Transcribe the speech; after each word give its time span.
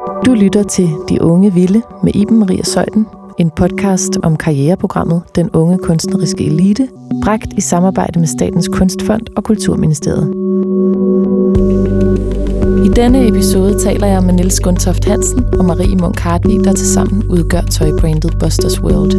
Du 0.00 0.34
lytter 0.34 0.62
til 0.62 0.88
De 1.08 1.22
Unge 1.22 1.54
Vilde 1.54 1.82
med 2.02 2.14
Iben 2.14 2.38
Maria 2.38 2.62
Søjden, 2.62 3.06
en 3.38 3.50
podcast 3.50 4.18
om 4.22 4.36
karriereprogrammet 4.36 5.22
Den 5.36 5.50
Unge 5.50 5.78
Kunstneriske 5.78 6.46
Elite, 6.46 6.88
bragt 7.24 7.46
i 7.56 7.60
samarbejde 7.60 8.18
med 8.18 8.28
Statens 8.28 8.68
Kunstfond 8.68 9.26
og 9.36 9.44
Kulturministeriet. 9.44 10.34
I 12.86 12.88
denne 12.88 13.28
episode 13.28 13.78
taler 13.78 14.06
jeg 14.06 14.22
med 14.22 14.34
Niels 14.34 14.60
Gundtoft 14.60 15.04
Hansen 15.04 15.44
og 15.58 15.64
Marie 15.64 15.96
Munk 15.96 16.18
Hartvig, 16.18 16.64
der 16.64 16.72
tilsammen 16.72 17.24
udgør 17.28 17.60
tøjbrandet 17.60 18.36
Busters 18.40 18.82
World. 18.82 19.12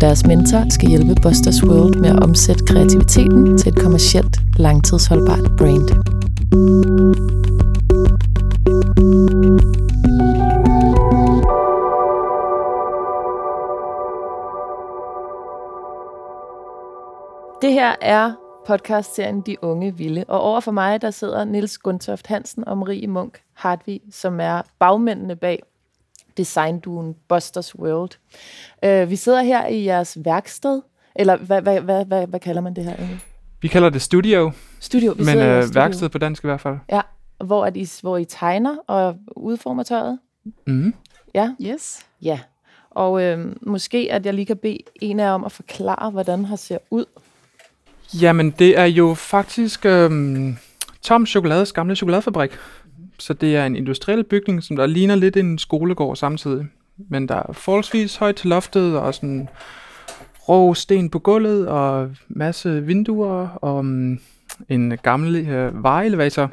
Deres 0.00 0.26
mentor 0.26 0.70
skal 0.70 0.88
hjælpe 0.88 1.14
Busters 1.22 1.64
World 1.64 1.94
med 2.00 2.08
at 2.08 2.22
omsætte 2.22 2.64
kreativiteten 2.64 3.58
til 3.58 3.72
et 3.72 3.78
kommercielt, 3.78 4.40
langtidsholdbart 4.56 5.56
brand. 5.58 7.47
Det 17.62 17.72
her 17.72 17.94
er 18.00 18.32
podcastserien 18.66 19.40
De 19.40 19.64
Unge 19.64 19.96
Vilde. 19.96 20.24
Og 20.28 20.40
over 20.40 20.60
for 20.60 20.70
mig, 20.72 21.02
der 21.02 21.10
sidder 21.10 21.44
Nils 21.44 21.78
Gundtoft 21.78 22.26
Hansen 22.26 22.68
og 22.68 22.78
Marie 22.78 23.06
Munk 23.06 23.40
Hartvig, 23.54 24.00
som 24.10 24.40
er 24.40 24.62
bagmændene 24.78 25.36
bag 25.36 25.62
designduen 26.36 27.16
Busters 27.28 27.78
World. 27.78 28.10
Uh, 28.86 29.10
vi 29.10 29.16
sidder 29.16 29.42
her 29.42 29.66
i 29.66 29.84
jeres 29.84 30.18
værksted, 30.24 30.82
eller 31.16 31.36
hvad, 31.36 31.62
hvad, 31.62 31.80
hvad, 31.80 32.04
hvad, 32.04 32.26
hvad 32.26 32.40
kalder 32.40 32.60
man 32.60 32.74
det 32.76 32.84
her 32.84 32.96
egentlig? 32.96 33.20
Vi 33.62 33.68
kalder 33.68 33.90
det 33.90 34.02
studio, 34.02 34.52
Studio. 34.80 35.12
Vi 35.12 35.16
men 35.18 35.26
sidder 35.26 35.44
i 35.44 35.48
jeres 35.48 35.64
øh, 35.64 35.68
studio. 35.68 35.80
værksted 35.82 36.08
på 36.08 36.18
dansk 36.18 36.44
i 36.44 36.46
hvert 36.46 36.60
fald. 36.60 36.76
Ja, 36.92 37.00
hvor, 37.44 37.64
at 37.64 37.76
I, 37.76 37.88
hvor 38.02 38.16
I 38.16 38.24
tegner 38.24 38.76
og 38.86 39.16
udformer 39.36 39.82
tøjet. 39.82 40.18
Mm. 40.66 40.94
Ja, 41.34 41.50
Yes. 41.60 42.06
ja. 42.22 42.40
Og 42.90 43.22
øh, 43.22 43.56
måske, 43.62 44.08
at 44.10 44.26
jeg 44.26 44.34
lige 44.34 44.46
kan 44.46 44.56
bede 44.56 44.78
en 45.00 45.20
af 45.20 45.24
jer 45.24 45.30
om 45.32 45.44
at 45.44 45.52
forklare, 45.52 46.10
hvordan 46.10 46.44
her 46.44 46.56
ser 46.56 46.78
ud. 46.90 47.04
Jamen, 48.14 48.50
det 48.50 48.78
er 48.78 48.84
jo 48.84 49.14
faktisk 49.14 49.86
øhm, 49.86 50.56
Tom 51.02 51.26
Chokolades 51.26 51.72
gamle 51.72 51.96
chokoladefabrik. 51.96 52.50
Så 53.18 53.32
det 53.32 53.56
er 53.56 53.66
en 53.66 53.76
industriel 53.76 54.24
bygning, 54.24 54.62
som 54.62 54.76
der 54.76 54.86
ligner 54.86 55.14
lidt 55.14 55.36
en 55.36 55.58
skolegård 55.58 56.16
samtidig. 56.16 56.66
Men 56.96 57.28
der 57.28 57.34
er 57.34 57.52
forholdsvis 57.52 58.16
højt 58.16 58.36
til 58.36 58.48
loftet, 58.48 58.98
og 58.98 59.14
sådan 59.14 59.48
rå 60.48 60.74
sten 60.74 61.10
på 61.10 61.18
gulvet, 61.18 61.68
og 61.68 62.10
masse 62.28 62.86
vinduer, 62.86 63.48
og 63.48 63.78
um, 63.78 64.20
en 64.68 64.98
gammel 65.02 65.36
øh, 65.36 65.84
vareelevator. 65.84 66.50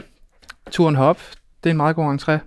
Turen 0.72 0.96
herop, 0.96 1.22
det 1.64 1.70
er 1.70 1.72
en 1.72 1.78
meget 1.78 1.96
god 1.96 2.20
entré. 2.20 2.38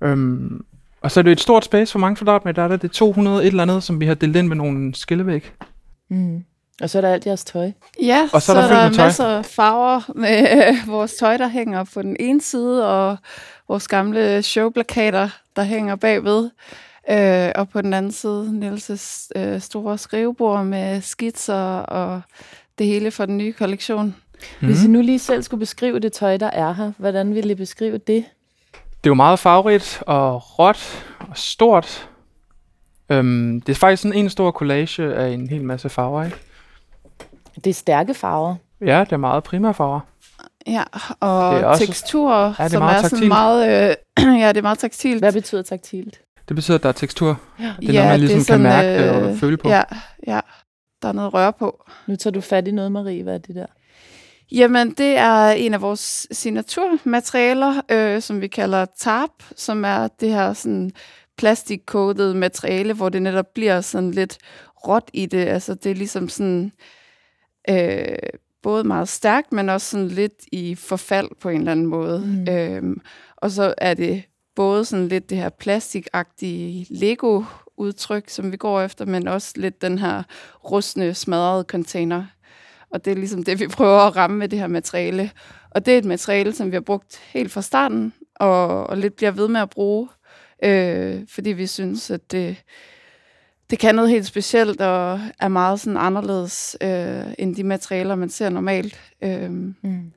Øhm, 0.00 0.64
og 1.00 1.10
så 1.10 1.20
er 1.20 1.22
det 1.22 1.32
et 1.32 1.40
stort 1.40 1.64
space 1.64 1.92
for 1.92 1.98
mange 1.98 2.16
kvadratmeter. 2.16 2.68
Der 2.68 2.74
er 2.74 2.78
det 2.78 2.90
200 2.90 3.42
et 3.42 3.46
eller 3.46 3.62
andet, 3.62 3.82
som 3.82 4.00
vi 4.00 4.06
har 4.06 4.14
delt 4.14 4.36
ind 4.36 4.48
med 4.48 4.56
nogle 4.56 4.94
skillevæg. 4.94 5.52
Mm. 6.10 6.44
Og 6.82 6.90
så 6.90 6.98
er 6.98 7.02
der 7.02 7.12
alt 7.12 7.26
jeres 7.26 7.44
tøj. 7.44 7.70
Ja, 8.02 8.28
Og 8.32 8.42
så 8.42 8.52
er 8.52 8.56
der 8.56 8.68
fyldt 8.68 8.90
med 8.90 8.94
tøj. 8.96 9.04
masser 9.04 9.26
af 9.26 9.44
farver 9.44 10.12
med 10.14 10.68
øh, 10.68 10.74
vores 10.92 11.14
tøj, 11.14 11.36
der 11.36 11.48
hænger 11.48 11.84
på 11.94 12.02
den 12.02 12.16
ene 12.20 12.40
side, 12.40 12.88
og 12.88 13.16
vores 13.68 13.88
gamle 13.88 14.42
showplakater, 14.42 15.28
der 15.56 15.62
hænger 15.62 15.96
bagved. 15.96 16.50
Øh, 17.10 17.50
og 17.54 17.68
på 17.68 17.82
den 17.82 17.94
anden 17.94 18.12
side, 18.12 18.60
Niels' 18.62 19.28
øh, 19.36 19.60
store 19.60 19.98
skrivebord 19.98 20.64
med 20.64 21.00
skitser 21.00 21.78
og 21.78 22.20
det 22.78 22.86
hele 22.86 23.10
for 23.10 23.26
den 23.26 23.38
nye 23.38 23.52
kollektion. 23.52 24.16
Mm. 24.60 24.66
Hvis 24.66 24.84
I 24.84 24.88
nu 24.88 25.00
lige 25.00 25.18
selv 25.18 25.42
skulle 25.42 25.60
beskrive 25.60 25.98
det 25.98 26.12
tøj, 26.12 26.36
der 26.36 26.50
er 26.50 26.72
her, 26.72 26.92
hvordan 26.98 27.34
ville 27.34 27.50
I 27.52 27.54
beskrive 27.54 27.98
det? 27.98 28.24
Det 28.74 29.06
er 29.06 29.10
jo 29.10 29.14
meget 29.14 29.38
farverigt 29.38 30.02
og 30.06 30.58
råt 30.58 31.04
og 31.20 31.36
stort. 31.36 32.08
Øhm, 33.10 33.60
det 33.60 33.72
er 33.72 33.76
faktisk 33.76 34.02
sådan 34.02 34.18
en 34.18 34.30
stor 34.30 34.50
collage 34.50 35.14
af 35.14 35.28
en 35.28 35.48
hel 35.48 35.64
masse 35.64 35.88
farver, 35.88 36.24
ikke? 36.24 36.36
Det 37.64 37.70
er 37.70 37.74
stærke 37.74 38.14
farver. 38.14 38.54
Ja, 38.80 39.00
det 39.00 39.12
er 39.12 39.16
meget 39.16 39.44
primære 39.44 39.74
farver. 39.74 40.00
Ja, 40.66 40.82
og 41.20 41.54
Det 41.54 41.62
er 41.62 41.66
også- 41.66 41.86
teksturer, 41.86 42.42
Ja, 42.44 42.48
det 42.48 42.58
er 42.58 42.68
som 42.68 42.82
meget 42.82 42.94
er 42.96 43.02
sådan 43.02 43.10
taktilt. 43.10 43.28
meget... 43.28 43.90
Øh, 44.18 44.24
ja, 44.42 44.48
det 44.48 44.56
er 44.56 44.62
meget 44.62 44.78
taktilt. 44.78 45.18
Hvad 45.22 45.32
betyder 45.32 45.62
taktilt? 45.62 46.20
Det 46.48 46.56
betyder, 46.56 46.76
at 46.78 46.82
der 46.82 46.88
er 46.88 46.92
tekstur. 46.92 47.40
Ja. 47.60 47.74
Det 47.80 47.88
er 47.88 47.92
noget, 47.92 48.08
man 48.08 48.20
ligesom 48.20 48.54
kan 48.54 48.62
mærke 48.62 49.10
og 49.10 49.22
øh, 49.30 49.36
føle 49.36 49.56
på. 49.56 49.68
Ja, 49.68 49.82
ja, 50.26 50.40
der 51.02 51.08
er 51.08 51.12
noget 51.12 51.34
rør 51.34 51.50
på. 51.50 51.84
Nu 52.06 52.16
tager 52.16 52.32
du 52.32 52.40
fat 52.40 52.68
i 52.68 52.70
noget, 52.70 52.92
Marie. 52.92 53.22
Hvad 53.22 53.34
er 53.34 53.38
det 53.38 53.54
der? 53.54 53.66
Jamen, 54.52 54.90
det 54.90 55.16
er 55.18 55.48
en 55.50 55.74
af 55.74 55.80
vores 55.80 56.26
signaturmaterialer, 56.30 57.82
øh, 57.88 58.22
som 58.22 58.40
vi 58.40 58.46
kalder 58.48 58.86
tarp, 58.98 59.30
som 59.56 59.84
er 59.84 60.08
det 60.20 60.30
her 60.30 60.52
sådan 60.52 60.90
plastikcoated 61.38 62.34
materiale, 62.34 62.92
hvor 62.92 63.08
det 63.08 63.22
netop 63.22 63.46
bliver 63.54 63.80
sådan 63.80 64.10
lidt 64.10 64.38
råt 64.88 65.10
i 65.12 65.26
det. 65.26 65.46
Altså, 65.46 65.74
det 65.74 65.90
er 65.90 65.94
ligesom 65.94 66.28
sådan 66.28 66.72
øh, 67.70 68.16
både 68.62 68.84
meget 68.84 69.08
stærkt, 69.08 69.52
men 69.52 69.68
også 69.68 69.90
sådan 69.90 70.08
lidt 70.08 70.44
i 70.52 70.74
forfald 70.74 71.28
på 71.40 71.48
en 71.48 71.58
eller 71.58 71.72
anden 71.72 71.86
måde. 71.86 72.20
Mm. 72.26 72.54
Øhm, 72.54 73.00
og 73.36 73.50
så 73.50 73.74
er 73.78 73.94
det 73.94 74.22
både 74.56 74.84
sådan 74.84 75.08
lidt 75.08 75.30
det 75.30 75.38
her 75.38 75.48
plastikagtige 75.48 76.86
Lego-udtryk, 76.90 78.28
som 78.28 78.52
vi 78.52 78.56
går 78.56 78.80
efter, 78.80 79.04
men 79.04 79.28
også 79.28 79.52
lidt 79.56 79.82
den 79.82 79.98
her 79.98 80.22
rustne, 80.64 81.14
smadrede 81.14 81.64
container. 81.68 82.24
Og 82.90 83.04
det 83.04 83.10
er 83.10 83.16
ligesom 83.16 83.42
det, 83.42 83.60
vi 83.60 83.66
prøver 83.66 84.00
at 84.00 84.16
ramme 84.16 84.36
med 84.36 84.48
det 84.48 84.58
her 84.58 84.66
materiale. 84.66 85.30
Og 85.70 85.86
det 85.86 85.94
er 85.94 85.98
et 85.98 86.04
materiale, 86.04 86.52
som 86.52 86.66
vi 86.66 86.76
har 86.76 86.80
brugt 86.80 87.20
helt 87.32 87.52
fra 87.52 87.62
starten, 87.62 88.12
og, 88.34 88.86
og 88.86 88.96
lidt 88.96 89.16
bliver 89.16 89.30
ved 89.30 89.48
med 89.48 89.60
at 89.60 89.70
bruge, 89.70 90.08
øh, 90.64 91.20
fordi 91.28 91.52
vi 91.52 91.66
synes, 91.66 92.10
at 92.10 92.32
det, 92.32 92.56
det 93.70 93.78
kan 93.78 93.94
noget 93.94 94.10
helt 94.10 94.26
specielt, 94.26 94.80
og 94.80 95.20
er 95.40 95.48
meget 95.48 95.80
sådan 95.80 95.96
anderledes 95.96 96.76
øh, 96.80 97.22
end 97.38 97.56
de 97.56 97.64
materialer, 97.64 98.14
man 98.14 98.28
ser 98.30 98.48
normalt. 98.48 99.00
Øh, 99.22 99.50
Mm. 99.50 100.12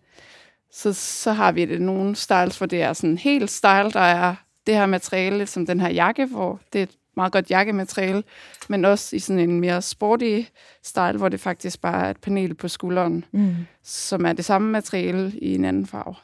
så, 0.74 0.94
så 0.94 1.32
har 1.32 1.52
vi 1.52 1.66
det 1.66 1.82
nogle 1.82 2.16
styles, 2.16 2.58
hvor 2.58 2.68
det 2.68 2.82
er 2.82 2.94
sådan 2.94 3.18
helt 3.18 3.52
style, 3.52 3.92
der 3.92 4.00
er 4.00 4.36
det 4.68 4.76
her 4.76 4.86
materiale, 4.86 5.48
som 5.48 5.66
den 5.66 5.80
her 5.80 5.90
jakke, 5.90 6.26
hvor 6.26 6.60
det 6.74 6.80
er 6.80 6.84
et 6.84 6.90
meget 7.16 7.32
godt 7.32 7.50
jakkemateriale, 7.50 8.24
men 8.70 8.86
også 8.86 9.16
i 9.16 9.20
sådan 9.20 9.40
en 9.50 9.60
mere 9.60 9.82
sporty 9.82 10.42
style, 10.84 11.18
hvor 11.18 11.30
det 11.30 11.40
faktisk 11.40 11.82
bare 11.82 12.06
er 12.06 12.10
et 12.10 12.18
panel 12.18 12.54
på 12.54 12.68
skulderen, 12.68 13.26
Mm. 13.32 13.56
som 13.84 14.26
er 14.26 14.34
det 14.34 14.46
samme 14.46 14.72
materiale 14.72 15.34
i 15.42 15.56
en 15.56 15.66
anden 15.66 15.88
farve. 15.88 16.16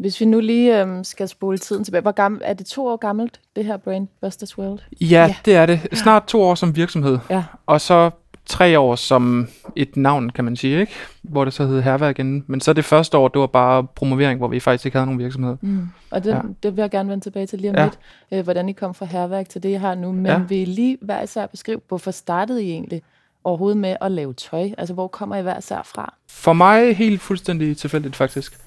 Hvis 0.00 0.20
vi 0.20 0.24
nu 0.26 0.40
lige 0.40 0.80
øhm, 0.80 1.04
skal 1.04 1.28
spole 1.28 1.58
tiden 1.58 1.84
tilbage. 1.84 2.02
Hvor 2.02 2.12
gammel, 2.12 2.40
er 2.44 2.52
det 2.54 2.66
to 2.66 2.86
år 2.86 2.96
gammelt, 2.96 3.40
det 3.56 3.64
her 3.64 3.76
brand, 3.76 4.08
Busters 4.20 4.58
World? 4.58 4.78
Ja, 5.00 5.06
Ja. 5.06 5.34
det 5.44 5.54
er 5.56 5.66
det. 5.66 5.80
Snart 5.92 6.24
to 6.26 6.42
år 6.42 6.54
som 6.54 6.76
virksomhed. 6.76 7.18
Ja. 7.30 7.44
Og 7.66 7.80
så 7.80 8.10
tre 8.46 8.78
år 8.78 8.94
som 8.94 9.48
et 9.76 9.96
navn, 9.96 10.30
kan 10.30 10.44
man 10.44 10.56
sige, 10.56 10.80
ikke? 10.80 10.92
Hvor 11.22 11.44
det 11.44 11.54
så 11.54 11.66
hed 11.66 11.80
Herværk 11.82 12.18
inden. 12.18 12.44
Men 12.46 12.60
så 12.60 12.72
det 12.72 12.84
første 12.84 13.16
år, 13.18 13.28
det 13.28 13.40
var 13.40 13.46
bare 13.46 13.84
promovering, 13.84 14.38
hvor 14.38 14.48
vi 14.48 14.60
faktisk 14.60 14.86
ikke 14.86 14.96
havde 14.98 15.06
nogen 15.06 15.18
virksomhed. 15.18 15.56
Mm. 15.60 15.88
Og 16.10 16.24
det, 16.24 16.30
ja. 16.30 16.40
Det 16.62 16.76
vil 16.76 16.82
jeg 16.82 16.90
gerne 16.90 17.08
vende 17.08 17.24
tilbage 17.24 17.46
til 17.46 17.58
lige 17.58 17.70
om 17.70 17.76
Ja. 17.76 17.84
lidt, 17.84 17.98
øh, 18.32 18.44
hvordan 18.44 18.68
I 18.68 18.72
kom 18.72 18.94
fra 18.94 19.06
herværk 19.06 19.48
til 19.48 19.62
det, 19.62 19.70
jeg 19.70 19.80
har 19.80 19.94
nu. 19.94 20.12
Men. 20.12 20.26
Ja. 20.26 20.38
vil 20.48 20.58
I 20.58 20.64
lige 20.64 20.98
hver 21.02 21.22
især 21.22 21.46
beskrive, 21.46 21.80
hvorfor 21.88 22.10
startede 22.10 22.64
I 22.64 22.70
egentlig 22.70 23.02
overhovedet 23.44 23.78
med 23.78 23.96
at 24.00 24.12
lave 24.12 24.32
tøj? 24.34 24.70
Altså, 24.78 24.94
hvor 24.94 25.06
kommer 25.08 25.36
I 25.36 25.42
hver 25.42 25.58
især 25.58 25.82
fra? 25.84 26.14
For 26.28 26.52
mig 26.52 26.96
helt 26.96 27.20
fuldstændig 27.20 27.76
tilfældigt, 27.76 28.16
faktisk. 28.16 28.58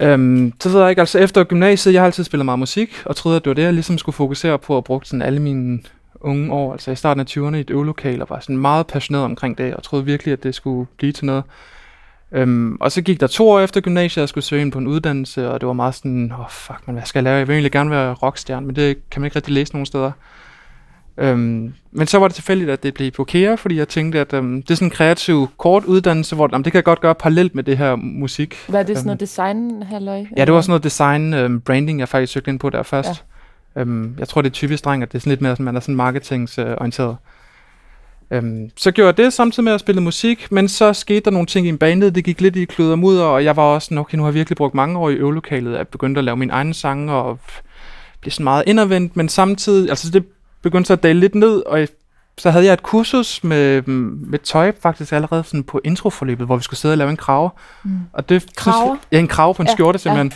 Øhm, 0.00 0.52
så 0.60 0.68
ved 0.68 0.80
jeg 0.80 0.90
ikke, 0.90 1.00
altså 1.00 1.18
efter 1.18 1.44
gymnasiet, 1.44 1.92
jeg 1.92 2.00
har 2.00 2.06
altid 2.06 2.24
spillet 2.24 2.44
meget 2.44 2.58
musik, 2.58 3.02
og 3.04 3.16
troede, 3.16 3.36
at 3.36 3.44
det 3.44 3.50
var 3.50 3.54
det, 3.54 3.62
jeg 3.62 3.72
ligesom 3.72 3.98
skulle 3.98 4.16
fokusere 4.16 4.58
på, 4.58 4.76
og 4.76 4.84
brugte 4.84 5.08
sådan 5.08 5.22
alle 5.22 5.40
mine 5.40 5.80
unge 6.20 6.52
år, 6.52 6.72
altså 6.72 6.90
i 6.90 6.96
starten 6.96 7.20
af 7.20 7.24
20'erne 7.30 7.56
i 7.56 7.60
et 7.60 7.70
øvelokal, 7.70 8.22
og 8.22 8.30
var 8.30 8.40
sådan 8.40 8.58
meget 8.58 8.86
passioneret 8.86 9.24
omkring 9.24 9.58
det, 9.58 9.74
og 9.74 9.82
troede 9.82 10.04
virkelig, 10.04 10.32
at 10.32 10.42
det 10.42 10.54
skulle 10.54 10.86
blive 10.96 11.12
til 11.12 11.24
noget. 11.24 11.44
Øhm, 12.32 12.76
og 12.80 12.92
så 12.92 13.02
gik 13.02 13.20
der 13.20 13.26
to 13.26 13.50
år 13.50 13.60
efter 13.60 13.80
gymnasiet, 13.80 14.20
jeg 14.20 14.28
skulle 14.28 14.44
søge 14.44 14.62
ind 14.62 14.72
på 14.72 14.78
en 14.78 14.86
uddannelse, 14.86 15.50
og 15.50 15.60
det 15.60 15.66
var 15.66 15.72
meget 15.72 15.94
sådan, 15.94 16.32
åh 16.32 16.40
oh, 16.40 16.50
fuck, 16.50 16.78
man, 16.86 16.96
hvad 16.96 17.04
skal 17.04 17.18
jeg 17.18 17.24
lave? 17.24 17.36
Jeg 17.36 17.48
vil 17.48 17.54
egentlig 17.54 17.72
gerne 17.72 17.90
være 17.90 18.12
rockstjerne, 18.14 18.66
men 18.66 18.76
det 18.76 19.10
kan 19.10 19.20
man 19.22 19.26
ikke 19.26 19.36
rigtig 19.36 19.54
læse 19.54 19.72
nogen 19.72 19.86
steder. 19.86 20.12
Øhm, 21.16 21.72
men 21.92 22.06
så 22.06 22.18
var 22.18 22.28
det 22.28 22.34
tilfældigt, 22.34 22.70
at 22.70 22.82
det 22.82 22.94
blev 22.94 23.10
på 23.10 23.24
KEA, 23.24 23.54
fordi 23.54 23.76
jeg 23.76 23.88
tænkte, 23.88 24.20
at 24.20 24.32
øhm, 24.32 24.62
det 24.62 24.70
er 24.70 24.74
sådan 24.74 24.86
en 24.86 24.90
kreativ 24.90 25.48
kort 25.58 25.84
uddannelse, 25.84 26.34
hvor 26.34 26.48
jamen, 26.52 26.64
det 26.64 26.72
kan 26.72 26.76
jeg 26.78 26.84
godt 26.84 27.00
gøre 27.00 27.14
parallelt 27.14 27.54
med 27.54 27.64
det 27.64 27.78
her 27.78 27.96
musik. 27.96 28.56
Hvad 28.68 28.80
er 28.80 28.84
det, 28.84 28.96
sådan 28.96 29.00
Øhm, 29.00 29.06
noget 29.06 29.20
design, 29.20 29.82
halløj? 29.82 30.24
Ja, 30.36 30.44
det 30.44 30.54
var 30.54 30.60
sådan 30.60 30.70
noget 30.70 30.84
design, 30.84 31.34
øhm, 31.34 31.60
branding, 31.60 32.00
jeg 32.00 32.08
faktisk 32.08 32.32
søgte 32.32 32.50
ind 32.50 32.58
på 32.58 32.70
der 32.70 32.82
først. 32.82 33.24
Ja. 33.76 33.80
Øhm, 33.80 34.14
jeg 34.18 34.28
tror, 34.28 34.42
det 34.42 34.48
er 34.48 34.52
typisk 34.52 34.84
dreng, 34.84 35.02
at 35.02 35.12
det 35.12 35.18
er 35.18 35.20
sådan 35.20 35.30
lidt 35.30 35.40
mere, 35.40 35.52
sådan, 35.52 35.64
man 35.64 35.76
er 35.76 35.80
sådan 35.80 35.96
marketingsorienteret. 35.96 37.16
Øhm, 38.30 38.70
så 38.76 38.90
gjorde 38.90 39.06
jeg 39.06 39.16
det 39.16 39.32
samtidig 39.32 39.64
med 39.64 39.72
at 39.72 39.80
spille 39.80 40.00
musik, 40.00 40.52
men 40.52 40.68
så 40.68 40.92
skete 40.92 41.20
der 41.20 41.30
nogle 41.30 41.46
ting 41.46 41.66
i 41.66 41.76
bandet, 41.76 42.14
det 42.14 42.24
gik 42.24 42.40
lidt 42.40 42.56
i 42.56 42.66
og 42.78 42.98
mudder, 42.98 43.24
og 43.24 43.44
jeg 43.44 43.56
var 43.56 43.62
også 43.62 43.86
sådan, 43.86 43.98
okay, 43.98 44.16
nu 44.16 44.22
har 44.22 44.30
jeg 44.30 44.34
virkelig 44.34 44.56
brugt 44.56 44.74
mange 44.74 44.98
år 44.98 45.10
i 45.10 45.14
øvelokalet, 45.14 45.76
at 45.76 45.88
begynde 45.88 46.18
at 46.18 46.24
lave 46.24 46.36
mine 46.36 46.52
egne 46.52 46.74
sange, 46.74 47.12
og 47.12 47.38
blive 48.20 48.32
sådan 48.32 48.44
meget 48.44 48.64
indadvendt, 48.66 49.16
men 49.16 49.28
samtidig, 49.28 49.88
altså 49.88 50.10
det 50.10 50.24
begyndte 50.62 50.88
så 50.88 50.92
at 50.92 51.02
dale 51.02 51.20
lidt 51.20 51.34
ned, 51.34 51.62
og 51.66 51.88
så 52.38 52.50
havde 52.50 52.64
jeg 52.64 52.72
et 52.72 52.82
kursus 52.82 53.44
med, 53.44 53.82
med 53.82 54.38
tøj 54.38 54.72
faktisk 54.80 55.12
allerede 55.12 55.44
sådan 55.44 55.64
på 55.64 55.80
introforløbet, 55.84 56.46
hvor 56.46 56.56
vi 56.56 56.62
skulle 56.62 56.80
sidde 56.80 56.94
og 56.94 56.98
lave 56.98 57.10
en 57.10 57.16
krave. 57.16 57.50
Mm. 57.84 57.98
Og 58.12 58.28
det, 58.28 58.56
Kraver? 58.56 58.96
Ja, 59.12 59.18
en 59.18 59.28
krave 59.28 59.54
på 59.54 59.62
en 59.62 59.66
Ja, 59.66 59.70
ja, 59.70 59.74
skjorte 59.74 59.96
ja. 59.96 59.98
simpelthen. 59.98 60.32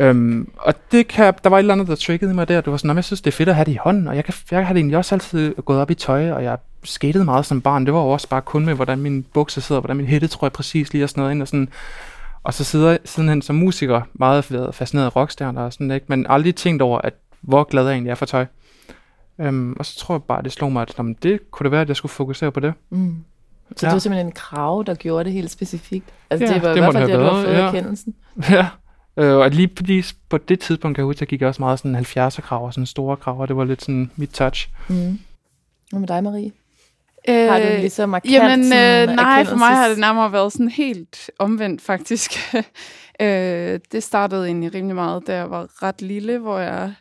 Øhm, 0.00 0.50
og 0.58 0.74
det 0.92 1.08
kan, 1.08 1.34
der 1.44 1.50
var 1.50 1.56
et 1.56 1.58
eller 1.58 1.74
andet, 1.74 1.88
der 1.88 1.94
triggede 1.94 2.34
mig 2.34 2.48
der. 2.48 2.60
Det 2.60 2.70
var 2.70 2.76
sådan, 2.76 2.88
"Nå, 2.88 2.94
jeg 2.94 3.04
synes, 3.04 3.20
det 3.20 3.30
er 3.30 3.36
fedt 3.36 3.48
at 3.48 3.54
have 3.54 3.64
det 3.64 3.72
i 3.72 3.78
hånden, 3.80 4.08
og 4.08 4.16
jeg, 4.16 4.24
kan, 4.24 4.34
jeg 4.50 4.66
har 4.66 4.74
egentlig 4.74 4.96
også 4.96 5.14
altid 5.14 5.54
gået 5.54 5.80
op 5.80 5.90
i 5.90 5.94
tøj, 5.94 6.30
og 6.30 6.44
jeg 6.44 6.58
skatede 6.84 7.24
meget 7.24 7.46
som 7.46 7.60
barn. 7.60 7.86
Det 7.86 7.94
var 7.94 8.00
jo 8.00 8.08
også 8.08 8.28
bare 8.28 8.42
kun 8.42 8.64
med, 8.64 8.74
hvordan 8.74 8.98
min 8.98 9.22
bukser 9.34 9.60
sidder, 9.60 9.80
hvordan 9.80 9.96
min 9.96 10.06
hætte, 10.06 10.26
tror 10.26 10.46
jeg 10.46 10.52
præcis 10.52 10.92
lige 10.92 11.04
og 11.04 11.10
sådan 11.10 11.20
noget 11.20 11.32
ind, 11.34 11.42
og 11.42 11.48
sådan. 11.48 11.68
Og 12.42 12.54
så 12.54 12.64
sidder, 12.64 12.96
sidenhen 13.04 13.42
som 13.42 13.56
musiker 13.56 14.00
meget 14.14 14.44
fascineret 14.72 15.06
af 15.06 15.16
rockstjerner 15.16 15.62
og 15.62 15.72
sådan, 15.72 15.90
ikke? 15.90 16.06
men 16.08 16.26
aldrig 16.28 16.54
tænkt 16.54 16.82
over, 16.82 16.98
at 16.98 17.14
hvor 17.40 17.64
glad 17.64 17.84
jeg 17.84 17.92
egentlig 17.92 18.10
er 18.10 18.14
for 18.14 18.26
tøj. 18.26 18.46
Øhm, 19.40 19.72
og 19.78 19.86
så 19.86 19.96
tror 19.98 20.14
jeg 20.14 20.22
bare, 20.22 20.42
det 20.42 20.52
slog 20.52 20.72
mig, 20.72 20.82
at 20.82 20.94
jamen, 20.98 21.16
det 21.22 21.50
kunne 21.50 21.64
det 21.64 21.70
være, 21.72 21.80
at 21.80 21.88
jeg 21.88 21.96
skulle 21.96 22.10
fokusere 22.12 22.52
på 22.52 22.60
det. 22.60 22.74
Mm. 22.90 23.16
Så 23.76 23.86
Ja. 23.86 23.90
det 23.90 23.92
var 23.94 23.98
simpelthen 23.98 24.26
en 24.26 24.32
krav, 24.32 24.84
der 24.86 24.94
gjorde 24.94 25.24
det 25.24 25.32
helt 25.32 25.50
specifikt. 25.50 26.06
Altså 26.30 26.46
Ja, 26.46 26.54
det 26.54 26.62
var 26.62 26.68
det 26.68 26.76
i 26.76 26.80
må 26.80 26.84
hvert 26.84 26.94
fald 26.94 27.02
det 27.02 27.08
det, 27.08 27.18
have 27.20 27.30
du 27.30 27.34
har 27.34 27.42
været, 27.42 27.46
fået 27.46 27.62
ja. 27.62 27.66
erkendelsen. 27.66 28.14
Ja. 28.50 28.66
Øh, 29.18 29.36
og 29.36 29.50
lige 29.50 29.68
præcis 29.68 30.16
på 30.28 30.38
det 30.38 30.60
tidspunkt, 30.60 30.94
kan 30.96 31.00
jeg 31.02 31.06
huske, 31.06 31.20
der 31.20 31.26
gik 31.26 31.40
jeg 31.40 31.48
også 31.48 31.62
meget 31.62 31.78
sådan 31.78 31.96
70'er 31.96 32.40
krav 32.40 32.64
og 32.66 32.74
sådan 32.74 32.86
store 32.86 33.16
krav, 33.16 33.40
og 33.40 33.48
det 33.48 33.56
var 33.56 33.64
lidt 33.64 33.82
sådan 33.82 34.10
mit 34.16 34.30
touch. 34.30 34.68
Mm. 34.88 35.18
Hvad 35.90 36.00
med 36.00 36.08
dig, 36.08 36.22
Marie? 36.24 36.52
Øh, 37.28 37.48
Har 37.52 37.58
du 37.58 37.64
lige 37.66 37.90
så 37.90 38.06
markant 38.06 38.32
Jamen, 38.34 38.64
sådan 38.64 39.08
øh, 39.10 39.16
nej, 39.16 39.44
for 39.44 39.56
mig 39.56 39.68
har 39.76 39.88
det 39.88 39.98
nærmere 39.98 40.32
været 40.32 40.52
sådan 40.52 40.68
helt 40.68 41.30
omvendt, 41.38 41.82
faktisk. 41.82 42.30
øh, 43.20 43.80
det 43.92 44.02
startede 44.02 44.46
egentlig 44.46 44.74
rimelig 44.74 44.94
meget, 44.94 45.26
da 45.26 45.36
jeg 45.36 45.50
var 45.50 45.82
ret 45.82 46.02
lille, 46.02 46.38
hvor 46.38 46.58
jeg 46.58 46.94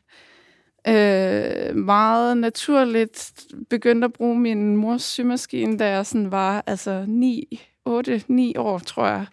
øh, 0.88 1.76
meget 1.76 2.38
naturligt 2.38 3.34
begyndte 3.70 4.06
at 4.06 4.14
bruge 4.14 4.40
min 4.40 4.78
mors 4.78 5.04
symaskine, 5.04 5.78
da 5.78 5.90
jeg 5.90 6.06
sådan 6.06 6.32
var 6.32 6.64
altså 6.68 7.06
9, 7.08 7.62
8, 7.86 8.24
9 8.28 8.56
år, 8.58 8.80
tror 8.80 9.08
jeg. 9.08 9.26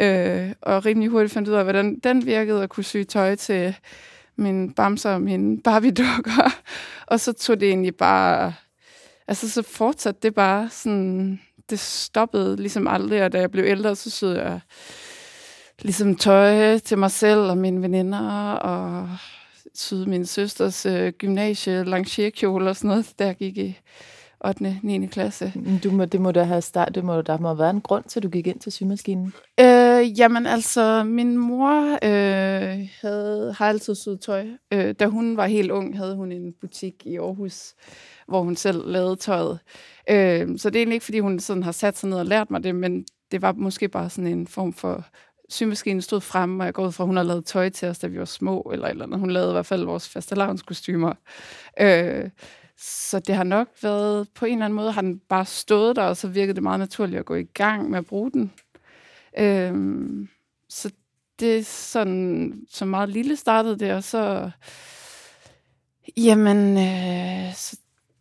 Øh, 0.00 0.52
og 0.62 0.86
rimelig 0.86 1.08
hurtigt 1.08 1.32
fandt 1.32 1.48
ud 1.48 1.54
af, 1.54 1.64
hvordan 1.64 1.98
den 1.98 2.26
virkede, 2.26 2.62
at 2.62 2.70
kunne 2.70 2.84
sy 2.84 3.02
tøj 3.08 3.34
til 3.34 3.74
min 4.36 4.72
bamser 4.72 5.10
og 5.10 5.22
mine 5.22 5.58
Barbie-dukker. 5.62 6.60
Og 7.06 7.20
så 7.20 7.32
tog 7.32 7.60
det 7.60 7.68
egentlig 7.68 7.96
bare... 7.96 8.54
Altså, 9.28 9.50
så 9.50 9.62
fortsatte 9.62 10.20
det 10.22 10.34
bare 10.34 10.68
sådan... 10.70 11.40
Det 11.70 11.78
stoppede 11.78 12.56
ligesom 12.56 12.88
aldrig, 12.88 13.24
og 13.24 13.32
da 13.32 13.40
jeg 13.40 13.50
blev 13.50 13.64
ældre, 13.64 13.96
så 13.96 14.10
syede 14.10 14.42
jeg 14.42 14.60
ligesom 15.82 16.16
tøj 16.16 16.78
til 16.78 16.98
mig 16.98 17.10
selv 17.10 17.40
og 17.40 17.58
mine 17.58 17.82
veninder, 17.82 18.52
og 18.52 19.08
syede 19.74 20.10
min 20.10 20.26
søsters 20.26 20.86
øh, 20.86 21.12
gymnasie 21.12 21.84
langierkjole 21.84 22.70
og 22.70 22.76
sådan 22.76 22.88
noget, 22.88 23.14
jeg 23.18 23.36
gik 23.36 23.58
i 23.58 23.78
8. 24.44 24.80
9. 24.82 25.06
klasse. 25.06 25.52
Du 25.84 25.90
må, 25.90 26.04
det 26.04 26.20
må 26.20 26.32
da 26.32 26.42
have 26.42 26.62
start, 26.62 26.94
det 26.94 27.04
må, 27.04 27.22
der 27.22 27.38
må 27.38 27.48
have 27.48 27.58
været 27.58 27.74
en 27.74 27.80
grund 27.80 28.04
til, 28.04 28.18
at 28.18 28.22
du 28.22 28.28
gik 28.28 28.46
ind 28.46 28.60
til 28.60 28.72
symaskinen. 28.72 29.32
Øh, 29.60 30.18
jamen 30.18 30.46
altså, 30.46 31.04
min 31.04 31.36
mor 31.36 31.92
øh, 31.92 32.88
havde, 33.00 33.54
har 33.58 33.68
altid 33.68 33.94
syet 33.94 34.20
tøj. 34.20 34.46
Øh, 34.72 34.94
da 34.94 35.06
hun 35.06 35.36
var 35.36 35.46
helt 35.46 35.70
ung, 35.70 35.96
havde 35.96 36.16
hun 36.16 36.32
en 36.32 36.52
butik 36.60 36.94
i 37.04 37.16
Aarhus, 37.16 37.74
hvor 38.28 38.42
hun 38.42 38.56
selv 38.56 38.86
lavede 38.86 39.16
tøjet. 39.16 39.58
Øh, 40.10 40.58
så 40.58 40.70
det 40.70 40.76
er 40.76 40.80
egentlig 40.80 40.94
ikke, 40.94 41.04
fordi 41.04 41.18
hun 41.18 41.40
sådan 41.40 41.62
har 41.62 41.72
sat 41.72 41.98
sig 41.98 42.08
ned 42.08 42.18
og 42.18 42.26
lært 42.26 42.50
mig 42.50 42.64
det, 42.64 42.74
men 42.74 43.04
det 43.30 43.42
var 43.42 43.52
måske 43.52 43.88
bare 43.88 44.10
sådan 44.10 44.38
en 44.38 44.46
form 44.46 44.72
for... 44.72 45.04
Symaskinen 45.50 46.02
stod 46.02 46.20
fremme, 46.20 46.62
og 46.62 46.66
jeg 46.66 46.74
går 46.74 46.86
ud 46.86 46.92
fra, 46.92 47.04
at 47.04 47.08
hun 47.08 47.16
har 47.16 47.24
lavet 47.24 47.44
tøj 47.44 47.68
til 47.68 47.88
os, 47.88 47.98
da 47.98 48.06
vi 48.06 48.18
var 48.18 48.24
små, 48.24 48.70
eller 48.72 48.88
eller 48.88 49.04
andet. 49.04 49.20
Hun 49.20 49.30
lavede 49.30 49.50
i 49.50 49.52
hvert 49.52 49.66
fald 49.66 49.84
vores 49.84 50.08
fastelavnskostymer. 50.08 51.12
Øh, 51.80 52.30
så 52.76 53.20
det 53.20 53.34
har 53.34 53.44
nok 53.44 53.68
været, 53.82 54.28
på 54.34 54.44
en 54.44 54.52
eller 54.52 54.64
anden 54.64 54.76
måde 54.76 54.92
har 54.92 55.00
den 55.00 55.18
bare 55.18 55.44
stået 55.44 55.96
der, 55.96 56.02
og 56.02 56.16
så 56.16 56.28
virkede 56.28 56.54
det 56.54 56.62
meget 56.62 56.78
naturligt 56.78 57.18
at 57.18 57.24
gå 57.26 57.34
i 57.34 57.44
gang 57.44 57.90
med 57.90 57.98
at 57.98 58.06
bruge 58.06 58.30
den. 58.30 58.52
Øh, 59.38 59.74
så 60.68 60.90
det 61.40 61.58
er 61.58 61.62
sådan, 61.64 62.60
så 62.68 62.84
meget 62.84 63.08
lille 63.08 63.36
startede 63.36 63.78
det, 63.78 63.92
og 63.92 64.04
så, 64.04 64.50
jamen, 66.16 66.78
øh, 66.78 67.54
så 67.54 67.76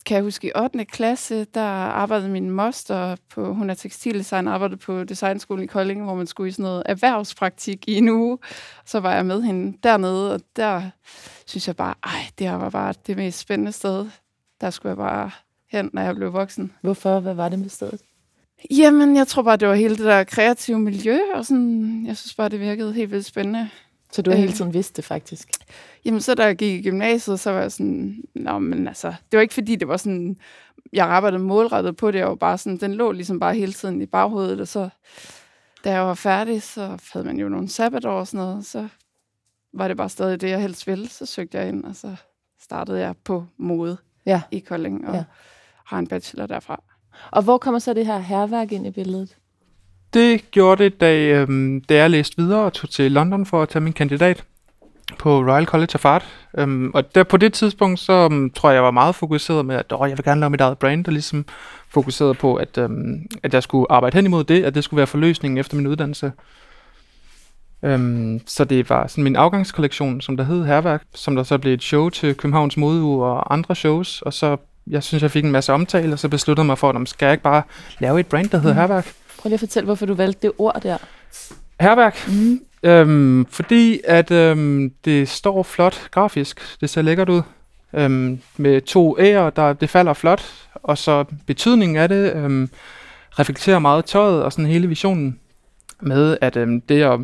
kan 0.06 0.16
jeg 0.16 0.24
huske 0.24 0.48
i 0.48 0.52
8. 0.56 0.86
klasse, 0.86 1.46
der 1.54 1.62
arbejdede 1.62 2.30
min 2.30 2.50
moster 2.50 3.16
på, 3.30 3.54
hun 3.54 3.70
er 3.70 3.74
tekstildesigner, 3.74 4.52
arbejdede 4.52 4.78
på 4.78 5.04
designskolen 5.04 5.64
i 5.64 5.68
Kolding, 5.68 6.04
hvor 6.04 6.16
man 6.16 6.28
skulle 6.28 6.48
i 6.48 6.52
sådan 6.52 6.64
noget 6.64 6.84
erhvervspraktik 6.86 7.88
i 7.88 7.94
en 7.94 8.10
uge. 8.10 8.38
Så 8.86 9.00
var 9.00 9.14
jeg 9.14 9.26
med 9.26 9.42
hende 9.42 9.78
dernede, 9.84 10.34
og 10.34 10.42
der 10.56 10.82
synes 11.46 11.68
jeg 11.68 11.76
bare, 11.76 11.94
ej, 12.04 12.20
det 12.40 12.48
her 12.48 12.56
var 12.56 12.70
bare 12.70 12.94
det 13.08 13.18
mest 13.18 13.40
spændende 13.40 13.72
sted. 13.72 14.10
Der 14.62 14.70
skulle 14.70 14.90
jeg 14.90 14.98
bare 14.98 15.32
hen, 15.72 15.90
når 15.94 16.02
jeg 16.02 16.16
blev 16.16 16.34
voksen. 16.34 16.72
Hvorfor? 16.82 17.20
Hvad 17.20 17.34
var 17.34 17.50
det 17.50 17.60
med 17.60 17.70
stedet? 17.70 18.02
Jamen, 18.72 19.16
jeg 19.16 19.28
tror 19.28 19.42
bare, 19.42 19.58
det 19.58 19.68
var 19.68 19.76
hele 19.76 19.98
det 19.98 20.06
der 20.06 20.24
kreative 20.24 20.80
miljø, 20.80 21.20
og 21.34 21.46
sådan, 21.46 22.06
jeg 22.06 22.18
synes 22.18 22.36
bare, 22.36 22.50
det 22.50 22.60
virkede 22.60 22.94
helt 22.94 23.12
vildt 23.12 23.26
spændende. 23.26 23.70
Så 24.12 24.22
du 24.22 24.32
har 24.32 24.38
Øh. 24.38 24.42
hele 24.42 24.54
tiden 24.54 24.74
vidst 24.74 24.96
det, 24.98 25.06
faktisk. 25.06 25.50
Jamen, 26.06 26.22
så 26.22 26.36
da 26.36 26.44
jeg 26.46 26.56
gik 26.56 26.80
i 26.80 26.90
gymnasiet, 26.90 27.40
så 27.40 27.52
var 27.52 27.62
jeg 27.62 27.72
sådan, 27.72 28.24
nå, 28.36 28.60
men 28.60 28.88
altså, 28.88 29.08
det 29.32 29.38
var 29.38 29.42
ikke 29.42 29.54
fordi, 29.54 29.76
det 29.76 29.88
var 29.88 29.98
sådan, 29.98 30.38
jeg 30.94 31.08
arbejdede 31.08 31.44
målrettet 31.44 31.96
på 31.96 32.12
det, 32.12 32.24
var 32.26 32.36
bare 32.36 32.58
sådan, 32.58 32.78
den 32.78 32.94
lå 32.94 33.12
ligesom 33.12 33.40
bare 33.40 33.56
hele 33.56 33.74
tiden 33.74 34.02
i 34.02 34.06
baghovedet, 34.06 34.62
og 34.62 34.68
så, 34.68 34.90
da 35.84 35.92
jeg 35.92 36.02
var 36.02 36.14
færdig, 36.14 36.62
så 36.62 36.98
havde 37.14 37.26
man 37.26 37.38
jo 37.40 37.50
nogle 37.50 37.70
sabbatår 37.70 38.20
og 38.20 38.28
sådan 38.28 38.46
noget, 38.46 38.66
så 38.66 38.88
var 39.74 39.88
det 39.88 39.98
bare 39.98 40.10
stadig 40.10 40.42
det, 40.42 40.50
jeg 40.50 40.62
helst 40.62 40.88
ville. 40.88 41.10
Så 41.10 41.26
søgte 41.26 41.58
jeg 41.58 41.68
ind, 41.68 41.84
og 41.86 41.96
så 41.96 42.16
startede 42.62 43.00
jeg 43.00 43.16
på 43.24 43.46
mode 43.58 43.98
Ja. 44.26 44.42
i 44.52 44.60
Kolding, 44.60 45.08
og 45.08 45.16
ja. 45.16 45.24
har 45.86 46.00
en 46.00 46.08
bachelor 46.08 46.46
derfra. 46.46 46.84
Og 47.32 47.44
hvor 47.44 47.58
kommer 47.58 47.80
så 47.80 47.94
det 47.94 48.06
her 48.06 48.18
herværk 48.18 48.72
ind 48.72 48.88
i 48.88 48.92
billedet? 48.92 49.38
Det 50.14 50.52
gjorde 50.52 50.84
det, 50.84 51.02
da, 51.02 51.18
øhm, 51.18 51.82
da 51.82 51.96
jeg 51.96 52.10
læste 52.10 52.38
videre 52.38 52.60
og 52.64 52.74
tog 52.74 52.90
til 52.90 53.12
London 53.12 53.46
for 53.46 53.62
at 53.62 53.70
tage 53.70 53.84
min 53.84 53.94
kandidat 53.94 54.44
på 55.20 55.40
Royal 55.40 55.66
College 55.66 55.90
of 55.96 56.06
Art. 56.06 56.26
Øhm, 56.58 56.92
og 56.94 57.16
der 57.16 57.24
på 57.24 57.38
det 57.38 57.54
tidspunkt, 57.54 58.00
så 58.00 58.26
um, 58.26 58.50
tror 58.50 58.70
jeg, 58.70 58.76
jeg 58.76 58.84
var 58.84 58.92
meget 58.92 59.16
fokuseret 59.16 59.66
med, 59.66 59.76
at 59.76 59.86
åh, 59.92 60.10
jeg 60.10 60.18
vil 60.18 60.26
gerne 60.26 60.40
lave 60.40 60.50
mit 60.50 60.62
eget 60.62 60.78
brand, 60.78 61.08
og 61.08 61.14
ligesom 61.14 61.46
fokuseret 61.90 62.38
på, 62.38 62.56
at, 62.56 62.78
øhm, 62.78 63.26
at 63.44 63.54
jeg 63.54 63.64
skulle 63.64 63.92
arbejde 63.92 64.16
hen 64.16 64.26
imod 64.26 64.44
det, 64.44 64.64
at 64.64 64.76
det 64.76 64.84
skulle 64.84 64.98
være 64.98 65.08
forløsningen 65.08 65.58
efter 65.58 65.76
min 65.76 65.88
uddannelse. 65.88 66.32
Øhm, 67.84 68.42
så 68.48 68.64
det 68.64 68.90
var 68.90 69.08
sådan 69.08 69.24
min 69.24 69.36
afgangskollektion, 69.36 70.22
som 70.22 70.38
der 70.38 70.44
hed 70.44 70.66
Herværk, 70.66 71.04
som 71.16 71.36
der 71.36 71.44
så 71.44 71.58
blev 71.58 71.74
et 71.74 71.84
show 71.84 72.10
til 72.10 72.36
Københavns 72.36 72.78
Modeuge 72.78 73.26
og 73.26 73.54
andre 73.54 73.76
shows, 73.76 74.22
og 74.22 74.34
så 74.34 74.58
jeg 74.88 75.04
synes, 75.04 75.24
jeg 75.24 75.32
fik 75.32 75.46
en 75.46 75.52
masse 75.52 75.74
omtale, 75.74 76.14
og 76.14 76.20
så 76.20 76.30
besluttede 76.30 76.66
mig 76.66 76.78
for, 76.78 76.90
at 76.90 76.96
"Nå, 76.96 77.06
skal 77.06 77.26
jeg 77.26 77.34
ikke 77.34 77.44
bare 77.44 77.62
lave 78.00 78.20
et 78.20 78.28
brand, 78.28 78.50
der 78.50 78.58
hedder 78.58 78.74
Mm. 78.74 78.80
Herværk? 78.80 79.14
Prøv 79.40 79.50
lige 79.50 79.54
at 79.54 79.60
fortælle, 79.60 79.86
hvorfor 79.86 80.06
du 80.06 80.14
valgte 80.14 80.42
det 80.42 80.52
ord 80.58 80.82
der. 80.84 80.98
Herværk, 81.80 82.28
Mm. 82.28 82.60
Øhm, 82.84 83.46
fordi 83.46 84.02
at 84.04 84.32
øhm, 84.32 84.94
det 85.06 85.30
står 85.30 85.64
flot 85.64 86.12
grafisk. 86.12 86.78
Det 86.82 86.90
ser 86.90 87.02
lækkert 87.02 87.30
ud. 87.30 87.42
Øhm, 87.94 88.40
med 88.58 88.82
to 88.82 89.20
ærer, 89.20 89.50
der 89.50 89.74
det 89.74 89.90
falder 89.90 90.14
flot. 90.14 90.68
Og 90.74 90.98
så 90.98 91.26
betydningen 91.48 91.98
af 91.98 92.10
det 92.10 92.36
øhm, 92.36 92.70
reflekterer 93.40 93.80
meget 93.80 94.06
tøjet 94.06 94.44
og 94.44 94.52
sådan 94.52 94.66
hele 94.66 94.88
visionen 94.88 95.40
med, 96.02 96.38
at 96.42 96.56
øhm, 96.56 96.82
det 96.82 97.04
at 97.04 97.20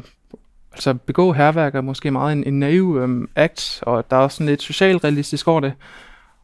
altså 0.73 0.93
begå 0.93 1.33
herværk 1.33 1.75
er 1.75 1.81
måske 1.81 2.11
meget 2.11 2.33
en, 2.33 2.43
en 2.43 2.59
naiv 2.59 2.97
øhm, 3.01 3.29
akt, 3.35 3.79
og 3.81 4.09
der 4.09 4.17
er 4.17 4.21
også 4.21 4.35
sådan 4.35 4.47
lidt 4.47 4.61
socialrealistisk 4.61 5.47
over 5.47 5.59
det. 5.59 5.73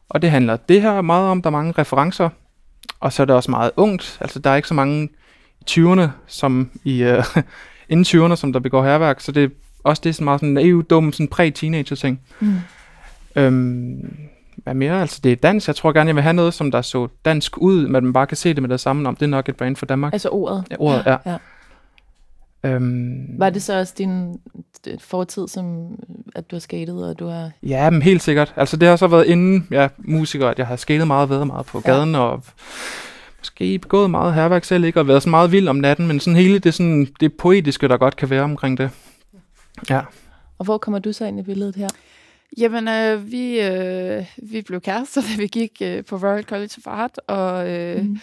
Og 0.08 0.22
det 0.22 0.30
handler 0.30 0.56
det 0.56 0.82
her 0.82 1.00
meget 1.00 1.28
om, 1.28 1.42
der 1.42 1.48
er 1.48 1.52
mange 1.52 1.74
referencer, 1.78 2.28
og 3.00 3.12
så 3.12 3.22
er 3.22 3.24
det 3.24 3.36
også 3.36 3.50
meget 3.50 3.70
ungt. 3.76 4.18
Altså 4.20 4.38
der 4.38 4.50
er 4.50 4.56
ikke 4.56 4.68
så 4.68 4.74
mange 4.74 5.08
20'erne, 5.70 6.08
som 6.26 6.70
i 6.84 7.02
øh, 7.02 7.24
inden 7.88 8.04
20'erne, 8.04 8.36
som 8.36 8.52
der 8.52 8.60
begår 8.60 8.84
herværk, 8.84 9.20
så 9.20 9.32
det 9.32 9.44
er 9.44 9.48
også 9.84 10.00
det 10.04 10.08
er 10.10 10.14
sådan 10.14 10.24
meget 10.24 10.40
sådan 10.40 10.54
naiv, 10.54 10.84
dum, 10.84 11.12
sådan 11.12 11.28
præ-teenager 11.28 11.96
ting. 11.96 12.20
Mm. 12.40 12.54
Øhm, 13.36 14.16
hvad 14.56 14.74
mere? 14.74 15.00
Altså 15.00 15.20
det 15.24 15.32
er 15.32 15.36
dans. 15.36 15.66
Jeg 15.68 15.76
tror 15.76 15.92
gerne, 15.92 16.08
jeg 16.08 16.14
vil 16.14 16.22
have 16.22 16.32
noget, 16.32 16.54
som 16.54 16.70
der 16.70 16.82
så 16.82 17.08
dansk 17.24 17.58
ud, 17.58 17.86
men 17.88 18.04
man 18.04 18.12
bare 18.12 18.26
kan 18.26 18.36
se 18.36 18.54
det 18.54 18.62
med 18.62 18.70
det 18.70 18.80
samme 18.80 19.08
om. 19.08 19.16
Det 19.16 19.22
er 19.26 19.30
nok 19.30 19.48
et 19.48 19.56
brand 19.56 19.76
for 19.76 19.86
Danmark. 19.86 20.12
Altså 20.12 20.28
ordet. 20.28 20.64
Ja, 20.70 20.76
ordet, 20.78 21.02
ja. 21.06 21.16
ja. 21.26 21.36
Øhm, 22.64 23.26
Var 23.38 23.50
det 23.50 23.62
så 23.62 23.78
også 23.78 23.94
din 23.98 24.38
fortid, 25.00 25.48
som 25.48 25.86
at 26.34 26.50
du 26.50 26.56
har 26.56 26.60
skatet, 26.60 27.08
og 27.08 27.18
du 27.18 27.26
har... 27.26 27.50
Ja, 27.62 27.90
men 27.90 28.02
helt 28.02 28.22
sikkert. 28.22 28.52
Altså 28.56 28.76
det 28.76 28.88
har 28.88 28.96
så 28.96 29.06
været 29.06 29.26
inden 29.26 29.66
jeg 29.70 29.84
er 29.84 29.88
musiker, 29.98 30.48
at 30.48 30.58
jeg 30.58 30.66
har 30.66 30.76
skatet 30.76 31.06
meget, 31.06 31.30
været 31.30 31.46
meget 31.46 31.66
på 31.66 31.82
Ja. 31.84 31.90
gaden, 31.90 32.14
og 32.14 32.42
måske 33.42 33.78
begået 33.78 34.10
meget 34.10 34.34
herværk 34.34 34.64
selv, 34.64 34.84
ikke? 34.84 35.00
Og 35.00 35.08
været 35.08 35.22
så 35.22 35.28
meget 35.28 35.52
vild 35.52 35.68
om 35.68 35.76
natten, 35.76 36.06
men 36.06 36.20
sådan 36.20 36.36
hele 36.36 36.58
det, 36.58 36.74
sådan, 36.74 37.06
det 37.20 37.36
poetiske, 37.36 37.88
der 37.88 37.96
godt 37.96 38.16
kan 38.16 38.30
være 38.30 38.42
omkring 38.42 38.78
det. 38.78 38.90
Ja. 39.90 40.00
Og 40.58 40.64
hvor 40.64 40.78
kommer 40.78 40.98
du 40.98 41.12
så 41.12 41.24
ind 41.24 41.40
i 41.40 41.42
billedet 41.42 41.76
her? 41.76 41.88
Jamen, 42.58 42.88
øh, 42.88 43.30
vi, 43.32 43.60
øh, 43.60 44.24
vi 44.50 44.62
blev 44.62 44.80
kærester, 44.80 45.20
da 45.20 45.26
vi 45.38 45.46
gik 45.46 45.72
øh, 45.82 46.04
på 46.04 46.16
Royal 46.16 46.44
College 46.44 46.70
of 46.78 46.86
Art, 46.86 47.18
og 47.28 47.70
øh, 47.70 48.04
Mm. 48.04 48.18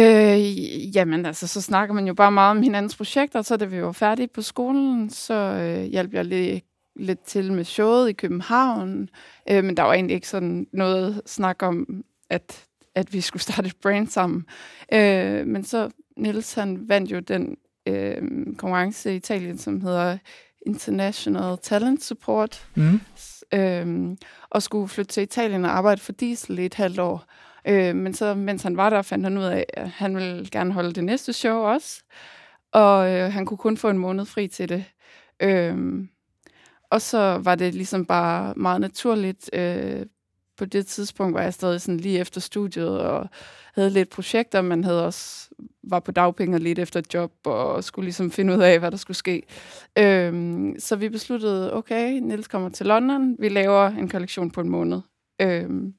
øh, 0.00 0.96
jamen, 0.96 1.26
altså, 1.26 1.46
så 1.46 1.60
snakker 1.60 1.94
man 1.94 2.06
jo 2.06 2.14
bare 2.14 2.32
meget 2.32 2.50
om 2.50 2.62
hinandens 2.62 2.96
projekter, 2.96 3.42
så 3.42 3.56
da 3.56 3.64
vi 3.64 3.82
var 3.82 3.92
færdige 3.92 4.28
på 4.28 4.42
skolen, 4.42 5.10
så 5.10 5.34
øh, 5.34 5.84
hjalp 5.84 6.14
jeg 6.14 6.24
lidt, 6.24 6.64
lidt 6.96 7.20
til 7.20 7.52
med 7.52 7.64
showet 7.64 8.08
i 8.08 8.12
København, 8.12 9.08
øh, 9.50 9.64
men 9.64 9.76
der 9.76 9.82
var 9.82 9.92
egentlig 9.92 10.14
ikke 10.14 10.28
sådan 10.28 10.66
noget 10.72 11.22
snak 11.26 11.62
om, 11.62 12.04
at, 12.30 12.64
at 12.98 13.12
vi 13.12 13.20
skulle 13.20 13.42
starte 13.42 13.66
et 13.68 13.76
brand 13.82 14.06
sammen. 14.08 14.46
Øh, 14.92 15.46
men 15.46 15.64
så, 15.64 15.90
Niels, 16.16 16.54
han 16.54 16.88
vandt 16.88 17.10
jo 17.12 17.20
den 17.20 17.56
øh, 17.88 18.22
konkurrence 18.56 19.12
i 19.12 19.16
Italien, 19.16 19.58
som 19.58 19.80
hedder 19.80 20.18
International 20.66 21.58
Talent 21.62 22.04
Support, 22.04 22.66
Mm. 22.74 23.00
øhm, 23.54 24.16
og 24.50 24.62
skulle 24.62 24.88
flytte 24.88 25.12
til 25.12 25.22
Italien 25.22 25.64
og 25.64 25.70
arbejde 25.78 26.00
for 26.00 26.12
Diesel 26.12 26.58
i 26.58 26.64
et 26.64 26.74
halvt 26.74 26.98
år. 26.98 27.24
Øh, 27.68 27.96
men 27.96 28.14
så, 28.14 28.34
mens 28.34 28.62
han 28.62 28.76
var 28.76 28.90
der, 28.90 29.02
fandt 29.02 29.24
han 29.24 29.38
ud 29.38 29.44
af, 29.44 29.64
at 29.74 29.88
han 29.88 30.16
ville 30.16 30.48
gerne 30.52 30.72
holde 30.72 30.92
det 30.92 31.04
næste 31.04 31.32
show 31.32 31.58
også. 31.58 32.02
Og 32.72 33.10
øh, 33.10 33.32
han 33.32 33.46
kunne 33.46 33.58
kun 33.58 33.76
få 33.76 33.90
en 33.90 33.98
måned 33.98 34.24
fri 34.24 34.48
til 34.48 34.68
det. 34.68 34.84
Øhm, 35.42 36.08
og 36.90 37.02
så 37.02 37.38
var 37.42 37.54
det 37.54 37.74
ligesom 37.74 38.04
bare 38.06 38.54
meget 38.56 38.80
naturligt. 38.80 39.50
Øh, 39.52 40.06
på 40.58 40.64
det 40.64 40.86
tidspunkt 40.86 41.34
var 41.34 41.42
jeg 41.42 41.54
stadig 41.54 41.80
sådan 41.80 42.00
lige 42.00 42.18
efter 42.18 42.40
studiet 42.40 43.00
og 43.00 43.28
havde 43.74 43.90
lidt 43.90 44.10
projekter, 44.10 44.62
men 44.62 44.84
havde 44.84 45.06
også 45.06 45.48
var 45.82 46.00
på 46.00 46.12
dagpenge 46.12 46.58
lidt 46.58 46.78
efter 46.78 47.00
et 47.00 47.14
job 47.14 47.32
og 47.44 47.84
skulle 47.84 48.06
ligesom 48.06 48.30
finde 48.30 48.56
ud 48.56 48.62
af, 48.62 48.78
hvad 48.78 48.90
der 48.90 48.96
skulle 48.96 49.16
ske. 49.16 49.42
Øhm, 49.98 50.74
så 50.78 50.96
vi 50.96 51.08
besluttede, 51.08 51.74
okay, 51.74 52.12
Nils 52.12 52.48
kommer 52.48 52.68
til 52.68 52.86
London, 52.86 53.36
vi 53.38 53.48
laver 53.48 53.86
en 53.86 54.08
kollektion 54.08 54.50
på 54.50 54.60
en 54.60 54.68
måned. 54.68 55.00
Øhm, 55.40 55.94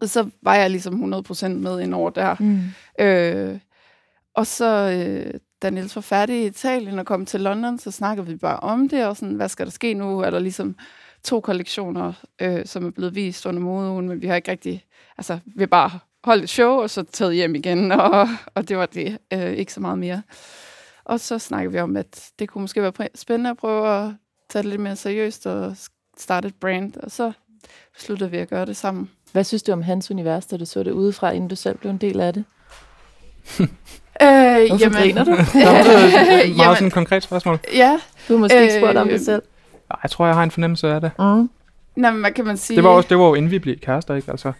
og 0.00 0.08
så 0.08 0.30
var 0.42 0.54
jeg 0.54 0.70
ligesom 0.70 1.14
100% 1.14 1.48
med 1.48 1.80
ind 1.80 1.94
over 1.94 2.10
der. 2.10 2.36
Mm. 2.40 2.60
Øh, 3.04 3.58
og 4.34 4.46
så, 4.46 4.66
øh, 4.90 5.34
da 5.62 5.70
Niels 5.70 5.96
var 5.96 6.02
færdig 6.02 6.42
i 6.42 6.46
Italien 6.46 6.98
og 6.98 7.06
kom 7.06 7.26
til 7.26 7.40
London, 7.40 7.78
så 7.78 7.90
snakkede 7.90 8.26
vi 8.26 8.36
bare 8.36 8.60
om 8.60 8.88
det, 8.88 9.06
og 9.06 9.16
sådan, 9.16 9.34
hvad 9.34 9.48
skal 9.48 9.66
der 9.66 9.72
ske 9.72 9.94
nu? 9.94 10.20
Er 10.20 10.30
der 10.30 10.38
ligesom 10.38 10.76
to 11.24 11.40
kollektioner, 11.40 12.12
øh, 12.40 12.66
som 12.66 12.86
er 12.86 12.90
blevet 12.90 13.14
vist 13.14 13.46
under 13.46 13.60
modeugen, 13.60 14.08
men 14.08 14.22
vi 14.22 14.26
har 14.26 14.36
ikke 14.36 14.50
rigtig, 14.50 14.84
altså, 15.18 15.38
vi 15.46 15.62
har 15.62 15.66
bare 15.66 15.90
holdt 16.24 16.42
et 16.44 16.50
show, 16.50 16.70
og 16.70 16.90
så 16.90 17.02
taget 17.12 17.34
hjem 17.34 17.54
igen, 17.54 17.92
og, 18.00 18.28
og 18.54 18.68
det 18.68 18.76
var 18.78 18.86
det, 18.86 19.18
øh, 19.32 19.52
ikke 19.52 19.72
så 19.72 19.80
meget 19.80 19.98
mere. 19.98 20.22
Og 21.04 21.20
så 21.20 21.38
snakkede 21.38 21.72
vi 21.72 21.78
om, 21.78 21.96
at 21.96 22.30
det 22.38 22.48
kunne 22.48 22.62
måske 22.62 22.82
være 22.82 22.92
spændende 23.14 23.50
at 23.50 23.56
prøve 23.56 23.88
at 23.88 24.10
tage 24.50 24.62
det 24.62 24.70
lidt 24.70 24.80
mere 24.80 24.96
seriøst 24.96 25.46
og 25.46 25.76
starte 26.18 26.48
et 26.48 26.54
brand, 26.54 26.96
og 26.96 27.10
så 27.10 27.32
besluttede 27.94 28.30
vi 28.30 28.36
at 28.38 28.48
gøre 28.48 28.66
det 28.66 28.76
sammen. 28.76 29.10
Hvad 29.32 29.44
synes 29.44 29.62
du 29.62 29.72
om 29.72 29.82
hans 29.82 30.10
univers, 30.10 30.46
da 30.46 30.56
du 30.56 30.64
så 30.64 30.82
det 30.82 30.90
udefra, 30.90 31.30
inden 31.30 31.48
du 31.48 31.56
selv 31.56 31.78
blev 31.78 31.90
en 31.90 31.98
del 31.98 32.20
af 32.20 32.32
det? 32.34 32.44
Øh, 34.22 34.28
Hvorfor 34.68 34.92
griner 35.00 35.24
du? 35.24 35.30
Nå, 35.30 35.36
det 35.36 35.56
er 35.56 36.42
et 36.42 36.56
meget 36.56 36.58
Jamen- 36.58 36.74
sådan 36.74 36.86
et 36.86 36.92
konkret 36.92 37.22
spørgsmål. 37.22 37.58
Ja, 37.74 38.00
Du 38.28 38.32
har 38.32 38.38
måske 38.40 38.62
ikke 38.62 38.74
spurgt 38.74 38.96
om 38.98 39.06
Øh, 39.06 39.12
det 39.12 39.24
selv. 39.24 39.42
Jeg 40.02 40.10
tror, 40.10 40.26
jeg 40.26 40.34
har 40.34 40.42
en 40.42 40.50
fornemmelse 40.50 40.88
af 40.88 41.00
det. 41.00 41.10
Mm. 41.18 41.50
Nå, 41.96 42.10
men 42.10 42.20
hvad 42.20 42.32
kan 42.32 42.44
man 42.44 42.56
sige? 42.56 42.76
Det 42.76 42.84
var, 42.84 42.90
også, 42.90 43.08
det 43.08 43.18
var 43.18 43.24
jo 43.24 43.34
inden 43.34 43.50
vi 43.50 43.58
blev 43.58 43.76
kærester, 43.76 44.14
ikke? 44.14 44.30
Altså, 44.30 44.52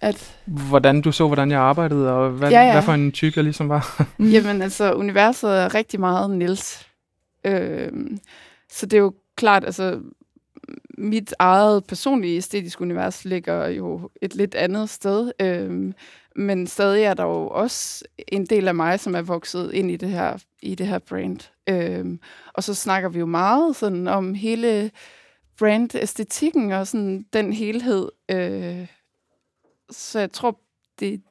At, 0.00 0.36
hvordan 0.44 1.00
du 1.00 1.12
så, 1.12 1.26
hvordan 1.26 1.50
jeg 1.50 1.60
arbejdede, 1.60 2.12
og 2.12 2.30
hvad, 2.30 2.50
Ja, 2.50 2.62
ja. 2.62 2.72
hvad 2.72 2.82
for 2.82 2.92
en 2.92 3.12
type 3.12 3.32
jeg 3.36 3.44
ligesom 3.44 3.68
var. 3.68 4.02
Jamen, 4.32 4.62
altså, 4.62 4.94
universet 4.94 5.50
er 5.50 5.74
rigtig 5.74 6.00
meget 6.00 6.30
Nils. 6.30 6.86
Øhm, 7.44 8.18
så 8.72 8.86
det 8.86 8.96
er 8.96 9.00
jo 9.00 9.14
klart, 9.36 9.64
altså, 9.64 10.00
mit 10.98 11.34
eget 11.38 11.84
personlige 11.84 12.36
æstetiske 12.36 12.82
univers 12.82 13.24
ligger 13.24 13.68
jo 13.68 14.10
et 14.22 14.34
lidt 14.34 14.54
andet 14.54 14.90
sted. 14.90 15.32
Øhm, 15.40 15.94
men 16.36 16.66
stadig 16.66 17.02
er 17.02 17.14
der 17.14 17.24
jo 17.24 17.48
også 17.48 18.04
en 18.28 18.46
del 18.46 18.68
af 18.68 18.74
mig, 18.74 19.00
som 19.00 19.14
er 19.14 19.22
vokset 19.22 19.70
ind 19.74 19.90
i 19.90 19.96
det 19.96 20.08
her, 20.08 20.36
i 20.62 20.74
det 20.74 20.86
her 20.86 20.98
brand. 20.98 21.38
Øhm, 21.68 22.20
og 22.54 22.64
så 22.64 22.74
snakker 22.74 23.08
vi 23.08 23.18
jo 23.18 23.26
meget 23.26 23.76
sådan 23.76 24.08
om 24.08 24.34
hele 24.34 24.90
brand-æstetikken 25.56 26.72
og 26.72 26.86
sådan 26.86 27.26
den 27.32 27.52
helhed. 27.52 28.08
Øh, 28.30 28.86
så 29.90 30.20
jeg 30.20 30.32
tror, 30.32 30.60
det, 31.00 31.22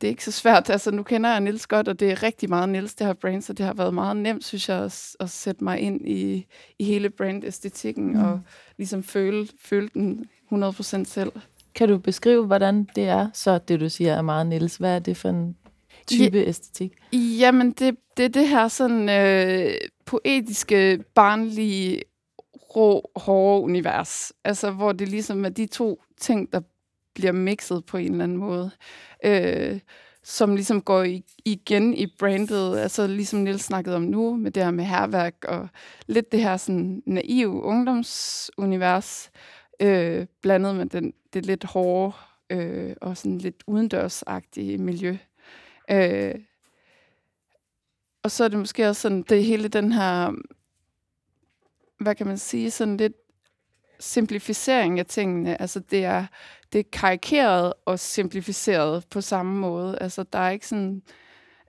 det 0.00 0.06
er 0.06 0.10
ikke 0.10 0.24
så 0.24 0.32
svært. 0.32 0.70
Altså, 0.70 0.90
nu 0.90 1.02
kender 1.02 1.30
jeg 1.30 1.40
Nils 1.40 1.66
godt, 1.66 1.88
og 1.88 2.00
det 2.00 2.10
er 2.10 2.22
rigtig 2.22 2.48
meget 2.48 2.68
Nils, 2.68 2.94
det 2.94 3.06
her 3.06 3.14
brand, 3.14 3.42
så 3.42 3.52
det 3.52 3.66
har 3.66 3.74
været 3.74 3.94
meget 3.94 4.16
nemt, 4.16 4.44
synes 4.44 4.68
jeg, 4.68 4.78
at, 4.78 5.16
at 5.20 5.30
sætte 5.30 5.64
mig 5.64 5.80
ind 5.80 6.08
i, 6.08 6.46
i 6.78 6.84
hele 6.84 7.10
brand-æstetikken 7.10 8.12
mm. 8.12 8.24
og 8.24 8.40
ligesom 8.76 9.02
føle, 9.02 9.48
føle 9.60 9.88
den 9.94 10.26
100% 10.52 11.04
selv. 11.04 11.32
Kan 11.74 11.88
du 11.88 11.98
beskrive, 11.98 12.46
hvordan 12.46 12.88
det 12.96 13.04
er, 13.04 13.28
så 13.32 13.58
det 13.58 13.80
du 13.80 13.88
siger 13.88 14.14
er 14.14 14.22
meget 14.22 14.46
Niels? 14.46 14.76
Hvad 14.76 14.94
er 14.94 14.98
det 14.98 15.16
for 15.16 15.28
en 15.28 15.56
type 16.06 16.46
æstetik? 16.46 16.92
Jamen, 17.12 17.70
det, 17.70 17.96
det 18.16 18.24
er 18.24 18.28
det 18.28 18.48
her 18.48 18.68
sådan 18.68 19.08
øh, 19.08 19.74
poetiske, 20.06 21.04
barnlige, 21.14 22.02
rå, 22.76 23.10
hårde 23.16 23.62
univers. 23.62 24.32
Altså, 24.44 24.70
hvor 24.70 24.92
det 24.92 25.08
ligesom 25.08 25.44
er 25.44 25.48
de 25.48 25.66
to 25.66 26.02
ting, 26.20 26.52
der 26.52 26.60
bliver 27.14 27.32
mixet 27.32 27.84
på 27.86 27.96
en 27.96 28.12
eller 28.12 28.24
anden 28.24 28.38
måde. 28.38 28.70
Øh, 29.24 29.80
som 30.24 30.54
ligesom 30.54 30.82
går 30.82 31.02
i, 31.02 31.24
igen 31.44 31.94
i 31.94 32.06
brandet, 32.18 32.78
altså 32.78 33.06
ligesom 33.06 33.38
Nils 33.38 33.62
snakkede 33.62 33.96
om 33.96 34.02
nu, 34.02 34.36
med 34.36 34.50
det 34.50 34.64
her 34.64 34.70
med 34.70 34.84
herværk, 34.84 35.34
og 35.48 35.68
lidt 36.06 36.32
det 36.32 36.42
her 36.42 36.56
sådan 36.56 37.02
naive 37.06 37.62
ungdomsunivers, 37.62 39.30
øh, 39.80 40.26
blandet 40.42 40.76
med 40.76 40.86
den, 40.86 41.12
det 41.32 41.46
lidt 41.46 41.64
hårde 41.64 42.12
øh, 42.50 42.96
og 43.00 43.16
sådan 43.16 43.38
lidt 43.38 43.62
udendørsagtige 43.66 44.78
miljø. 44.78 45.16
Øh, 45.90 46.34
og 48.22 48.30
så 48.30 48.44
er 48.44 48.48
det 48.48 48.58
måske 48.58 48.88
også 48.88 49.00
sådan, 49.02 49.22
det 49.22 49.44
hele 49.44 49.68
den 49.68 49.92
her, 49.92 50.32
hvad 52.00 52.14
kan 52.14 52.26
man 52.26 52.38
sige, 52.38 52.70
sådan 52.70 52.96
lidt 52.96 53.12
simplificering 54.00 54.98
af 54.98 55.06
tingene. 55.06 55.60
Altså 55.60 55.80
det 55.80 56.04
er, 56.04 56.26
det 56.72 56.78
er 56.78 56.84
karikeret 56.92 57.72
og 57.84 57.98
simplificeret 57.98 59.04
på 59.10 59.20
samme 59.20 59.60
måde. 59.60 59.98
Altså 60.00 60.22
der 60.22 60.38
er 60.38 60.50
ikke 60.50 60.68
sådan, 60.68 61.02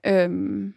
øhm, 0.06 0.74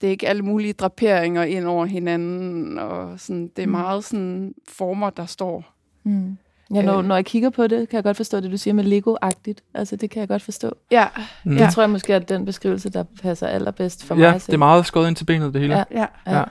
det 0.00 0.06
er 0.06 0.10
ikke 0.10 0.28
alle 0.28 0.42
mulige 0.42 0.72
draperinger 0.72 1.42
ind 1.42 1.64
over 1.64 1.86
hinanden, 1.86 2.78
og 2.78 3.20
sådan, 3.20 3.48
det 3.48 3.62
er 3.62 3.66
Mm. 3.66 3.72
meget 3.72 4.04
sådan 4.04 4.54
former, 4.68 5.10
der 5.10 5.26
står. 5.26 5.74
Mm. 6.02 6.36
Ja, 6.74 6.82
når, 6.82 6.98
Øh. 6.98 7.04
når 7.04 7.14
jeg 7.14 7.24
kigger 7.24 7.50
på 7.50 7.66
det, 7.66 7.88
kan 7.88 7.96
jeg 7.96 8.04
godt 8.04 8.16
forstå 8.16 8.40
det, 8.40 8.50
du 8.50 8.56
siger 8.56 8.74
med 8.74 8.84
Lego-agtigt. 8.84 9.60
Altså, 9.74 9.96
det 9.96 10.10
kan 10.10 10.20
jeg 10.20 10.28
godt 10.28 10.42
forstå. 10.42 10.72
Ja, 10.90 11.06
Mm. 11.44 11.56
Ja. 11.56 11.64
Det 11.64 11.72
tror 11.74 11.82
jeg 11.82 11.90
måske 11.90 12.12
er 12.12 12.18
den 12.18 12.44
beskrivelse, 12.44 12.90
der 12.90 13.04
passer 13.22 13.46
allerbedst 13.46 14.04
for 14.04 14.14
ja, 14.14 14.32
mig. 14.32 14.40
det 14.46 14.54
er 14.54 14.58
meget 14.58 14.86
skåret 14.86 15.08
ind 15.08 15.16
til 15.16 15.24
benet, 15.24 15.52
det 15.54 15.60
hele. 15.60 15.76
Ja. 15.76 15.84
ja. 15.90 16.06
Ja. 16.26 16.38
Ja. 16.38 16.44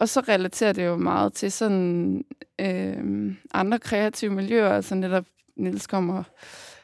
Og 0.00 0.08
så 0.08 0.20
relaterer 0.28 0.72
det 0.72 0.86
jo 0.86 0.96
meget 0.96 1.32
til 1.32 1.52
sådan 1.52 2.24
øh, 2.60 3.32
andre 3.54 3.78
kreative 3.78 4.30
miljøer. 4.30 4.68
Altså 4.72 4.94
netop 4.94 5.24
Nils 5.56 5.86
kommer 5.86 6.22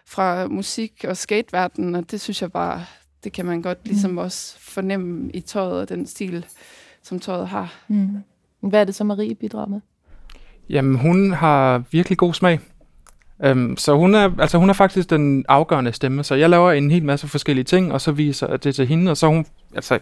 fra 0.09 0.47
musik- 0.49 1.05
og 1.09 1.17
skateverdenen, 1.17 1.95
og 1.95 2.11
det 2.11 2.21
synes 2.21 2.43
jeg 2.43 2.53
bare, 2.53 2.85
det 3.25 3.33
kan 3.33 3.47
man 3.47 3.63
godt 3.63 3.79
ligesom 3.85 4.11
Mm. 4.11 4.19
også 4.19 4.57
fornemme 4.61 5.31
i 5.33 5.41
tøjet 5.41 5.73
og 5.81 5.89
den 5.89 6.07
stil, 6.07 6.47
som 7.03 7.19
tøjet 7.21 7.49
har. 7.49 7.75
Mm. 7.89 8.09
Hvad 8.61 8.81
er 8.81 8.85
det 8.85 8.95
så, 8.95 9.05
Marie 9.05 9.35
bidrager 9.35 9.67
med? 9.67 9.81
Jamen, 10.71 10.95
hun 10.99 11.33
har 11.33 11.83
virkelig 11.91 12.19
god 12.19 12.35
smag. 12.35 12.61
Um, 13.51 13.77
så 13.77 13.95
hun 13.95 14.15
er, 14.15 14.31
altså 14.39 14.59
hun 14.59 14.71
er 14.71 14.75
faktisk 14.75 15.11
den 15.11 15.45
afgørende 15.49 15.93
stemme, 15.93 16.25
så 16.25 16.35
jeg 16.35 16.51
laver 16.51 16.73
en 16.73 16.91
hel 16.91 17.05
masse 17.05 17.29
forskellige 17.29 17.65
ting, 17.65 17.93
og 17.93 18.01
så 18.01 18.13
viser 18.13 18.57
det 18.57 18.75
til 18.75 18.87
hende, 18.87 19.11
og 19.11 19.17
så 19.17 19.27
er 19.27 19.31
hun, 19.31 19.47
altså 19.75 19.99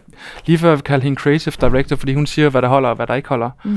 lige 0.47 0.59
før 0.59 0.69
jeg 0.69 0.77
vil 0.77 0.83
kalde 0.83 1.05
hende 1.05 1.21
creative 1.21 1.55
director, 1.61 1.97
fordi 1.97 2.15
hun 2.15 2.27
siger, 2.27 2.49
hvad 2.49 2.63
der 2.63 2.69
holder 2.69 2.89
og 2.89 2.97
hvad 2.97 3.07
der 3.07 3.15
ikke 3.15 3.29
holder. 3.29 3.51
Mm. 3.65 3.71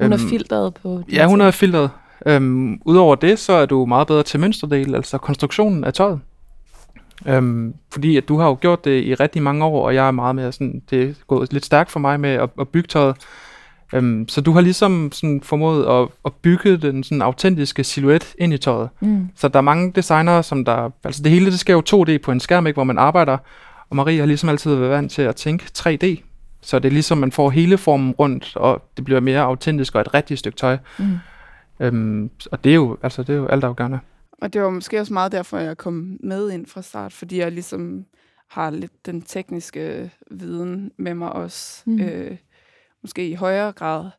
Hun 0.00 0.12
er 0.12 0.18
Øhm, 0.18 0.28
filtret 0.28 0.74
på... 0.82 1.02
Ja, 1.12 1.26
hun 1.26 1.40
er 1.40 1.50
filtret. 1.50 1.90
Um, 2.36 2.80
Udover 2.84 3.14
det, 3.14 3.38
så 3.38 3.52
er 3.52 3.66
du 3.66 3.86
meget 3.86 4.06
bedre 4.06 4.22
til 4.22 4.40
mønsterdel, 4.40 4.94
altså 4.94 5.18
konstruktionen 5.18 5.84
af 5.84 5.92
tøjet. 5.92 6.20
Um, 7.26 7.74
fordi 7.92 8.16
at 8.16 8.28
du 8.28 8.38
har 8.38 8.46
jo 8.46 8.58
gjort 8.60 8.84
det 8.84 9.04
i 9.04 9.14
rigtig 9.14 9.42
mange 9.42 9.64
år, 9.64 9.86
og 9.86 9.94
jeg 9.94 10.06
er 10.06 10.10
meget 10.10 10.34
mere 10.34 10.52
sådan, 10.52 10.82
det 10.90 11.02
er 11.02 11.14
gået 11.26 11.52
lidt 11.52 11.64
stærkt 11.64 11.90
for 11.90 12.00
mig 12.00 12.20
med 12.20 12.30
at, 12.30 12.50
at 12.60 12.68
bygge 12.68 12.86
tøjet. 12.86 13.16
Um, 13.92 14.28
så 14.28 14.40
du 14.40 14.52
har 14.52 14.60
ligesom 14.60 15.12
sådan 15.12 15.40
formået 15.42 15.86
at, 15.86 16.08
at 16.24 16.32
bygge 16.42 16.76
den 16.76 17.04
sådan 17.04 17.22
autentiske 17.22 17.84
silhuet 17.84 18.34
ind 18.38 18.54
i 18.54 18.58
tøjet. 18.58 18.88
Mm. 19.00 19.28
Så 19.34 19.48
der 19.48 19.58
er 19.58 19.62
mange 19.62 19.92
designere, 19.92 20.42
som 20.42 20.64
der... 20.64 20.90
Altså 21.04 21.22
det 21.22 21.32
hele, 21.32 21.46
det 21.46 21.58
sker 21.58 21.74
jo 21.74 21.82
2D 21.88 22.18
på 22.18 22.32
en 22.32 22.40
skærm, 22.40 22.66
ikke, 22.66 22.76
hvor 22.76 22.84
man 22.84 22.98
arbejder. 22.98 23.38
Og 23.90 23.96
Marie 23.96 24.18
har 24.18 24.26
ligesom 24.26 24.48
altid 24.48 24.74
været 24.74 24.90
vant 24.90 25.12
til 25.12 25.22
at 25.22 25.36
tænke 25.36 25.64
3D. 25.78 26.22
Så 26.60 26.78
det 26.78 26.88
er 26.88 26.92
ligesom, 26.92 27.18
man 27.18 27.32
får 27.32 27.50
hele 27.50 27.78
formen 27.78 28.12
rundt, 28.12 28.56
og 28.56 28.82
det 28.96 29.04
bliver 29.04 29.20
mere 29.20 29.40
autentisk 29.40 29.94
og 29.94 30.00
et 30.00 30.14
rigtigt 30.14 30.38
stykke 30.38 30.56
tøj. 30.56 30.78
Mm. 30.98 31.18
Øhm, 31.80 32.30
og 32.52 32.64
det 32.64 32.70
er 32.70 32.74
jo, 32.74 32.96
altså, 33.02 33.22
det 33.22 33.32
er 33.32 33.36
jo 33.36 33.46
altafgørende. 33.46 33.98
Og 34.42 34.52
det 34.52 34.62
var 34.62 34.70
måske 34.70 35.00
også 35.00 35.12
meget 35.12 35.32
derfor, 35.32 35.58
jeg 35.58 35.76
kom 35.76 36.16
med 36.20 36.50
ind 36.50 36.66
fra 36.66 36.82
start, 36.82 37.12
fordi 37.12 37.38
jeg 37.38 37.52
ligesom 37.52 38.04
har 38.48 38.70
lidt 38.70 39.06
den 39.06 39.22
tekniske 39.22 40.10
viden 40.30 40.92
med 40.96 41.14
mig 41.14 41.32
også. 41.32 41.82
Mm. 41.86 42.00
Øh, 42.00 42.36
måske 43.06 43.28
i 43.28 43.34
højere 43.34 43.72
grad. 43.72 44.10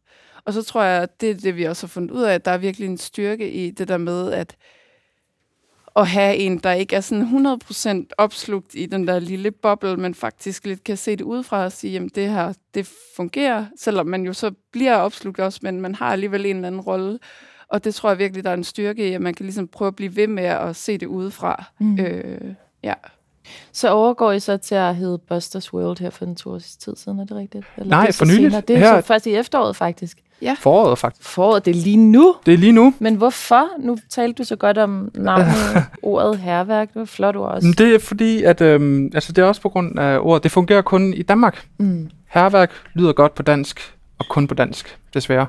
Og 0.45 0.53
så 0.53 0.63
tror 0.63 0.83
jeg, 0.83 1.03
at 1.03 1.21
det 1.21 1.29
er 1.29 1.33
det, 1.33 1.55
vi 1.55 1.63
også 1.63 1.87
har 1.87 1.89
fundet 1.89 2.11
ud 2.11 2.21
af, 2.21 2.33
at 2.33 2.45
der 2.45 2.51
er 2.51 2.57
virkelig 2.57 2.89
en 2.89 2.97
styrke 2.97 3.51
i 3.51 3.71
det 3.71 3.87
der 3.87 3.97
med, 3.97 4.31
at 4.31 4.55
at 5.95 6.07
have 6.07 6.35
en, 6.35 6.57
der 6.57 6.71
ikke 6.71 6.95
er 6.95 7.01
sådan 7.01 7.59
100% 8.03 8.07
opslugt 8.17 8.75
i 8.75 8.85
den 8.85 9.07
der 9.07 9.19
lille 9.19 9.51
boble, 9.51 9.97
men 9.97 10.15
faktisk 10.15 10.65
lidt 10.65 10.83
kan 10.83 10.97
se 10.97 11.15
det 11.15 11.21
udefra 11.21 11.63
og 11.63 11.71
sige, 11.71 11.93
jamen 11.93 12.09
det 12.15 12.29
her, 12.29 12.53
det 12.73 12.91
fungerer, 13.15 13.65
selvom 13.77 14.07
man 14.07 14.23
jo 14.23 14.33
så 14.33 14.51
bliver 14.71 14.95
opslugt 14.95 15.39
også, 15.39 15.59
men 15.63 15.81
man 15.81 15.95
har 15.95 16.11
alligevel 16.11 16.45
en 16.45 16.55
eller 16.55 16.67
anden 16.67 16.81
rolle. 16.81 17.19
Og 17.67 17.83
det 17.83 17.95
tror 17.95 18.09
jeg 18.09 18.19
virkelig, 18.19 18.43
der 18.43 18.49
er 18.49 18.53
en 18.53 18.63
styrke 18.63 19.09
i, 19.09 19.13
at 19.13 19.21
man 19.21 19.33
kan 19.33 19.45
ligesom 19.45 19.67
prøve 19.67 19.87
at 19.87 19.95
blive 19.95 20.15
ved 20.15 20.27
med 20.27 20.43
at 20.43 20.75
se 20.75 20.97
det 20.97 21.07
udefra. 21.07 21.63
Mm. 21.79 21.99
Øh, 21.99 22.53
ja. 22.83 22.93
Så 23.71 23.89
overgår 23.89 24.31
I 24.31 24.39
så 24.39 24.57
til 24.57 24.75
at 24.75 24.95
hedde 24.95 25.17
Busters 25.17 25.73
World 25.73 25.99
her 25.99 26.09
for 26.09 26.25
en 26.25 26.35
to 26.35 26.49
års 26.49 26.75
tid 26.75 26.95
siden, 26.95 27.19
er 27.19 27.23
det 27.25 27.37
rigtigt? 27.37 27.65
Eller 27.77 27.89
Nej, 27.89 28.05
det 28.05 28.15
for 28.15 28.25
nyligt. 28.25 28.41
senere? 28.41 28.61
Det 28.67 28.75
er 28.75 28.79
Her- 28.79 29.01
så 29.01 29.07
først 29.07 29.27
i 29.27 29.35
efteråret, 29.35 29.75
faktisk. 29.75 30.17
Ja. 30.41 30.55
Foråret 30.59 30.97
faktisk. 30.99 31.29
Foråret, 31.29 31.65
det 31.65 31.71
er 31.75 31.81
lige 31.81 31.97
nu. 31.97 32.35
Det 32.45 32.53
er 32.53 32.57
lige 32.57 32.71
nu. 32.71 32.93
Men 32.99 33.15
hvorfor? 33.15 33.67
Nu 33.79 33.97
talte 34.09 34.37
du 34.43 34.47
så 34.47 34.55
godt 34.55 34.77
om 34.77 35.11
navnet, 35.15 35.47
ordet 36.01 36.37
herværk. 36.37 36.87
Det 36.93 36.99
var 36.99 37.05
flot 37.05 37.35
ord 37.35 37.51
også. 37.51 37.65
Men 37.67 37.73
det 37.73 37.95
er 37.95 37.99
fordi, 37.99 38.43
at 38.43 38.61
øhm, 38.61 39.05
altså 39.13 39.31
det 39.31 39.41
er 39.41 39.45
også 39.45 39.61
på 39.61 39.69
grund 39.69 39.99
af 39.99 40.19
ordet. 40.21 40.43
Det 40.43 40.51
fungerer 40.51 40.81
kun 40.81 41.13
i 41.13 41.21
Danmark. 41.21 41.65
Mm. 41.77 42.09
Herværk 42.27 42.71
lyder 42.93 43.13
godt 43.13 43.35
på 43.35 43.43
dansk, 43.43 43.93
og 44.19 44.25
kun 44.29 44.47
på 44.47 44.53
dansk, 44.53 44.97
desværre. 45.13 45.45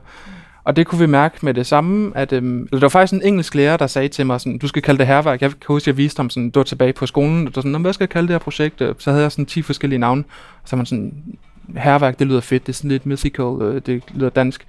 Og 0.68 0.76
det 0.76 0.87
kunne 0.87 0.98
vi 0.98 1.06
mærke 1.06 1.37
med 1.42 1.54
det 1.54 1.66
samme, 1.66 2.12
at 2.14 2.32
øhm, 2.32 2.58
eller 2.62 2.70
der 2.72 2.80
var 2.80 2.88
faktisk 2.88 3.12
en 3.22 3.28
engelsk 3.28 3.54
lærer, 3.54 3.76
der 3.76 3.87
sagde 3.87 4.08
til 4.08 4.26
mig 4.26 4.40
sådan, 4.40 4.58
du 4.58 4.68
skal 4.68 4.82
kalde 4.82 4.98
det 4.98 5.06
herværk. 5.06 5.42
Jeg 5.42 5.50
kan 5.50 5.58
huske, 5.68 5.82
at 5.84 5.87
jeg 5.87 5.96
viste 5.96 6.18
ham 6.20 6.30
sådan, 6.30 6.50
du 6.50 6.58
var 6.58 6.64
tilbage 6.64 6.92
på 6.92 7.06
skolen, 7.06 7.46
og 7.46 7.54
der 7.54 7.60
sådan, 7.60 7.72
"Nå, 7.72 7.78
hvad 7.78 7.92
skal 7.92 8.04
jeg 8.04 8.08
kalde 8.08 8.28
det 8.28 8.34
her 8.34 8.38
projekt? 8.38 8.82
Så 8.98 9.10
havde 9.10 9.22
jeg 9.22 9.32
sådan 9.32 9.46
10 9.46 9.62
forskellige 9.62 9.98
navne. 9.98 10.25
Og 10.62 10.68
så 10.68 10.76
var 10.76 10.78
man 10.78 10.87
sådan, 10.87 11.12
herværk, 11.76 12.18
det 12.18 12.26
lyder 12.26 12.40
fedt, 12.40 12.66
det 12.66 12.72
er 12.72 12.76
sådan 12.76 12.90
lidt 12.90 13.06
mythical, 13.06 13.56
øh, 13.62 13.82
det 13.87 14.02
lyder 14.14 14.30
dansk. 14.30 14.66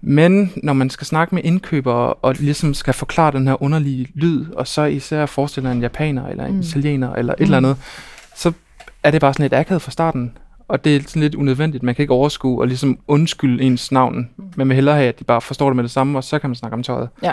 Men 0.00 0.52
når 0.62 0.72
man 0.72 0.90
skal 0.90 1.06
snakke 1.06 1.34
med 1.34 1.42
indkøbere, 1.44 2.12
og 2.14 2.34
ligesom 2.38 2.74
skal 2.74 2.94
forklare 2.94 3.32
den 3.32 3.46
her 3.48 3.62
underlige 3.62 4.08
lyd, 4.14 4.46
og 4.56 4.66
så 4.68 4.84
især 4.84 5.26
forestiller 5.26 5.70
en 5.72 5.80
japaner, 5.82 6.26
eller 6.26 6.46
en 6.46 6.54
Mm. 6.54 6.60
italiener, 6.60 7.12
eller 7.14 7.32
et 7.32 7.38
Mm. 7.38 7.44
eller 7.44 7.56
andet, 7.56 7.76
så 8.36 8.52
er 9.02 9.10
det 9.10 9.20
bare 9.20 9.32
sådan 9.34 9.44
lidt 9.44 9.54
akavet 9.54 9.82
fra 9.82 9.90
starten. 9.90 10.32
Og 10.72 10.84
det 10.84 10.96
er 10.96 11.00
sådan 11.06 11.22
lidt 11.22 11.34
unødvendigt. 11.34 11.82
Man 11.82 11.94
kan 11.94 12.02
ikke 12.02 12.12
overskue 12.14 12.60
og 12.62 12.66
ligesom 12.66 12.98
undskylde 13.08 13.62
ens 13.64 13.92
navn. 13.92 14.30
Men 14.56 14.68
vil 14.68 14.74
hellere 14.74 14.94
have, 14.96 15.08
at 15.08 15.18
de 15.18 15.24
bare 15.24 15.40
forstår 15.40 15.68
det 15.68 15.76
med 15.76 15.84
det 15.84 15.90
samme, 15.90 16.18
og 16.18 16.24
så 16.24 16.38
kan 16.38 16.50
man 16.50 16.54
snakke 16.54 16.74
om 16.74 16.82
tøjet. 16.82 17.08
Ja. 17.22 17.32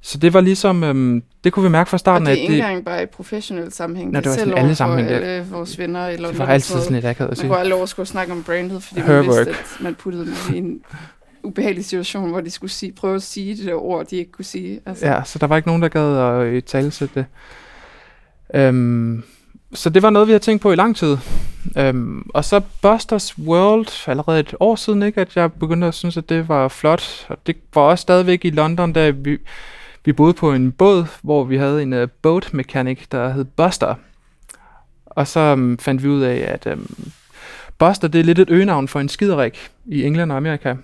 Så 0.00 0.18
det 0.18 0.34
var 0.34 0.40
ligesom, 0.40 0.84
øhm, 0.84 1.22
det 1.44 1.52
kunne 1.52 1.62
vi 1.62 1.68
mærke 1.68 1.90
fra 1.90 1.94
Og 1.94 2.00
starten, 2.00 2.26
det 2.26 2.32
er 2.32 2.36
ikke 2.36 2.52
det, 2.52 2.58
engang 2.60 2.84
bare 2.84 3.02
i 3.02 3.06
professionel 3.06 3.72
sammenhæng. 3.72 4.10
Nå, 4.12 4.20
det 4.20 4.26
var 4.28 4.34
selv 4.36 4.52
alle 4.56 4.68
for 4.68 4.74
sammenhæng, 4.74 5.08
det- 5.08 5.14
alle 5.14 5.46
vores 5.50 5.78
venner. 5.78 6.06
Eller 6.06 6.28
det 6.28 6.38
var 6.38 6.46
altid 6.46 6.78
sådan 6.80 6.94
lidt 6.94 7.04
akavet 7.04 7.26
at 7.28 7.30
Man 7.30 7.36
sige. 7.36 7.48
kunne 7.48 7.58
aldrig 7.58 7.74
overskue 7.74 8.02
at 8.02 8.08
snakke 8.08 8.32
om 8.32 8.42
brandet, 8.42 8.82
fordi 8.82 9.00
Her 9.00 9.08
man 9.14 9.24
vidste, 9.24 9.38
work. 9.40 9.48
at 9.48 9.76
man 9.80 9.94
puttede 9.94 10.24
dem 10.26 10.34
i 10.54 10.58
en 10.58 10.80
ubehagelig 11.42 11.84
situation, 11.84 12.30
hvor 12.30 12.40
de 12.40 12.50
skulle 12.50 12.70
sige, 12.70 12.92
prøve 12.92 13.14
at 13.14 13.22
sige 13.22 13.56
det 13.56 13.66
der 13.66 13.74
ord, 13.74 14.06
de 14.06 14.16
ikke 14.16 14.32
kunne 14.32 14.44
sige. 14.44 14.80
Altså, 14.86 15.06
Ja, 15.06 15.22
så 15.24 15.38
der 15.38 15.46
var 15.46 15.56
ikke 15.56 15.68
nogen, 15.68 15.82
der 15.82 15.88
gad 15.88 16.16
at 16.16 16.46
øh, 16.46 16.62
talesætte 16.62 17.14
det. 17.14 17.26
Øhm, 18.54 19.22
så 19.74 19.90
det 19.90 20.02
var 20.02 20.10
noget, 20.10 20.28
vi 20.28 20.32
havde 20.32 20.42
tænkt 20.42 20.62
på 20.62 20.72
i 20.72 20.76
lang 20.76 20.96
tid. 20.96 21.16
Øhm, 21.76 22.30
og 22.34 22.44
så 22.44 22.60
Busters 22.82 23.38
World, 23.38 24.08
allerede 24.08 24.40
et 24.40 24.54
år 24.60 24.76
siden, 24.76 25.02
ikke, 25.02 25.20
at 25.20 25.36
jeg 25.36 25.52
begyndte 25.52 25.86
at 25.86 25.94
synes, 25.94 26.16
at 26.16 26.28
det 26.28 26.48
var 26.48 26.68
flot. 26.68 27.26
Og 27.28 27.38
det 27.46 27.56
var 27.74 27.82
også 27.82 28.02
stadigvæk 28.02 28.44
i 28.44 28.50
London, 28.50 28.92
da 28.92 29.10
vi, 29.10 29.38
vi 30.04 30.12
boede 30.12 30.34
på 30.34 30.52
en 30.52 30.72
båd, 30.72 31.06
hvor 31.22 31.44
vi 31.44 31.56
havde 31.56 31.82
en 31.82 31.92
uh, 31.92 32.08
boat 32.22 32.54
mechanic, 32.54 33.06
der 33.12 33.32
hed 33.32 33.44
Buster. 33.44 33.94
Og 35.06 35.26
så 35.26 35.52
um, 35.52 35.78
fandt 35.78 36.02
vi 36.02 36.08
ud 36.08 36.20
af, 36.20 36.36
at 36.36 36.72
um, 36.72 37.12
Buster, 37.78 38.08
det 38.08 38.18
er 38.18 38.24
lidt 38.24 38.38
et 38.38 38.50
øgenavn 38.50 38.88
for 38.88 39.00
en 39.00 39.08
skiderik 39.08 39.70
i 39.86 40.04
England 40.04 40.32
og 40.32 40.36
Amerika. 40.36 40.74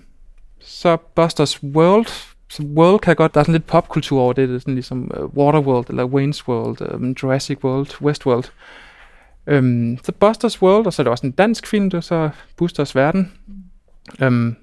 Så 0.59 0.97
Busters 1.15 1.63
World, 1.63 2.35
så 2.49 2.63
World 2.63 2.99
kan 2.99 3.15
godt, 3.15 3.33
der 3.33 3.39
er 3.39 3.43
sådan 3.43 3.53
lidt 3.53 3.67
popkultur 3.67 4.21
over 4.21 4.33
det, 4.33 4.49
det 4.49 4.55
er 4.55 4.59
sådan 4.59 4.73
ligesom 4.73 5.11
uh, 5.19 5.37
Waterworld, 5.37 5.89
eller 5.89 6.07
Wayne's 6.07 6.47
World, 6.47 6.93
um, 6.93 7.15
Jurassic 7.23 7.63
World, 7.63 8.01
Westworld. 8.01 8.45
Um, 9.51 9.97
så 10.03 10.11
Busters 10.11 10.61
World, 10.61 10.85
og 10.85 10.93
så 10.93 11.01
er 11.01 11.03
det 11.03 11.11
også 11.11 11.25
en 11.25 11.31
dansk 11.31 11.67
film, 11.67 11.89
det 11.89 11.97
er 11.97 12.01
så 12.01 12.29
Busters 12.57 12.95
Verden. 12.95 13.31
Um, 14.25 14.55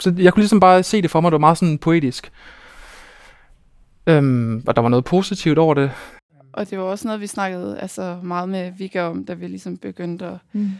så 0.00 0.14
jeg 0.18 0.32
kunne 0.32 0.42
ligesom 0.42 0.60
bare 0.60 0.82
se 0.82 1.02
det 1.02 1.10
for 1.10 1.20
mig, 1.20 1.30
det 1.30 1.34
var 1.34 1.38
meget 1.38 1.58
sådan 1.58 1.78
poetisk. 1.78 2.32
Um, 4.10 4.62
og 4.66 4.76
der 4.76 4.82
var 4.82 4.88
noget 4.88 5.04
positivt 5.04 5.58
over 5.58 5.74
det. 5.74 5.90
Og 6.52 6.70
det 6.70 6.78
var 6.78 6.84
også 6.84 7.08
noget, 7.08 7.20
vi 7.20 7.26
snakkede 7.26 7.78
altså, 7.78 8.18
meget 8.22 8.48
med 8.48 8.72
Vika 8.78 9.02
om, 9.02 9.24
da 9.24 9.34
vi 9.34 9.46
ligesom 9.46 9.76
begyndte 9.76 10.26
at, 10.26 10.36
Mm. 10.52 10.70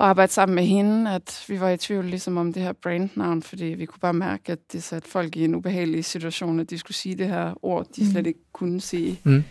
At 0.00 0.06
arbejde 0.06 0.32
sammen 0.32 0.54
med 0.54 0.64
hende, 0.64 1.10
at 1.10 1.44
vi 1.48 1.60
var 1.60 1.70
i 1.70 1.76
tvivl 1.76 2.04
ligesom 2.04 2.36
om 2.36 2.52
det 2.52 2.62
her 2.62 2.72
brandnavn, 2.72 3.42
fordi 3.42 3.64
vi 3.64 3.84
kunne 3.86 4.00
bare 4.00 4.12
mærke, 4.12 4.52
at 4.52 4.58
det 4.72 4.82
satte 4.82 5.08
folk 5.08 5.36
i 5.36 5.44
en 5.44 5.54
ubehagelig 5.54 6.04
situation, 6.04 6.60
at 6.60 6.70
de 6.70 6.78
skulle 6.78 6.96
sige 6.96 7.14
det 7.14 7.28
her 7.28 7.52
ord, 7.62 7.86
de 7.96 8.04
Mm. 8.04 8.10
slet 8.10 8.26
ikke 8.26 8.40
kunne 8.52 8.80
sige. 8.80 9.20
Mm. 9.24 9.44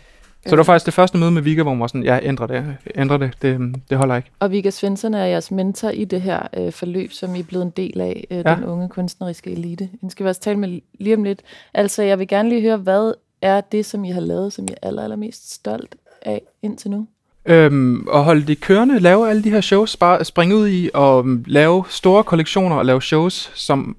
Så 0.46 0.50
det 0.50 0.58
var 0.58 0.64
faktisk 0.64 0.86
det 0.86 0.94
første 0.94 1.18
møde 1.18 1.30
med 1.30 1.42
Vika, 1.42 1.62
hvor 1.62 1.72
man 1.74 1.80
var 1.80 1.86
sådan, 1.86 2.02
ja, 2.02 2.18
ændre 2.22 2.46
det, 2.46 2.76
ændre 2.94 3.18
det, 3.18 3.32
det, 3.42 3.74
det 3.90 3.98
holder 3.98 4.16
ikke. 4.16 4.30
Og 4.38 4.50
Vika 4.50 4.70
Svensson 4.70 5.14
er 5.14 5.24
jeres 5.24 5.50
mentor 5.50 5.88
i 5.90 6.04
det 6.04 6.22
her 6.22 6.46
øh, 6.56 6.72
forløb, 6.72 7.12
som 7.12 7.34
I 7.34 7.38
er 7.38 7.42
blevet 7.44 7.64
en 7.64 7.70
del 7.70 8.00
af, 8.00 8.26
øh, 8.30 8.36
Ja. 8.46 8.54
den 8.54 8.64
unge 8.64 8.88
kunstneriske 8.88 9.50
elite. 9.50 9.88
Den 10.00 10.10
skal 10.10 10.24
vi 10.24 10.28
også 10.28 10.40
tale 10.40 10.58
med 10.58 10.80
lige 11.00 11.16
om 11.16 11.24
lidt. 11.24 11.42
Altså, 11.74 12.02
jeg 12.02 12.18
vil 12.18 12.28
gerne 12.28 12.48
lige 12.48 12.60
høre, 12.60 12.76
hvad 12.76 13.12
er 13.42 13.60
det, 13.60 13.86
som 13.86 14.04
I 14.04 14.10
har 14.10 14.20
lavet, 14.20 14.52
som 14.52 14.64
I 14.68 14.70
er 14.70 14.88
aller, 14.88 15.02
allermest 15.02 15.52
stolt 15.54 15.96
af 16.22 16.42
indtil 16.62 16.90
nu? 16.90 17.06
Øhm, 17.46 18.06
og 18.06 18.24
holde 18.24 18.46
det 18.46 18.60
kørende, 18.60 18.98
lave 18.98 19.30
alle 19.30 19.44
de 19.44 19.50
her 19.50 19.60
shows, 19.60 19.96
bare 19.96 20.24
springe 20.24 20.56
ud 20.56 20.68
i 20.68 20.90
og 20.94 21.18
um, 21.18 21.44
lave 21.46 21.84
store 21.88 22.24
kollektioner 22.24 22.76
og 22.76 22.84
lave 22.84 23.02
shows, 23.02 23.50
som, 23.54 23.96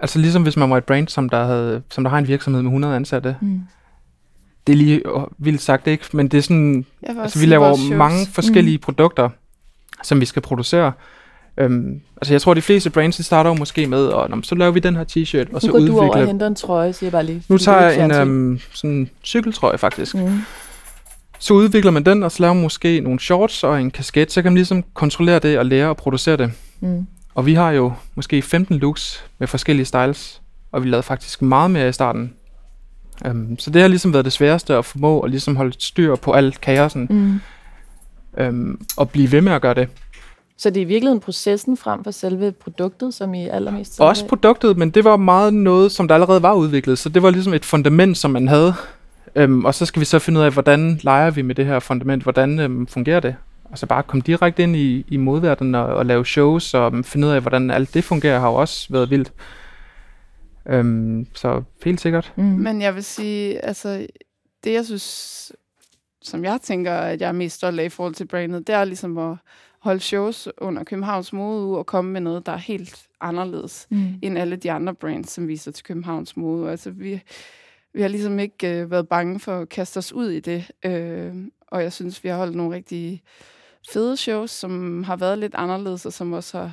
altså 0.00 0.18
ligesom 0.18 0.42
hvis 0.42 0.56
man 0.56 0.70
var 0.70 0.76
et 0.76 0.84
brand, 0.84 1.08
som 1.08 1.28
der, 1.28 1.44
havde, 1.44 1.82
som 1.90 2.04
der 2.04 2.10
har 2.10 2.18
en 2.18 2.28
virksomhed 2.28 2.62
med 2.62 2.68
100 2.68 2.96
ansatte. 2.96 3.36
Mm. 3.40 3.60
Det 4.66 4.72
er 4.72 4.76
lige 4.76 5.14
åh, 5.14 5.24
vildt 5.38 5.62
sagt, 5.62 5.86
ikke? 5.86 6.04
Men 6.12 6.28
det 6.28 6.38
er 6.38 6.42
sådan, 6.42 6.84
altså 7.02 7.38
vi 7.38 7.46
laver 7.46 7.74
shows- 7.74 7.94
mange 7.94 8.26
forskellige 8.32 8.76
mm. 8.76 8.82
produkter, 8.82 9.28
som 10.02 10.20
vi 10.20 10.24
skal 10.24 10.42
producere. 10.42 10.92
Øhm, 11.56 12.00
altså 12.20 12.34
jeg 12.34 12.42
tror, 12.42 12.54
de 12.54 12.62
fleste 12.62 12.90
brands, 12.90 13.16
de 13.16 13.22
starter 13.22 13.50
jo 13.50 13.54
måske 13.54 13.86
med, 13.86 14.04
og 14.06 14.30
nå, 14.30 14.42
så 14.42 14.54
laver 14.54 14.72
vi 14.72 14.80
den 14.80 14.96
her 14.96 15.04
t-shirt, 15.04 15.54
og 15.54 15.60
så 15.60 15.66
Nu 15.66 15.72
går 15.72 15.80
du 15.80 15.92
over 15.92 16.02
og 16.02 16.08
udvikler... 16.08 16.26
henter 16.26 16.46
en 16.46 16.54
trøje, 16.54 16.92
siger 16.92 17.06
jeg 17.06 17.12
bare 17.12 17.24
lige. 17.24 17.42
Nu 17.48 17.58
tager 17.58 17.78
er 17.78 17.90
jeg 17.90 18.04
en 18.04 18.12
øhm, 18.12 18.60
sådan 18.72 19.10
cykeltrøje 19.24 19.78
faktisk. 19.78 20.14
Mm. 20.14 20.40
Så 21.42 21.54
udvikler 21.54 21.90
man 21.90 22.04
den, 22.04 22.22
og 22.22 22.32
så 22.32 22.42
laver 22.42 22.54
man 22.54 22.62
måske 22.62 23.00
nogle 23.00 23.20
shorts 23.20 23.64
og 23.64 23.80
en 23.80 23.90
kasket, 23.90 24.32
så 24.32 24.42
kan 24.42 24.52
man 24.52 24.56
ligesom 24.56 24.84
kontrollere 24.94 25.38
det 25.38 25.58
og 25.58 25.66
lære 25.66 25.90
at 25.90 25.96
producere 25.96 26.36
det. 26.36 26.52
Mm. 26.80 27.06
Og 27.34 27.46
vi 27.46 27.54
har 27.54 27.70
jo 27.70 27.92
måske 28.14 28.42
15 28.42 28.76
looks 28.76 29.24
med 29.38 29.48
forskellige 29.48 29.86
styles, 29.86 30.42
og 30.72 30.84
vi 30.84 30.88
lavede 30.88 31.02
faktisk 31.02 31.42
meget 31.42 31.70
mere 31.70 31.88
i 31.88 31.92
starten. 31.92 32.32
Um, 33.30 33.58
så 33.58 33.70
det 33.70 33.82
har 33.82 33.88
ligesom 33.88 34.12
været 34.12 34.24
det 34.24 34.32
sværeste 34.32 34.74
at 34.74 34.84
formå 34.84 35.20
at 35.20 35.30
ligesom 35.30 35.56
holde 35.56 35.72
styr 35.78 36.16
på 36.16 36.32
alt 36.32 36.60
kaosen, 36.60 37.06
Mm. 37.10 37.40
um, 38.48 38.86
og 38.96 39.10
blive 39.10 39.32
ved 39.32 39.40
med 39.40 39.52
at 39.52 39.62
gøre 39.62 39.74
det. 39.74 39.88
Så 40.58 40.70
det 40.70 40.76
er 40.76 40.80
i 40.80 40.84
virkeligheden 40.84 41.20
processen 41.20 41.76
frem 41.76 42.04
for 42.04 42.10
selve 42.10 42.52
produktet, 42.52 43.14
som 43.14 43.34
I 43.34 43.46
er 43.46 43.52
allermest 43.54 44.00
Også 44.00 44.26
produktet, 44.26 44.76
men 44.76 44.90
det 44.90 45.04
var 45.04 45.16
meget 45.16 45.54
noget, 45.54 45.92
som 45.92 46.08
der 46.08 46.14
allerede 46.14 46.42
var 46.42 46.54
udviklet, 46.54 46.98
så 46.98 47.08
det 47.08 47.22
var 47.22 47.30
ligesom 47.30 47.54
et 47.54 47.64
fundament, 47.64 48.18
som 48.18 48.30
man 48.30 48.48
havde. 48.48 48.74
Um, 49.36 49.64
og 49.64 49.74
så 49.74 49.86
skal 49.86 50.00
vi 50.00 50.04
så 50.04 50.18
finde 50.18 50.40
ud 50.40 50.44
af, 50.44 50.52
hvordan 50.52 51.00
leger 51.02 51.30
vi 51.30 51.42
med 51.42 51.54
det 51.54 51.66
her 51.66 51.78
fundament, 51.78 52.22
hvordan 52.22 52.58
um, 52.60 52.86
fungerer 52.86 53.20
det? 53.20 53.36
Altså 53.70 53.86
bare 53.86 54.02
komme 54.02 54.22
direkte 54.26 54.62
ind 54.62 54.76
i, 54.76 55.04
i 55.08 55.16
modverdenen 55.16 55.74
og, 55.74 55.86
og 55.86 56.06
lave 56.06 56.26
shows, 56.26 56.74
og 56.74 56.86
um, 56.86 57.04
finde 57.04 57.26
ud 57.26 57.32
af, 57.32 57.40
hvordan 57.40 57.70
alt 57.70 57.94
det 57.94 58.04
fungerer, 58.04 58.38
har 58.40 58.48
jo 58.48 58.54
også 58.54 58.86
været 58.90 59.10
vildt. 59.10 59.32
Um, 60.72 61.26
så 61.34 61.62
helt 61.84 62.00
sikkert. 62.00 62.32
Mm. 62.36 62.44
Men 62.44 62.82
jeg 62.82 62.94
vil 62.94 63.04
sige, 63.04 63.64
altså, 63.64 64.06
det 64.64 64.72
jeg 64.72 64.84
synes, 64.84 65.52
som 66.22 66.44
jeg 66.44 66.58
tænker, 66.62 66.94
at 66.94 67.20
jeg 67.20 67.28
er 67.28 67.32
mest 67.32 67.56
stolt 67.56 67.80
af 67.80 67.84
i 67.84 67.88
forhold 67.88 68.14
til 68.14 68.26
brandet, 68.26 68.66
det 68.66 68.74
er 68.74 68.84
ligesom 68.84 69.18
at 69.18 69.36
holde 69.80 70.00
shows 70.00 70.48
under 70.58 70.84
Københavns 70.84 71.32
Modeuge 71.32 71.78
og 71.78 71.86
komme 71.86 72.10
med 72.10 72.20
noget, 72.20 72.46
der 72.46 72.52
er 72.52 72.56
helt 72.56 73.02
anderledes 73.20 73.86
Mm. 73.90 74.06
end 74.22 74.38
alle 74.38 74.56
de 74.56 74.72
andre 74.72 74.94
brands, 74.94 75.30
som 75.30 75.48
viser 75.48 75.72
til 75.72 75.84
Københavns 75.84 76.36
Mode. 76.36 76.70
Altså, 76.70 76.90
vi, 76.90 77.22
vi 77.94 78.00
har 78.02 78.08
ligesom 78.08 78.38
ikke 78.38 78.80
øh, 78.80 78.90
været 78.90 79.08
bange 79.08 79.40
for 79.40 79.58
at 79.58 79.68
kaste 79.68 79.98
os 79.98 80.12
ud 80.12 80.30
i 80.30 80.40
det. 80.40 80.70
Øh, 80.84 81.32
og 81.68 81.82
jeg 81.82 81.92
synes, 81.92 82.24
vi 82.24 82.28
har 82.28 82.36
holdt 82.36 82.56
nogle 82.56 82.76
rigtig 82.76 83.22
fede 83.92 84.16
shows, 84.16 84.50
som 84.50 85.04
har 85.04 85.16
været 85.16 85.38
lidt 85.38 85.54
anderledes, 85.54 86.06
og 86.06 86.12
som 86.12 86.32
også 86.32 86.58
har 86.58 86.72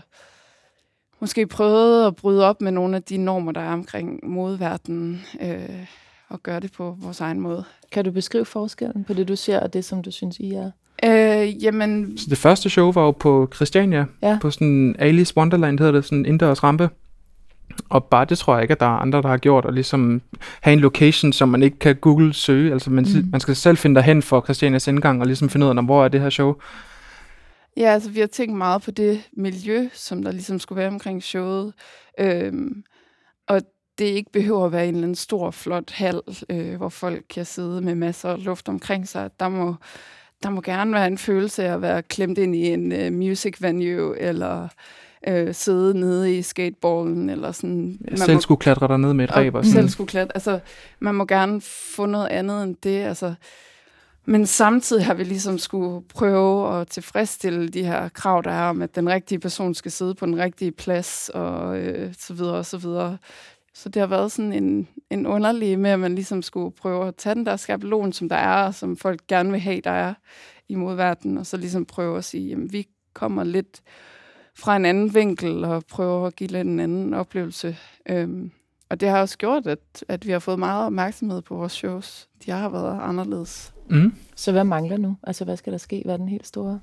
måske 1.19 1.47
prøvet 1.47 2.07
at 2.07 2.15
bryde 2.15 2.45
op 2.45 2.61
med 2.61 2.71
nogle 2.71 2.95
af 2.95 3.03
de 3.03 3.17
normer, 3.17 3.51
der 3.51 3.61
er 3.61 3.73
omkring 3.73 4.19
modeverdenen, 4.23 5.21
øh, 5.41 5.85
og 6.29 6.43
gøre 6.43 6.59
det 6.59 6.71
på 6.71 6.97
vores 7.01 7.21
egen 7.21 7.39
måde. 7.39 7.63
Kan 7.91 8.05
du 8.05 8.11
beskrive 8.11 8.45
forskellen 8.45 9.03
på 9.03 9.13
det, 9.13 9.27
du 9.27 9.35
ser, 9.35 9.59
og 9.59 9.73
det, 9.73 9.85
som 9.85 10.01
du 10.03 10.11
synes, 10.11 10.39
I 10.39 10.53
er? 10.53 10.71
Øh, 11.05 11.63
jamen, 11.63 12.17
Så 12.17 12.25
det 12.29 12.37
første 12.37 12.69
show 12.69 12.91
var 12.91 13.01
jo 13.01 13.11
på 13.11 13.49
Christiania, 13.55 14.05
Ja. 14.23 14.37
på 14.41 14.51
sådan 14.51 14.95
Alice 14.99 15.37
Wonderland 15.37 15.79
hedder 15.79 15.91
det, 15.93 16.05
sådan 16.05 16.17
en 16.17 16.25
indendørs 16.25 16.63
rampe. 16.63 16.89
Og 17.89 18.03
bare 18.05 18.25
det 18.25 18.37
tror 18.37 18.53
jeg 18.55 18.61
ikke, 18.61 18.71
at 18.71 18.79
der 18.79 18.85
er 18.85 18.99
andre, 18.99 19.21
der 19.21 19.27
har 19.27 19.37
gjort, 19.37 19.65
at 19.65 19.73
ligesom 19.73 20.21
have 20.61 20.73
en 20.73 20.79
location, 20.79 21.33
som 21.33 21.49
man 21.49 21.63
ikke 21.63 21.79
kan 21.79 21.95
Google 21.95 22.33
søge. 22.33 22.71
Altså 22.73 22.89
man, 22.89 23.05
Mm. 23.15 23.29
man 23.31 23.41
skal 23.41 23.55
selv 23.55 23.77
finde 23.77 23.95
derhen 23.95 24.21
for 24.21 24.41
Christianias 24.41 24.87
indgang, 24.87 25.21
og 25.21 25.27
ligesom 25.27 25.49
finde 25.49 25.65
ud 25.65 25.77
af, 25.77 25.83
hvor 25.85 26.03
er 26.05 26.07
det 26.07 26.21
her 26.21 26.29
show. 26.29 26.55
Ja, 27.77 27.85
altså 27.93 28.09
vi 28.09 28.19
har 28.19 28.27
tænkt 28.27 28.57
meget 28.57 28.81
på 28.81 28.91
det 28.91 29.21
miljø, 29.37 29.89
som 29.93 30.23
der 30.23 30.31
ligesom 30.31 30.59
skulle 30.59 30.79
være 30.79 30.87
omkring 30.87 31.23
showet. 31.23 31.73
Øhm, 32.19 32.83
og 33.47 33.61
det 33.99 34.05
ikke 34.05 34.31
behøver 34.31 34.65
at 34.65 34.71
være 34.71 34.87
en 34.87 34.93
eller 34.93 35.03
anden 35.03 35.15
stor, 35.15 35.51
flot 35.51 35.91
hal, 35.91 36.21
øh, 36.49 36.75
hvor 36.75 36.89
folk 36.89 37.23
kan 37.29 37.45
sidde 37.45 37.81
med 37.81 37.95
masser 37.95 38.29
af 38.29 38.43
luft 38.45 38.69
omkring 38.69 39.07
sig. 39.07 39.29
Der 39.39 39.49
må, 39.49 39.75
der 40.43 40.49
må 40.49 40.61
gerne 40.61 40.93
være 40.93 41.07
en 41.07 41.17
følelse 41.17 41.63
af 41.63 41.73
at 41.73 41.81
være 41.81 42.01
klemt 42.03 42.37
ind 42.37 42.55
i 42.55 42.67
en 42.67 42.91
øh, 42.91 43.13
music 43.13 43.61
venue, 43.61 44.19
eller 44.19 44.67
øh, 45.27 45.53
sidde 45.53 45.99
nede 45.99 46.37
i 46.37 46.41
skateballen, 46.41 47.29
eller 47.29 47.51
sådan. 47.51 47.97
Jeg 48.09 48.19
selv 48.19 48.39
skulle 48.39 48.59
klatre 48.59 48.87
derned 48.87 49.13
med 49.13 49.25
et 49.25 49.35
ræb 49.35 49.53
og 49.55 49.59
og 49.59 49.65
selv 49.65 49.89
skulle 49.89 50.07
klatre. 50.07 50.31
Altså, 50.35 50.59
man 50.99 51.15
må 51.15 51.25
gerne 51.25 51.61
få 51.95 52.05
noget 52.05 52.27
andet 52.27 52.63
end 52.63 52.75
det. 52.83 53.01
Altså, 53.03 53.33
Men 54.25 54.45
samtidig 54.45 55.05
har 55.05 55.13
vi 55.13 55.23
ligesom 55.23 55.57
skulle 55.57 56.07
prøve 56.07 56.79
at 56.81 56.87
tilfredsstille 56.87 57.69
de 57.69 57.83
her 57.83 58.09
krav, 58.09 58.41
der 58.43 58.51
er 58.51 58.69
om, 58.69 58.81
at 58.81 58.95
den 58.95 59.09
rigtige 59.09 59.39
person 59.39 59.73
skal 59.73 59.91
sidde 59.91 60.15
på 60.15 60.25
den 60.25 60.37
rigtige 60.37 60.71
plads, 60.71 61.29
og 61.33 61.77
øh, 61.77 62.13
så 62.17 62.33
videre 62.33 62.55
og 62.55 62.65
så 62.65 62.77
videre. 62.77 63.17
Så 63.73 63.89
det 63.89 63.99
har 63.99 64.07
været 64.07 64.31
sådan 64.31 64.53
en, 64.53 64.87
en 65.09 65.27
underlig 65.27 65.79
med, 65.79 65.91
at 65.91 65.99
man 65.99 66.15
ligesom 66.15 66.41
skulle 66.41 66.75
prøve 66.75 67.07
at 67.07 67.15
tage 67.15 67.35
den 67.35 67.45
der 67.45 67.55
skabelon, 67.55 68.13
som 68.13 68.29
der 68.29 68.35
er, 68.35 68.63
og 68.63 68.75
som 68.75 68.97
folk 68.97 69.19
gerne 69.27 69.51
vil 69.51 69.59
have, 69.59 69.81
der 69.83 69.91
er 69.91 70.13
i 70.69 70.75
modverdenen, 70.75 71.37
og 71.37 71.45
så 71.45 71.57
ligesom 71.57 71.85
prøve 71.85 72.17
at 72.17 72.23
sige, 72.23 72.49
jamen 72.49 72.73
vi 72.73 72.87
kommer 73.13 73.43
lidt 73.43 73.81
fra 74.55 74.75
en 74.75 74.85
anden 74.85 75.13
vinkel, 75.13 75.65
og 75.65 75.83
prøver 75.91 76.27
at 76.27 76.35
give 76.35 76.49
lidt 76.49 76.67
en 76.67 76.79
anden 76.79 77.13
oplevelse. 77.13 77.77
Øhm, 78.09 78.51
og 78.89 78.99
det 78.99 79.09
har 79.09 79.21
også 79.21 79.37
gjort, 79.37 79.67
at, 79.67 79.79
at 80.07 80.27
vi 80.27 80.31
har 80.31 80.39
fået 80.39 80.59
meget 80.59 80.85
opmærksomhed 80.85 81.41
på 81.41 81.55
vores 81.55 81.71
shows. 81.71 82.27
De 82.45 82.51
har 82.51 82.69
været 82.69 82.99
anderledes. 83.01 83.73
Mm. 83.89 84.13
Så 84.35 84.51
hvad 84.51 84.63
mangler 84.63 84.97
nu? 84.97 85.17
Altså, 85.23 85.45
hvad 85.45 85.57
skal 85.57 85.73
der 85.73 85.79
ske? 85.79 86.01
Hvad 86.05 86.13
er 86.13 86.17
den 86.17 86.29
helt 86.29 86.47
store? 86.47 86.79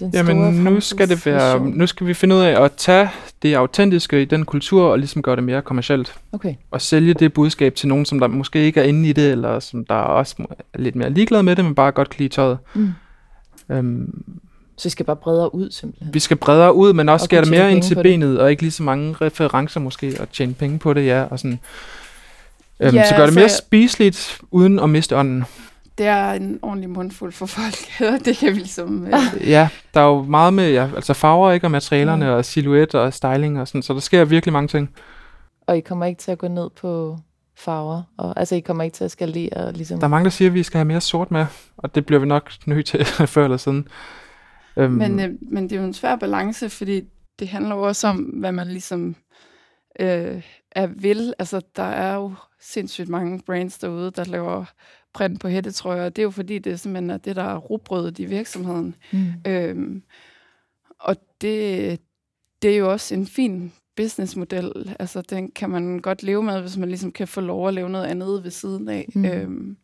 Den 0.00 0.10
Jamen, 0.14 0.64
nu 0.64 0.80
skal 0.80 1.08
det 1.08 1.26
være, 1.26 1.60
nu 1.60 1.86
skal 1.86 2.06
vi 2.06 2.14
finde 2.14 2.34
ud 2.34 2.40
af 2.40 2.64
at 2.64 2.72
tage 2.72 3.08
det 3.42 3.54
autentiske 3.54 4.22
i 4.22 4.24
den 4.24 4.44
kultur 4.44 4.84
og 4.84 4.98
ligesom 4.98 5.22
gøre 5.22 5.36
det 5.36 5.44
mere 5.44 5.62
kommercielt. 5.62 6.14
Okay. 6.32 6.54
Og 6.70 6.80
sælge 6.80 7.14
det 7.14 7.32
budskab 7.32 7.74
til 7.74 7.88
nogen, 7.88 8.04
som 8.04 8.20
der 8.20 8.26
måske 8.26 8.64
ikke 8.64 8.80
er 8.80 8.84
inde 8.84 9.08
i 9.08 9.12
det, 9.12 9.32
eller 9.32 9.60
som 9.60 9.84
der 9.84 9.94
også 9.94 10.46
er 10.74 10.78
lidt 10.78 10.96
mere 10.96 11.10
ligeglade 11.10 11.42
med 11.42 11.56
det, 11.56 11.64
men 11.64 11.74
bare 11.74 11.92
godt 11.92 12.10
kan 12.10 12.18
lide 12.18 12.34
tøjet. 12.34 12.58
Mm. 12.74 12.92
Øhm, 13.68 14.24
Så 14.78 14.88
I 14.88 14.90
skal 14.90 15.06
bare 15.06 15.16
bredere 15.16 15.54
ud, 15.54 15.70
simpelthen. 15.70 16.14
vi 16.14 16.18
skal 16.18 16.36
bredere 16.36 16.74
ud, 16.74 16.92
men 16.92 17.08
også 17.08 17.24
Og 17.24 17.26
skære 17.26 17.40
det 17.40 17.50
mere 17.50 17.72
ind 17.72 17.82
til 17.82 17.94
på 17.94 18.02
det. 18.02 18.10
benet, 18.10 18.40
og 18.40 18.50
ikke 18.50 18.62
lige 18.62 18.72
så 18.72 18.82
mange 18.82 19.12
referencer 19.20 19.80
måske, 19.80 20.16
og 20.20 20.32
tjene 20.32 20.54
penge 20.54 20.78
på 20.78 20.92
det, 20.94 21.06
ja. 21.06 21.22
Og 21.30 21.38
sådan. 21.38 21.58
Øhm, 22.80 22.94
Ja, 22.96 23.04
så 23.08 23.10
gør 23.14 23.16
det 23.16 23.22
altså, 23.26 23.40
mere 23.40 23.48
spiseligt, 23.48 24.38
uden 24.50 24.78
at 24.78 24.90
miste 24.90 25.16
ånden. 25.16 25.44
Det 25.98 26.06
er 26.06 26.32
en 26.32 26.58
ordentlig 26.62 26.90
mundfuld 26.90 27.32
for 27.32 27.46
folk, 27.46 27.76
og 28.12 28.24
det 28.24 28.36
kan 28.36 28.48
vi 28.52 28.58
ligesom... 28.58 29.06
Øh, 29.06 29.48
Ja, 29.50 29.68
der 29.94 30.00
er 30.00 30.04
jo 30.06 30.22
meget 30.22 30.54
med 30.54 30.70
ja, 30.72 30.88
altså 30.96 31.14
farver 31.14 31.52
ikke, 31.52 31.66
og 31.66 31.70
materialerne, 31.70 32.34
og 32.34 32.44
silhuet 32.44 32.94
og 32.94 33.14
styling 33.14 33.60
og 33.60 33.68
sådan, 33.68 33.82
så 33.82 33.92
der 33.92 34.00
sker 34.00 34.24
virkelig 34.24 34.52
mange 34.52 34.68
ting. 34.68 34.90
Og 35.66 35.76
I 35.76 35.80
kommer 35.80 36.06
ikke 36.06 36.18
til 36.20 36.30
at 36.30 36.38
gå 36.38 36.48
ned 36.48 36.70
på 36.80 37.18
farver? 37.58 38.02
Og, 38.18 38.32
altså, 38.38 38.54
I 38.54 38.60
kommer 38.60 38.84
ikke 38.84 38.94
til 38.94 39.04
at 39.04 39.10
skalere 39.10 39.52
og 39.52 39.72
ligesom... 39.72 39.98
Der 39.98 40.04
er 40.06 40.08
mange, 40.10 40.24
der 40.24 40.30
siger, 40.30 40.48
at 40.48 40.54
vi 40.54 40.62
skal 40.62 40.78
have 40.78 40.84
mere 40.84 41.00
sort 41.00 41.30
med, 41.30 41.46
og 41.76 41.94
det 41.94 42.06
bliver 42.06 42.20
vi 42.20 42.26
nok 42.26 42.50
nødt 42.66 42.86
til 42.86 43.04
før 43.34 43.44
eller 43.44 43.56
siden. 43.56 43.88
Øhm, 44.76 44.92
Men, 44.92 45.20
øh, 45.20 45.30
men 45.40 45.64
det 45.64 45.72
er 45.72 45.80
jo 45.80 45.86
en 45.86 45.94
svær 45.94 46.16
balance, 46.16 46.68
fordi 46.68 47.02
det 47.38 47.48
handler 47.48 47.74
jo 47.74 47.82
også 47.82 48.08
om, 48.08 48.16
hvad 48.16 48.52
man 48.52 48.68
ligesom 48.68 49.16
øh, 50.00 50.42
er 50.70 50.86
vil. 50.86 51.34
Altså, 51.38 51.60
der 51.76 51.82
er 51.82 52.14
jo 52.14 52.34
sindssygt 52.60 53.08
mange 53.08 53.42
brands 53.46 53.78
derude, 53.78 54.10
der 54.10 54.24
laver 54.24 54.64
print 55.14 55.40
på 55.40 55.48
hættetrøjer. 55.48 56.08
Det 56.08 56.18
er 56.18 56.22
jo 56.22 56.30
fordi, 56.30 56.58
det 56.58 56.80
simpelthen 56.80 57.10
er 57.10 57.16
det, 57.16 57.36
der 57.36 57.42
er 57.42 57.56
rugbrødet 57.56 58.18
i 58.18 58.24
virksomheden. 58.24 58.94
Mm. 59.12 59.32
Øhm, 59.46 60.02
og 61.00 61.16
det, 61.40 62.00
det 62.62 62.70
er 62.70 62.76
jo 62.76 62.92
også 62.92 63.14
en 63.14 63.26
fin 63.26 63.72
businessmodel. 63.96 64.96
Altså, 64.98 65.22
den 65.22 65.50
kan 65.50 65.70
man 65.70 65.98
godt 65.98 66.22
leve 66.22 66.42
med, 66.42 66.60
hvis 66.60 66.76
man 66.76 66.88
ligesom 66.88 67.12
kan 67.12 67.28
få 67.28 67.40
lov 67.40 67.68
at 67.68 67.74
lave 67.74 67.88
noget 67.88 68.06
andet 68.06 68.44
ved 68.44 68.50
siden 68.50 68.88
af. 68.88 69.08
Mm. 69.14 69.24
Øhm, 69.24 69.76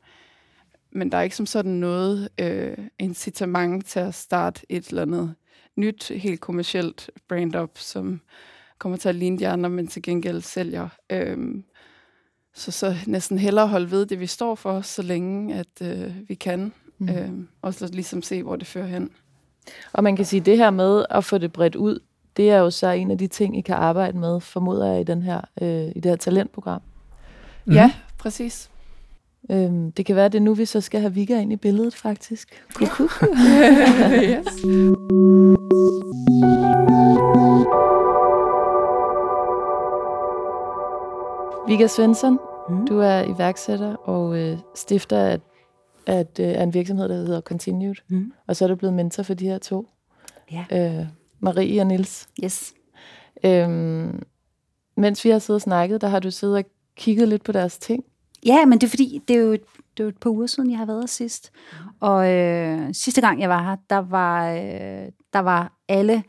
men 0.92 1.12
der 1.12 1.18
er 1.18 1.22
ikke 1.22 1.36
som 1.36 1.46
sådan 1.46 1.72
noget 1.72 2.28
øh, 2.40 2.78
incitament 2.98 3.86
til 3.86 4.00
at 4.00 4.14
starte 4.14 4.60
et 4.68 4.88
eller 4.88 5.02
andet 5.02 5.34
nyt, 5.76 6.08
helt 6.08 6.40
kommercielt 6.40 7.10
brand 7.28 7.56
up, 7.56 7.78
som 7.78 8.20
kommer 8.78 8.98
til 8.98 9.08
at 9.08 9.14
ligne 9.14 9.38
de 9.38 9.48
andre, 9.48 9.70
men 9.70 9.86
til 9.86 10.02
gengæld 10.02 10.40
sælger. 10.40 10.88
Øhm, 11.10 11.64
så 12.54 12.72
så 12.72 12.96
næsten 13.06 13.38
hellere 13.38 13.68
holde 13.68 13.90
ved 13.90 14.06
det, 14.06 14.20
vi 14.20 14.26
står 14.26 14.54
for, 14.54 14.80
så 14.80 15.02
længe 15.02 15.54
at 15.54 15.82
øh, 15.82 16.14
vi 16.28 16.34
kan. 16.34 16.72
Mm. 16.98 17.06
Mm. 17.06 17.08
Øhm, 17.08 17.48
og 17.62 17.74
så 17.74 17.86
ligesom 17.92 18.22
se, 18.22 18.42
hvor 18.42 18.56
det 18.56 18.66
fører 18.66 18.86
hen. 18.86 19.10
Og 19.92 20.02
man 20.04 20.16
kan 20.16 20.24
sige, 20.24 20.40
at 20.40 20.46
det 20.46 20.56
her 20.56 20.70
med 20.70 21.04
at 21.10 21.24
få 21.24 21.38
det 21.38 21.52
bredt 21.52 21.76
ud, 21.76 22.00
det 22.36 22.50
er 22.50 22.58
jo 22.58 22.70
så 22.70 22.88
en 22.88 23.10
af 23.10 23.18
de 23.18 23.26
ting, 23.26 23.58
I 23.58 23.60
kan 23.60 23.74
arbejde 23.74 24.18
med, 24.18 24.40
formoder 24.40 24.92
jeg, 24.92 25.00
i, 25.00 25.04
den 25.04 25.22
her, 25.22 25.40
øh, 25.62 25.92
i 25.96 26.00
det 26.00 26.04
her 26.04 26.16
talentprogram. 26.16 26.82
mhm. 27.64 27.74
Ja, 27.74 27.92
præcis. 28.18 28.70
Øhm, 29.50 29.92
det 29.92 30.06
kan 30.06 30.16
være, 30.16 30.24
at 30.24 30.32
det 30.32 30.38
er 30.38 30.42
nu, 30.42 30.54
vi 30.54 30.64
så 30.64 30.80
skal 30.80 31.00
have 31.00 31.14
Vika 31.14 31.40
ind 31.40 31.52
i 31.52 31.56
billedet, 31.56 31.94
faktisk. 31.94 32.62
Kuku. 32.74 33.02
yes. 34.22 34.62
Vika 41.68 41.86
Svensson, 41.86 42.38
Mm. 42.68 42.86
du 42.86 42.98
er 42.98 43.22
iværksætter 43.22 43.94
og 43.94 44.38
øh, 44.38 44.58
stifter 44.74 45.18
af, 45.18 45.40
af, 46.06 46.20
øh, 46.40 46.48
af 46.48 46.62
en 46.62 46.74
virksomhed, 46.74 47.08
der 47.08 47.14
hedder 47.14 47.40
Continued. 47.40 47.94
Mm. 48.08 48.32
Og 48.46 48.56
så 48.56 48.64
er 48.64 48.68
du 48.68 48.74
blevet 48.76 48.94
mentor 48.94 49.22
for 49.22 49.34
de 49.34 49.44
her 49.48 49.58
to. 49.58 49.86
Ja. 50.52 50.64
Øh, 51.00 51.06
Marie 51.40 51.80
og 51.80 51.86
Nils. 51.86 52.28
Yes. 52.44 52.74
Øhm, 53.44 54.22
mens 54.96 55.24
vi 55.24 55.30
har 55.30 55.38
siddet 55.38 55.56
og 55.58 55.62
snakket, 55.62 56.00
der 56.00 56.08
har 56.08 56.18
du 56.20 56.30
siddet 56.30 56.56
og 56.56 56.64
kigget 56.96 57.28
lidt 57.28 57.44
på 57.44 57.52
deres 57.52 57.78
ting. 57.78 58.04
Ja, 58.46 58.64
men 58.66 58.80
det 58.80 58.86
er 58.86 58.90
fordi, 58.90 59.20
det 59.28 59.36
er 59.36 59.40
jo 59.40 59.52
et, 59.52 59.62
det 59.96 60.00
er 60.00 60.04
jo 60.04 60.08
et 60.08 60.18
par 60.18 60.30
uger 60.30 60.46
siden, 60.46 60.70
jeg 60.70 60.78
har 60.78 60.86
været 60.86 61.02
her 61.02 61.06
sidst. 61.06 61.52
Og 62.00 62.32
øh, 62.32 62.88
sidste 62.92 63.20
gang, 63.20 63.40
jeg 63.40 63.48
var 63.48 63.62
her, 63.62 63.76
der 63.90 63.98
var, 63.98 64.50
øh, 64.50 65.08
der 65.32 65.38
var 65.38 65.72
alle 65.88 66.22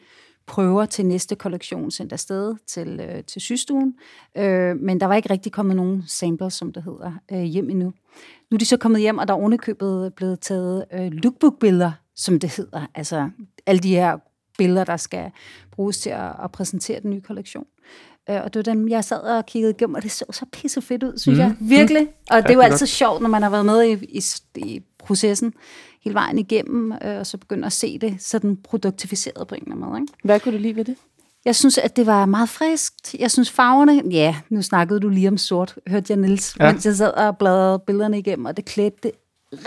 prøver 0.46 0.86
til 0.86 1.06
næste 1.06 1.36
kollektion 1.36 1.92
sendt 1.92 2.14
afsted 2.14 2.56
til, 2.68 3.00
øh, 3.00 3.24
til 3.24 3.42
systuen. 3.42 3.96
Øh, 4.38 4.76
men 4.78 5.00
der 5.00 5.06
var 5.06 5.16
ikke 5.16 5.30
rigtig 5.30 5.52
kommet 5.52 5.76
nogen 5.76 6.04
samples, 6.08 6.54
som 6.54 6.74
det 6.74 6.84
hedder, 6.84 7.12
øh, 7.32 7.42
hjem 7.42 7.70
endnu. 7.70 7.94
Nu 8.52 8.56
er 8.56 8.58
de 8.58 8.66
så 8.66 8.78
kommet 8.78 9.02
hjem, 9.02 9.18
og 9.18 9.28
der 9.28 9.34
er 9.34 9.38
ovenikøbet 9.38 10.14
blevet 10.14 10.40
taget 10.40 10.86
øh, 10.94 11.12
lookbook-billeder, 11.12 11.92
som 12.16 12.40
det 12.40 12.58
hedder. 12.58 12.88
Altså 12.96 13.30
alle 13.66 13.80
de 13.80 13.96
her 13.96 14.18
billeder, 14.58 14.84
der 14.84 14.98
skal 14.98 15.32
bruges 15.72 16.00
til 16.00 16.10
at, 16.10 16.32
at 16.44 16.52
præsentere 16.52 17.00
den 17.02 17.10
nye 17.10 17.22
kollektion. 17.22 17.66
Øh, 18.30 18.42
og 18.44 18.54
det 18.54 18.66
var 18.66 18.74
dem, 18.74 18.90
jeg 18.90 19.04
sad 19.04 19.20
og 19.20 19.46
kiggede 19.46 19.74
igennem, 19.78 19.96
og 19.96 20.04
det 20.04 20.12
så 20.12 20.26
så 20.32 20.46
pisse 20.52 20.82
fedt 20.82 21.04
ud, 21.04 21.18
synes 21.18 21.38
mm. 21.38 21.44
jeg. 21.44 21.56
Virkelig. 21.60 22.08
Og 22.32 22.44
det 22.44 22.50
er 22.50 22.54
jo 22.54 22.62
altid 22.62 22.88
sjovt, 22.88 23.22
når 23.22 23.30
man 23.30 23.42
har 23.44 23.50
været 23.50 23.66
med 23.66 23.84
i, 23.84 23.94
i, 23.94 24.22
i 24.56 24.82
processen 25.00 25.54
hele 26.04 26.14
vejen 26.14 26.40
igennem, 26.40 26.92
øh, 26.92 27.18
og 27.20 27.28
så 27.28 27.38
begynder 27.38 27.66
at 27.66 27.74
se 27.74 28.00
det 28.00 28.16
sådan 28.20 28.58
produktificeret 28.58 29.48
på 29.48 29.56
en 29.56 29.62
eller 29.62 29.76
anden 29.76 29.90
måde. 29.90 30.02
Ikke? 30.02 30.14
Hvad 30.24 30.40
kunne 30.40 30.54
du 30.58 30.62
lide 30.62 30.76
ved 30.76 30.86
det? 30.86 30.96
Jeg 31.46 31.56
synes, 31.56 31.78
at 31.78 31.96
det 31.96 32.06
var 32.06 32.26
meget 32.26 32.50
friskt. 32.50 33.16
Jeg 33.20 33.32
synes 33.32 33.52
farverne, 33.52 34.04
ja, 34.12 34.36
nu 34.50 34.62
snakkede 34.62 35.00
du 35.00 35.10
lige 35.10 35.28
om 35.28 35.38
sort, 35.38 35.76
hørte 35.88 36.06
jeg 36.14 36.18
Niels, 36.18 36.56
Ja. 36.60 36.66
ja. 36.66 36.72
mens 36.72 36.86
jeg 36.86 36.96
sad 36.96 37.12
og 37.14 37.38
bladrede 37.38 37.80
billederne 37.80 38.20
igennem, 38.20 38.46
og 38.46 38.58
det 38.58 38.66
klædte 38.66 38.98
det 39.04 39.12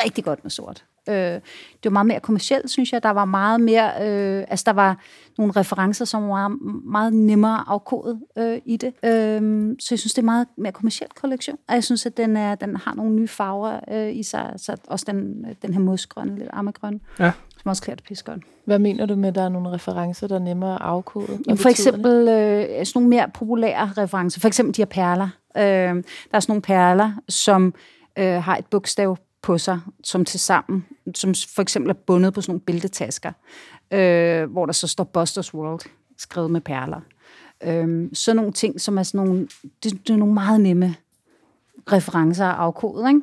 rigtig 0.05 0.25
godt 0.25 0.45
med 0.45 0.51
sort. 0.51 0.85
Øh, 1.09 1.15
det 1.15 1.41
var 1.85 1.91
meget 1.91 2.07
mere 2.07 2.21
kommercielt, 2.21 2.71
synes 2.71 2.93
jeg. 2.93 3.03
Der 3.03 3.11
var 3.11 3.25
meget 3.25 3.61
mere, 3.61 3.91
øh, 4.09 4.45
altså 4.49 4.63
der 4.67 4.73
var 4.73 4.99
nogle 5.39 5.53
referencer, 5.53 6.05
som 6.05 6.29
var 6.29 6.49
meget 6.91 7.13
nemmere 7.13 7.65
afkodet 7.67 8.21
øh, 8.39 8.59
i 8.65 8.77
det. 8.77 8.93
Øh, 9.05 9.77
så 9.81 9.89
jeg 9.95 9.99
synes, 9.99 10.15
det 10.15 10.19
er 10.19 10.23
meget 10.25 10.47
mere 10.59 10.73
kommerciel 10.73 11.11
kollektion, 11.21 11.57
og 11.69 11.75
jeg 11.75 11.85
synes, 11.85 12.07
at 12.07 12.17
den, 12.17 12.37
er, 12.37 12.55
den 12.55 12.77
har 12.77 12.95
nogle 12.95 13.13
nye 13.15 13.29
farver 13.29 13.81
øh, 13.93 14.17
i 14.17 14.23
sig, 14.23 14.53
så 14.57 14.77
også 14.89 15.05
den, 15.09 15.47
den 15.63 15.73
her 15.75 15.81
mosgrønne, 15.81 16.39
lidt 16.39 16.51
ammergrønne, 16.53 17.01
Ja. 17.21 17.33
som 17.63 17.69
også 17.69 17.83
klæder 17.83 17.97
det. 18.27 18.43
Hvad 18.65 18.79
mener 18.79 19.07
du 19.07 19.15
med, 19.15 19.29
at 19.29 19.35
der 19.35 19.43
er 19.43 19.49
nogle 19.49 19.71
referencer, 19.73 20.27
der 20.29 20.35
er 20.35 20.39
nemmere 20.39 20.75
at 20.75 20.81
afkode? 20.81 21.39
Jamen, 21.47 21.59
for 21.59 21.69
eksempel 21.69 22.29
øh, 22.29 22.87
sådan 22.87 22.93
nogle 22.95 23.09
mere 23.09 23.29
populære 23.35 23.91
referencer. 23.99 24.41
For 24.41 24.49
eksempel 24.49 24.77
de 24.77 24.81
her 24.81 24.87
perler. 24.87 25.29
Øh, 25.57 25.63
der 25.63 26.03
er 26.33 26.41
sådan 26.41 26.51
nogle 26.53 26.63
perler, 26.63 27.13
som 27.29 27.75
øh, 28.19 28.43
har 28.43 28.57
et 28.57 28.67
bogstav 28.67 29.17
på 29.43 29.59
sig, 29.59 29.81
som 30.05 30.25
til 30.25 30.41
sammen, 30.41 30.87
som 31.15 31.35
for 31.55 31.63
eksempel 31.63 31.91
er 31.91 31.95
bundet 31.95 32.35
på 32.35 32.41
sådan 32.41 32.51
nogle 32.51 32.61
bæltetasker, 32.61 33.33
øh, 33.91 34.51
hvor 34.51 34.67
der 34.67 34.73
så 34.73 34.89
står 34.89 35.05
Busters 35.05 35.55
World 35.55 35.81
skrevet 36.17 36.51
med 36.51 36.61
perler. 36.61 37.01
Øh, 37.65 38.11
sådan 38.13 38.37
nogle 38.37 38.53
ting, 38.53 38.81
som 38.81 38.99
er 38.99 39.03
sådan 39.03 39.27
nogle, 39.27 39.49
det, 39.83 39.93
det 40.07 40.11
er 40.11 40.17
nogle 40.17 40.35
meget 40.35 40.61
nemme 40.61 40.95
referencer 41.93 42.47
og 42.47 42.63
afkode, 42.63 43.09
ikke? 43.09 43.21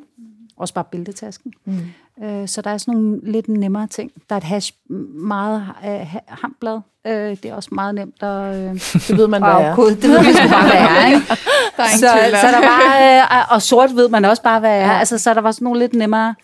Også 0.56 0.74
bare 0.74 0.84
bæltetasken. 0.84 1.52
Mm. 1.64 1.78
Øh, 2.24 2.48
så 2.48 2.62
der 2.62 2.70
er 2.70 2.78
sådan 2.78 2.94
nogle 2.94 3.20
lidt 3.22 3.48
nemmere 3.48 3.86
ting. 3.86 4.10
Der 4.28 4.34
er 4.34 4.38
et 4.38 4.44
hash 4.44 4.72
meget 5.14 5.62
øh, 5.84 5.90
ha- 5.90 6.18
hamblad. 6.28 6.80
Øh, 7.06 7.12
det 7.14 7.44
er 7.44 7.54
også 7.54 7.68
meget 7.72 7.94
nemt 7.94 8.22
at, 8.22 8.54
øh, 8.56 8.74
Det 9.08 9.16
ved 9.18 9.26
man, 9.28 9.42
hvad 9.42 9.50
er. 9.50 9.54
afkode. 9.70 9.90
Det 9.94 10.02
ved 10.02 10.22
man 10.22 10.34
bare, 10.50 10.62
hvad 10.70 10.80
er, 10.80 11.06
ikke? 11.06 11.26
Der 11.76 11.82
er 11.82 11.88
så, 11.88 12.08
tvivl 12.12 12.36
så 12.40 12.46
der 12.46 12.60
var, 12.60 13.42
øh, 13.42 13.52
og 13.54 13.62
sort 13.62 13.90
ved 13.96 14.08
man 14.08 14.24
også 14.24 14.42
bare, 14.42 14.60
hvad 14.60 14.80
er. 14.80 14.90
Altså, 14.92 15.18
så 15.18 15.34
der 15.34 15.40
var 15.40 15.52
sådan 15.52 15.64
nogle 15.64 15.78
lidt 15.80 15.94
nemmere 15.94 16.34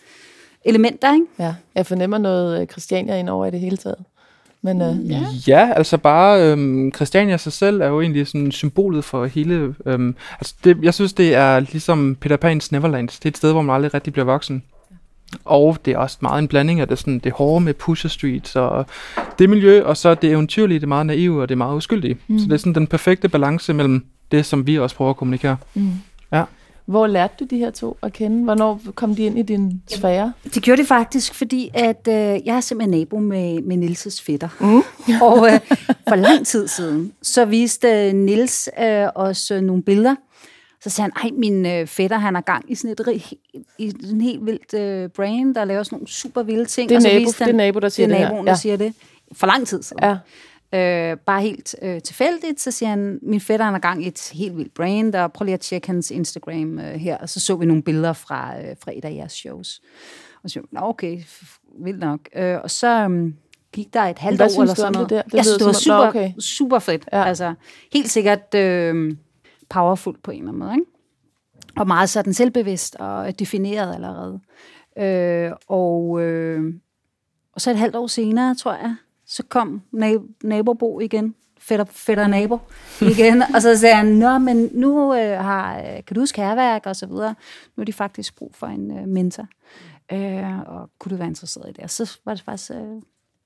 elementer, 0.65 1.15
ikke? 1.15 1.27
Ja, 1.39 1.55
jeg 1.75 1.87
fornemmer 1.87 2.19
noget 2.19 2.61
øh, 2.61 2.67
Christiania 2.67 3.17
ind 3.19 3.29
over 3.29 3.47
i 3.47 3.51
det 3.51 3.61
hele 3.61 3.77
taget. 3.77 3.99
Men 4.63 4.83
øh, 4.83 5.11
Ja. 5.11 5.21
Ja, 5.49 5.73
altså 5.77 5.99
bare 5.99 6.43
øhm, 6.43 6.93
Christiania 6.95 7.37
sig 7.37 7.53
selv 7.53 7.81
er 7.81 7.87
jo 7.87 8.01
egentlig 8.01 8.27
sådan 8.27 8.53
symbolet 8.53 9.05
for 9.05 9.27
hele... 9.27 9.75
Øhm, 9.87 10.15
altså 10.41 10.55
det, 10.65 10.79
jeg 10.83 10.95
synes, 10.95 11.13
det 11.13 11.35
er 11.35 11.61
ligesom 11.61 12.17
Peter 12.21 12.37
Pans 12.37 12.73
Neverland. 12.73 13.09
Det 13.09 13.25
er 13.25 13.29
et 13.29 13.37
sted, 13.37 13.53
hvor 13.53 13.63
man 13.63 13.75
aldrig 13.75 13.95
rigtig 13.95 14.13
bliver 14.13 14.27
voksen. 14.27 14.63
Og 15.45 15.79
det 15.85 15.93
er 15.93 15.99
også 15.99 16.19
meget 16.21 16.43
en 16.43 16.49
blanding 16.49 16.81
af 16.81 16.89
det, 16.89 16.99
sådan, 16.99 17.19
det 17.19 17.33
hårde 17.33 17.65
med 17.65 17.75
Pusher 17.75 18.11
Street 18.11 18.57
og 18.57 18.87
det 19.39 19.51
miljø, 19.51 19.83
og 19.85 19.97
så 19.97 20.15
det 20.15 20.31
eventyrlige, 20.31 20.81
det 20.81 20.89
meget 20.89 21.07
naive 21.07 21.43
og 21.43 21.49
det 21.49 21.55
er 21.55 21.59
meget 21.59 21.77
uskyldige. 21.77 22.17
Mm. 22.29 22.39
Så 22.39 22.45
det 22.45 22.53
er 22.53 22.57
sådan 22.57 22.75
den 22.75 22.87
perfekte 22.87 23.29
balance 23.29 23.75
mellem 23.75 24.05
det, 24.33 24.47
som 24.47 24.67
vi 24.67 24.79
også 24.79 24.97
prøver 24.97 25.11
at 25.11 25.17
kommunikere. 25.17 25.57
mm. 25.75 25.91
Ja. 26.33 26.45
Hvor 26.87 27.07
lærte 27.07 27.35
du 27.41 27.45
de 27.45 27.59
her 27.59 27.71
to 27.71 27.97
at 28.03 28.13
kende? 28.13 28.45
Hvornår 28.45 28.81
kom 28.95 29.15
de 29.15 29.23
ind 29.23 29.39
i 29.39 29.43
din 29.43 29.83
sfære? 29.89 30.33
Det 30.55 30.63
gjorde 30.63 30.81
det 30.81 30.89
faktisk, 30.89 31.35
fordi 31.35 31.71
at 31.75 32.09
øh, 32.09 32.15
jeg 32.15 32.57
er 32.57 32.61
simpelthen 32.61 32.99
nabo 32.99 33.19
med, 33.19 33.63
med 33.63 33.77
Nilses 33.77 34.21
fætter. 34.23 34.49
Mm. 34.61 34.83
og 35.23 35.47
øh, 35.53 35.61
for 36.09 36.15
lang 36.15 36.47
tid 36.47 36.69
siden, 36.69 37.13
så 37.23 37.45
viste 37.45 38.13
Nils 38.13 38.69
øh, 38.83 39.07
os 39.15 39.51
øh, 39.51 39.61
nogle 39.61 39.83
billeder. 39.83 40.15
Så 40.83 40.91
sagde 40.91 41.11
han, 41.17 41.25
ej, 41.25 41.37
min 41.39 41.67
øh, 41.67 41.87
fætter, 41.87 42.17
han 42.19 42.35
har 42.35 42.43
gang 42.43 42.71
i 42.71 42.75
sådan 42.75 42.91
et 42.91 43.23
i 43.79 43.93
en 44.13 44.21
helt 44.21 44.47
vildt 44.47 44.75
øh, 44.75 45.09
brain, 45.09 45.55
der 45.55 45.65
laver 45.65 45.83
sådan 45.83 45.97
nogle 45.97 46.09
super 46.09 46.43
vilde 46.43 46.65
ting. 46.65 46.89
Det 46.89 46.95
er 46.95 46.99
og 46.99 47.03
så 47.03 47.09
nabo- 47.09 47.45
han, 47.45 47.49
det 47.49 47.53
er 47.55 47.57
nabo, 47.57 47.79
der 47.79 47.89
siger 47.89 48.07
det. 48.07 48.15
det 48.17 48.21
er 48.23 48.27
her. 48.27 48.29
naboen, 48.31 48.47
der 48.47 48.53
Ja. 48.53 48.57
siger 48.57 48.77
det. 48.77 48.95
For 49.33 49.47
lang 49.47 49.67
tid 49.67 49.83
siden. 49.83 50.03
Ja. 50.03 50.17
Øh, 50.75 51.17
bare 51.27 51.43
helt 51.43 51.75
øh, 51.83 52.03
tilfældigt, 52.03 52.61
så 52.61 52.71
siger 52.71 52.91
han, 52.91 53.19
min 53.23 53.41
fætter 53.41 53.65
han 53.65 53.75
har 53.75 53.81
gang 53.81 54.05
i 54.05 54.09
et 54.09 54.31
helt 54.35 54.57
vildt 54.57 54.75
brand, 54.75 55.15
og 55.15 55.33
prøv 55.33 55.45
lige 55.45 55.55
at 55.55 55.61
tjekke 55.61 55.87
hans 55.87 56.11
Instagram 56.11 56.79
øh, 56.79 56.85
her. 56.95 57.17
Og 57.17 57.29
så 57.29 57.41
så 57.41 57.57
vi 57.57 57.67
nogle 57.67 57.83
billeder 57.83 58.13
fra, 58.13 58.61
øh, 58.61 58.77
fra 58.85 58.93
et 58.95 59.05
af 59.05 59.15
jeres 59.15 59.33
shows. 59.33 59.81
Og 60.43 60.51
så 60.51 60.53
siger 60.53 60.63
vi, 60.63 60.69
"Nå, 60.73 60.81
okay, 60.83 61.19
vildt 61.85 62.01
nok. 62.01 62.21
Øh, 62.37 62.59
og 62.63 62.71
så 62.71 63.05
um, 63.07 63.35
gik 63.73 63.95
der 63.95 64.01
et 64.03 64.19
halvt 64.19 64.37
Hvad 64.39 64.59
år 64.59 64.63
eller 64.63 64.75
sådan 64.75 64.93
det 64.93 64.95
noget. 64.97 65.11
der? 65.11 65.23
Det 65.23 65.35
jeg 65.35 65.45
synes, 65.45 65.59
det 65.59 65.67
var 65.67 65.73
super, 65.73 66.09
okay. 66.09 66.33
super 66.41 66.79
fedt. 66.79 67.09
Ja. 67.13 67.25
Altså, 67.25 67.55
helt 67.93 68.11
sikkert 68.11 68.55
øh, 68.55 69.15
powerful 69.71 70.17
på 70.23 70.31
en 70.31 70.39
eller 70.39 70.49
anden 70.49 70.59
måde. 70.59 70.75
Ikke? 70.75 70.87
Og 71.77 71.87
meget 71.87 72.09
sådan 72.09 72.35
selvbevidst 72.35 72.97
og 72.97 73.39
defineret 73.39 73.95
allerede. 73.95 74.41
Øh, 74.99 75.53
og, 75.69 76.23
øh, 76.23 76.75
og 77.53 77.61
så 77.61 77.71
et 77.71 77.77
halvt 77.77 77.97
år 77.97 78.07
senere, 78.07 78.55
tror 78.55 78.75
jeg, 78.75 78.97
så 79.27 79.43
kom 79.49 79.83
nab- 79.93 80.39
nabobo 80.45 81.01
igen. 81.01 81.35
Fætter, 81.59 81.85
fætter 81.85 82.27
nabo 82.27 82.59
igen. 83.01 83.43
og 83.55 83.63
så 83.63 83.79
sagde 83.79 83.95
han, 83.95 84.07
Nå, 84.07 84.39
men 84.39 84.71
nu 84.73 85.15
øh, 85.15 85.39
har, 85.39 85.79
øh, 85.79 85.85
kan 85.85 86.15
du 86.15 86.21
huske 86.21 86.41
herværk 86.41 86.87
og 86.87 86.97
så 86.97 87.07
videre. 87.07 87.35
Nu 87.77 87.81
er 87.81 87.85
de 87.85 87.93
faktisk 87.93 88.37
brug 88.37 88.55
for 88.55 88.67
en 88.67 88.99
øh, 88.99 89.09
mentor. 89.09 89.47
Øh, 90.13 90.61
og 90.61 90.91
kunne 90.99 91.11
du 91.11 91.17
være 91.17 91.29
interesseret 91.29 91.69
i 91.69 91.73
det? 91.73 91.85
Og 91.85 91.91
så 91.91 92.19
var 92.25 92.35
det 92.35 92.43
faktisk 92.43 92.71
øh, 92.71 93.03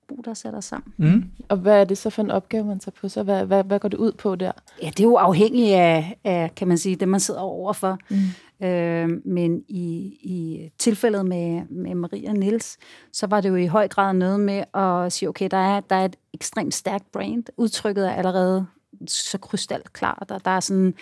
Bo, 0.08 0.14
der 0.24 0.34
sætter 0.34 0.60
sammen. 0.60 0.92
Mm. 0.96 1.24
Og 1.48 1.56
hvad 1.56 1.80
er 1.80 1.84
det 1.84 1.98
så 1.98 2.10
for 2.10 2.22
en 2.22 2.30
opgave, 2.30 2.64
man 2.64 2.78
tager 2.78 2.94
på 3.00 3.08
sig? 3.08 3.22
Hvad, 3.22 3.46
hvad, 3.46 3.64
hvad 3.64 3.80
går 3.80 3.88
det 3.88 3.96
ud 3.96 4.12
på 4.12 4.34
der? 4.34 4.52
Ja, 4.82 4.88
det 4.88 5.00
er 5.00 5.04
jo 5.04 5.16
afhængigt 5.16 5.74
af, 5.74 6.16
af 6.24 6.54
kan 6.56 6.68
man 6.68 6.78
sige, 6.78 6.96
det, 6.96 7.08
man 7.08 7.20
sidder 7.20 7.40
overfor. 7.40 7.98
Mm. 8.10 8.66
Øh, 8.66 9.08
men 9.24 9.64
i, 9.68 9.86
i 10.22 10.70
tilfældet 10.78 11.26
med, 11.26 11.62
med 11.68 11.94
Maria 11.94 12.30
og 12.30 12.36
Niels, 12.36 12.78
så 13.12 13.26
var 13.26 13.40
det 13.40 13.48
jo 13.48 13.56
i 13.56 13.66
høj 13.66 13.88
grad 13.88 14.14
noget 14.14 14.40
med 14.40 14.64
at 14.74 15.12
sige, 15.12 15.28
okay, 15.28 15.48
der 15.50 15.56
er, 15.56 15.80
der 15.80 15.96
er 15.96 16.04
et 16.04 16.16
ekstremt 16.34 16.74
stærkt 16.74 17.12
brand. 17.12 17.44
Udtrykket 17.56 18.06
er 18.06 18.12
allerede 18.12 18.66
så 19.06 19.38
krystalklart, 19.38 20.30
og 20.30 20.44
der 20.44 20.50
er 20.50 20.60
sådan 20.60 20.94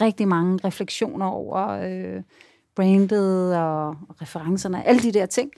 rigtig 0.00 0.28
mange 0.28 0.60
refleksioner 0.64 1.26
over 1.26 1.68
øh, 1.68 2.22
brandet 2.76 3.56
og, 3.56 3.88
og 3.88 4.22
referencerne, 4.22 4.86
alle 4.86 5.02
de 5.02 5.12
der 5.12 5.26
ting. 5.26 5.50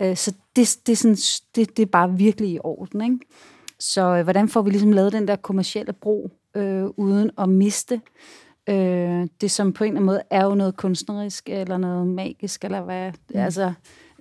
Øh, 0.00 0.16
så 0.16 0.34
det, 0.56 0.76
det, 0.86 0.92
er 0.92 0.96
sådan, 0.96 1.16
det, 1.54 1.76
det 1.76 1.82
er 1.82 1.86
bare 1.86 2.12
virkelig 2.12 2.50
i 2.50 2.58
orden, 2.64 3.00
ikke? 3.00 3.18
Så 3.78 4.16
øh, 4.16 4.22
hvordan 4.22 4.48
får 4.48 4.62
vi 4.62 4.70
ligesom 4.70 4.92
lavet 4.92 5.12
den 5.12 5.28
der 5.28 5.36
kommercielle 5.36 5.92
bro, 5.92 6.30
øh, 6.54 6.84
uden 6.96 7.30
at 7.38 7.48
miste 7.48 8.00
øh, 8.68 9.28
det, 9.40 9.50
som 9.50 9.72
på 9.72 9.84
en 9.84 9.88
eller 9.88 9.96
anden 9.96 10.06
måde 10.06 10.22
er 10.30 10.44
jo 10.44 10.54
noget 10.54 10.76
kunstnerisk, 10.76 11.48
eller 11.48 11.76
noget 11.76 12.06
magisk, 12.06 12.64
eller 12.64 12.80
hvad, 12.80 13.12
mm. 13.34 13.40
altså, 13.40 13.72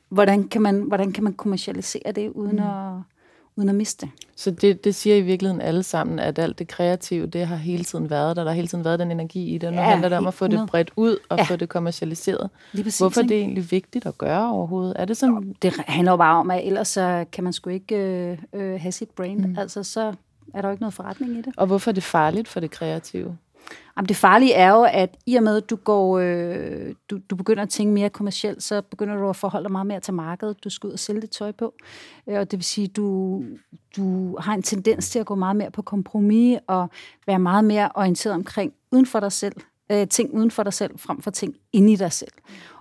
hvordan 0.10 0.43
kan, 0.47 0.62
man, 0.62 0.81
hvordan 0.81 1.12
kan 1.12 1.23
man 1.23 1.34
kommercialisere 1.34 2.12
det, 2.12 2.29
uden, 2.29 2.55
mm. 2.55 2.62
at, 2.62 2.93
uden 3.56 3.70
at 3.70 3.76
miste 3.76 4.06
det? 4.06 4.12
Så 4.36 4.52
det, 4.52 4.84
det 4.84 4.96
siger 4.96 5.16
i 5.16 5.22
virkeligheden 5.22 5.62
alle 5.62 5.84
sammen, 5.84 6.20
at 6.20 6.40
alt 6.40 6.60
det 6.60 6.68
kreative, 6.68 7.26
det 7.28 7.48
har 7.48 7.56
hele 7.56 7.84
tiden 7.84 8.10
været 8.10 8.36
der. 8.36 8.44
Der 8.44 8.52
har 8.52 8.56
hele 8.56 8.68
tiden 8.68 8.86
været 8.86 9.00
den 9.00 9.12
energi 9.12 9.56
i 9.56 9.58
det. 9.58 9.74
Nu 9.74 9.80
Ja, 9.80 9.86
handler 9.90 10.10
det 10.10 10.18
om 10.18 10.28
at 10.28 10.34
få 10.34 10.46
det 10.46 10.54
100. 10.54 10.68
bredt 10.72 10.92
ud 10.96 11.18
og 11.30 11.38
Ja. 11.38 11.44
få 11.44 11.56
det 11.56 11.70
kommercialiseret. 11.70 12.50
Lige 12.72 12.84
præcis, 12.84 13.00
Hvorfor 13.00 13.22
er 13.22 13.26
det 13.28 13.38
egentlig 13.38 13.72
vigtigt 13.72 14.06
at 14.06 14.18
gøre 14.18 14.52
overhovedet? 14.52 14.94
Er 15.00 15.06
det 15.06 15.18
sådan, 15.18 15.56
Det 15.62 15.74
handler 15.88 16.12
jo 16.12 16.18
bare 16.18 16.40
om, 16.40 16.52
at 16.52 16.68
ellers 16.68 16.88
så 16.88 17.26
kan 17.32 17.44
man 17.44 17.54
sgu 17.54 17.70
ikke 17.70 17.96
øh, 17.96 18.38
øh, 18.54 18.80
have 18.82 18.92
sit 18.92 19.10
brand. 19.10 19.46
Mm. 19.46 19.56
Altså, 19.60 19.84
så 19.84 20.14
er 20.54 20.62
der 20.62 20.68
jo 20.68 20.72
ikke 20.72 20.82
noget 20.82 20.94
forretning 20.94 21.32
i 21.32 21.38
det. 21.42 21.54
og 21.58 21.68
hvorfor 21.68 21.92
er 21.92 21.94
det 21.94 22.04
farligt 22.04 22.48
for 22.48 22.60
det 22.60 22.72
kreative? 22.72 23.38
Jamen, 23.97 24.10
det 24.10 24.15
farlige 24.15 24.54
er 24.54 24.69
jo, 24.69 24.84
at 24.84 25.17
i 25.26 25.36
og 25.36 25.43
med, 25.43 25.58
at 25.58 25.69
du, 25.69 25.76
går, 25.76 26.19
øh, 26.19 26.93
du, 27.10 27.19
du 27.30 27.36
begynder 27.36 27.63
at 27.63 27.69
tænke 27.69 27.93
mere 27.93 28.10
kommercielt, 28.10 28.63
så 28.63 28.82
begynder 28.82 29.15
du 29.15 29.30
at 29.30 29.36
forholde 29.36 29.63
dig 29.63 29.71
meget 29.71 29.88
mere 29.88 30.00
til 30.00 30.13
markedet. 30.13 30.63
Du 30.63 30.69
skal 30.69 30.88
ud 30.88 30.93
og 30.93 31.00
sælge 31.00 31.21
dit 31.21 31.30
tøj 31.30 31.52
på. 31.52 31.74
Øh, 32.30 32.39
Og 32.39 32.52
det 32.52 32.58
vil 32.58 32.63
sige, 32.63 32.86
at 32.86 32.95
du, 32.95 33.43
du 33.97 34.38
har 34.38 34.54
en 34.54 34.62
tendens 34.62 35.10
til 35.10 35.19
at 35.19 35.26
gå 35.26 35.36
meget 35.36 35.56
mere 35.56 35.71
på 35.71 35.82
kompromis 35.82 36.60
og 36.67 36.89
være 37.28 37.39
meget 37.39 37.65
mere 37.65 37.89
orienteret 37.95 38.36
omkring 38.36 38.74
uden 38.91 39.06
for 39.06 39.19
dig 39.19 39.32
selv. 39.32 39.56
Øh, 39.91 40.08
ting 40.08 40.34
uden 40.34 40.52
for 40.52 40.63
dig 40.63 40.74
selv, 40.74 41.00
frem 41.00 41.21
for 41.21 41.32
ting 41.32 41.56
inde 41.74 41.93
i 41.93 41.95
dig 41.95 42.12
selv. 42.12 42.32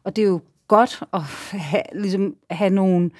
Og 0.04 0.16
det 0.16 0.24
er 0.24 0.28
jo 0.28 0.40
godt 0.68 1.02
at 1.12 1.22
have, 1.50 1.82
ligesom, 1.94 2.34
have 2.50 2.70
nogle 2.70 3.10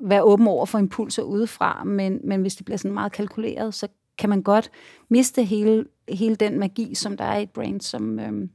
være 0.00 0.22
åben 0.22 0.46
over 0.46 0.66
for 0.66 0.78
impulser 0.78 1.22
udefra, 1.22 1.84
men, 1.84 2.20
men 2.24 2.40
hvis 2.40 2.54
det 2.56 2.64
bliver 2.64 2.78
sådan 2.78 2.94
meget 2.94 3.12
kalkuleret, 3.12 3.74
så 3.74 3.88
kan 4.22 4.30
man 4.30 4.42
godt 4.42 4.70
miste 5.08 5.44
hele, 5.44 5.84
hele 6.08 6.36
den 6.36 6.58
magi, 6.58 6.94
som 6.94 7.16
der 7.16 7.24
er 7.24 7.38
i 7.38 7.42
et 7.42 7.50
brand 7.50 7.80
som, 7.80 8.18
øhm, 8.18 8.50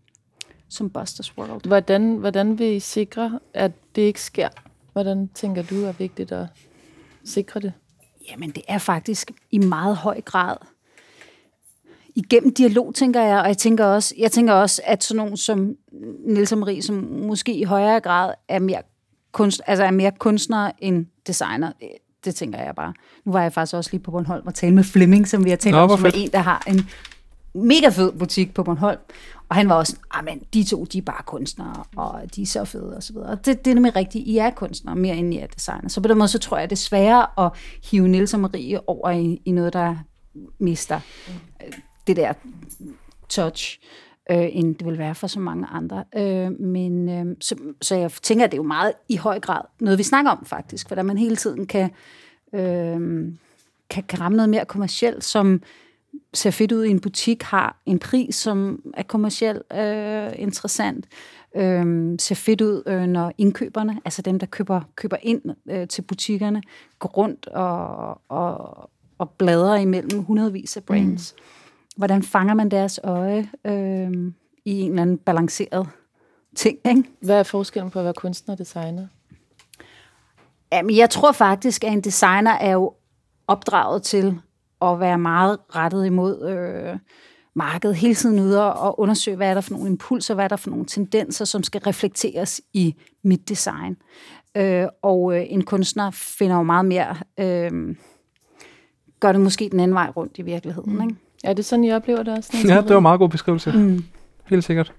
som 0.70 0.90
Busters 0.90 1.38
World. 1.38 1.68
Hvordan, 1.68 2.16
hvordan 2.16 2.60
vil 2.60 2.76
I 2.76 2.80
sikre, 2.80 3.40
at 3.54 3.72
det 3.96 4.02
ikke 4.02 4.22
sker? 4.22 4.50
Hvordan 4.94 5.30
tænker 5.34 5.64
du 5.64 5.84
er 5.84 5.92
vigtigt 5.92 6.32
at 6.32 6.46
sikre 7.26 7.60
det? 7.60 7.74
Jamen, 8.30 8.52
det 8.52 8.64
er 8.68 8.78
faktisk 8.78 9.32
i 9.52 9.58
meget 9.58 9.98
høj 9.98 10.22
grad 10.22 10.58
igennem 12.16 12.54
dialog, 12.54 12.96
tænker 12.96 13.22
jeg, 13.22 13.40
og 13.40 13.48
jeg 13.48 13.58
tænker 13.58 13.86
også, 13.86 14.14
jeg 14.18 14.32
tænker 14.32 14.54
også 14.54 14.82
at 14.86 15.04
sådan 15.04 15.18
nogen 15.18 15.38
som 15.38 15.76
Niels 16.26 16.56
Marie, 16.56 16.82
som 16.82 16.96
måske 17.28 17.54
i 17.54 17.64
højere 17.64 18.00
grad 18.00 18.34
er 18.48 18.60
mere, 18.60 18.82
kunst, 19.32 19.62
altså 19.68 19.84
er 19.84 19.92
mere 19.92 20.12
kunstner 20.12 20.72
end 20.80 21.06
designer, 21.28 21.72
det, 22.26 22.36
tænker 22.36 22.60
jeg 22.60 22.76
bare. 22.76 22.94
Nu 23.26 23.32
var 23.32 23.42
jeg 23.42 23.54
faktisk 23.54 23.76
også 23.76 23.90
lige 23.92 24.02
på 24.02 24.12
Bornholm 24.12 24.48
og 24.48 24.56
tale 24.56 24.76
med 24.76 24.84
Flemming, 24.84 25.28
som 25.28 25.46
vi 25.46 25.50
har 25.50 25.58
talt 25.58 25.76
Nå, 25.76 25.82
om, 25.82 25.90
som 25.90 26.06
er 26.06 26.12
en, 26.14 26.30
der 26.32 26.40
har 26.40 26.64
en 26.68 26.90
mega 27.54 27.90
fed 27.90 28.12
butik 28.12 28.54
på 28.54 28.64
Bornholm. 28.64 29.00
Og 29.50 29.56
han 29.56 29.70
var 29.70 29.76
også, 29.76 29.96
ah, 30.12 30.26
men 30.26 30.42
de 30.54 30.64
to, 30.64 30.86
de 30.86 30.98
er 30.98 31.02
bare 31.02 31.24
kunstnere, 31.26 31.84
og 31.96 32.22
de 32.36 32.42
er 32.42 32.46
så 32.46 32.66
fede, 32.66 32.96
og 32.96 33.04
så 33.04 33.14
videre. 33.14 33.30
Og 33.30 33.46
det, 33.46 33.66
det 33.66 33.72
er 33.72 33.76
nemlig 33.76 33.96
rigtigt, 33.96 34.28
I 34.28 34.38
er 34.38 34.50
kunstnere, 34.50 34.96
mere 34.96 35.16
end 35.16 35.34
I 35.34 35.38
er 35.38 35.48
designer. 35.48 35.90
Så 35.90 36.02
på 36.02 36.08
den 36.08 36.18
måde, 36.18 36.28
så 36.28 36.40
tror 36.40 36.58
jeg, 36.58 36.70
det 36.70 36.76
er 36.76 36.80
sværere 36.80 37.46
at 37.46 37.52
hive 37.92 38.08
Niels 38.08 38.34
og 38.34 38.40
Marie 38.40 38.90
over 38.90 39.10
i, 39.10 39.42
i 39.46 39.52
noget, 39.52 39.74
der 39.74 39.96
mister 40.60 41.00
øh, 41.66 41.74
det 42.08 42.16
der 42.16 42.34
touch, 43.30 43.80
øh, 44.32 44.48
end 44.52 44.76
det 44.76 44.88
vil 44.88 44.98
være 44.98 45.16
for 45.16 45.28
så 45.28 45.40
mange 45.40 45.68
andre. 45.68 46.04
Øh, 46.18 46.60
men 46.60 47.10
øh, 47.10 47.36
så, 47.40 47.56
så 47.82 47.96
jeg 47.96 48.12
tænker, 48.12 48.46
at 48.46 48.52
det 48.52 48.58
er 48.58 48.62
jo 48.62 48.68
meget 48.68 48.94
i 49.10 49.16
høj 49.16 49.40
grad 49.40 49.62
noget, 49.80 50.00
vi 50.00 50.04
snakker 50.04 50.32
om 50.32 50.46
faktisk, 50.46 50.88
hvordan 50.88 51.06
man 51.06 51.18
hele 51.18 51.36
tiden 51.36 51.66
kan, 51.66 51.90
øh, 52.54 53.32
kan, 53.90 54.04
kan 54.04 54.22
ramme 54.22 54.36
noget 54.36 54.50
mere 54.50 54.66
kommercielt, 54.66 55.24
som 55.24 55.62
ser 56.34 56.52
fedt 56.52 56.72
ud 56.72 56.84
i 56.86 56.90
en 56.90 57.00
butik, 57.00 57.44
har 57.44 57.82
en 57.86 58.00
pris, 58.00 58.36
som 58.36 58.82
er 58.94 59.04
kommercielt 59.04 59.62
øh, 59.74 60.32
interessant, 60.36 61.06
øh, 61.56 62.16
ser 62.20 62.36
fedt 62.36 62.62
ud, 62.62 62.84
øh, 62.86 63.08
når 63.08 63.34
indkøberne, 63.38 64.02
altså 64.06 64.22
dem, 64.22 64.40
der 64.40 64.46
køber, 64.46 64.82
køber 64.96 65.18
ind 65.22 65.42
øh, 65.70 65.88
til 65.88 66.02
butikkerne, 66.02 66.62
går 67.00 67.10
rundt 67.10 67.48
og, 67.48 68.22
og, 68.30 68.90
og 69.18 69.30
bladrer 69.30 69.76
imellem 69.76 70.24
hundredvis 70.24 70.78
af 70.78 70.84
brands. 70.84 71.36
Mm. 71.38 71.57
Hvordan 71.98 72.24
fanger 72.24 72.54
man 72.54 72.72
deres 72.72 73.00
øje 73.04 73.50
øh, 73.66 74.12
i 74.66 74.82
en 74.82 74.90
eller 74.90 75.02
anden 75.02 75.18
balanceret 75.18 75.88
ting, 76.56 76.78
ikke? 76.86 77.04
Hvad 77.22 77.40
er 77.40 77.44
forskellen 77.44 77.92
på 77.92 78.00
at 78.00 78.06
være 78.06 78.14
kunstner 78.14 78.56
og 78.56 78.60
designer? 78.60 79.08
Jamen, 80.72 80.98
jeg 80.98 81.10
tror 81.10 81.32
faktisk, 81.32 81.84
at 81.84 81.94
en 81.94 82.02
designer 82.02 82.52
er 82.52 82.72
jo 82.72 82.94
opdraget 83.48 84.04
til 84.04 84.40
at 84.82 85.00
være 85.00 85.18
meget 85.18 85.58
rettet 85.76 86.06
imod 86.06 86.50
øh, 86.50 87.00
markedet, 87.56 87.96
hele 87.96 88.16
tiden 88.16 88.40
ude 88.40 88.74
og 88.74 89.00
undersøge, 89.00 89.38
hvad 89.38 89.50
er 89.50 89.54
der 89.54 89.62
for 89.62 89.72
nogle 89.72 89.90
impulser, 89.90 90.34
hvad 90.34 90.44
er 90.44 90.50
der 90.50 90.56
for 90.56 90.70
nogle 90.70 90.86
tendenser, 90.86 91.46
som 91.46 91.64
skal 91.64 91.82
reflekteres 91.82 92.62
i 92.74 92.96
mit 93.24 93.50
design. 93.50 93.98
Øh, 94.58 94.88
og 95.02 95.36
øh, 95.36 95.46
en 95.50 95.64
kunstner 95.64 96.12
finder 96.12 96.56
jo 96.56 96.64
meget 96.64 96.86
mere, 96.86 97.16
øh, 97.40 97.96
gør 99.20 99.32
det 99.32 99.42
måske 99.42 99.70
den 99.72 99.80
anden 99.80 99.96
vej 99.96 100.10
rundt 100.10 100.38
i 100.38 100.42
virkeligheden. 100.42 100.94
Mm. 100.94 101.02
Ikke? 101.02 101.16
Er 101.44 101.54
det 101.54 101.66
sådan, 101.66 101.84
I 101.84 101.92
oplever 101.92 102.24
det 102.24 102.38
også? 102.38 102.58
Ja, 102.68 102.82
det 102.82 102.90
var 102.90 102.98
en 102.98 103.02
meget 103.02 103.20
god 103.20 103.30
beskrivelse. 103.30 103.72
Mm. 103.72 104.04
Helt 104.46 104.64
sikkert. 104.64 104.94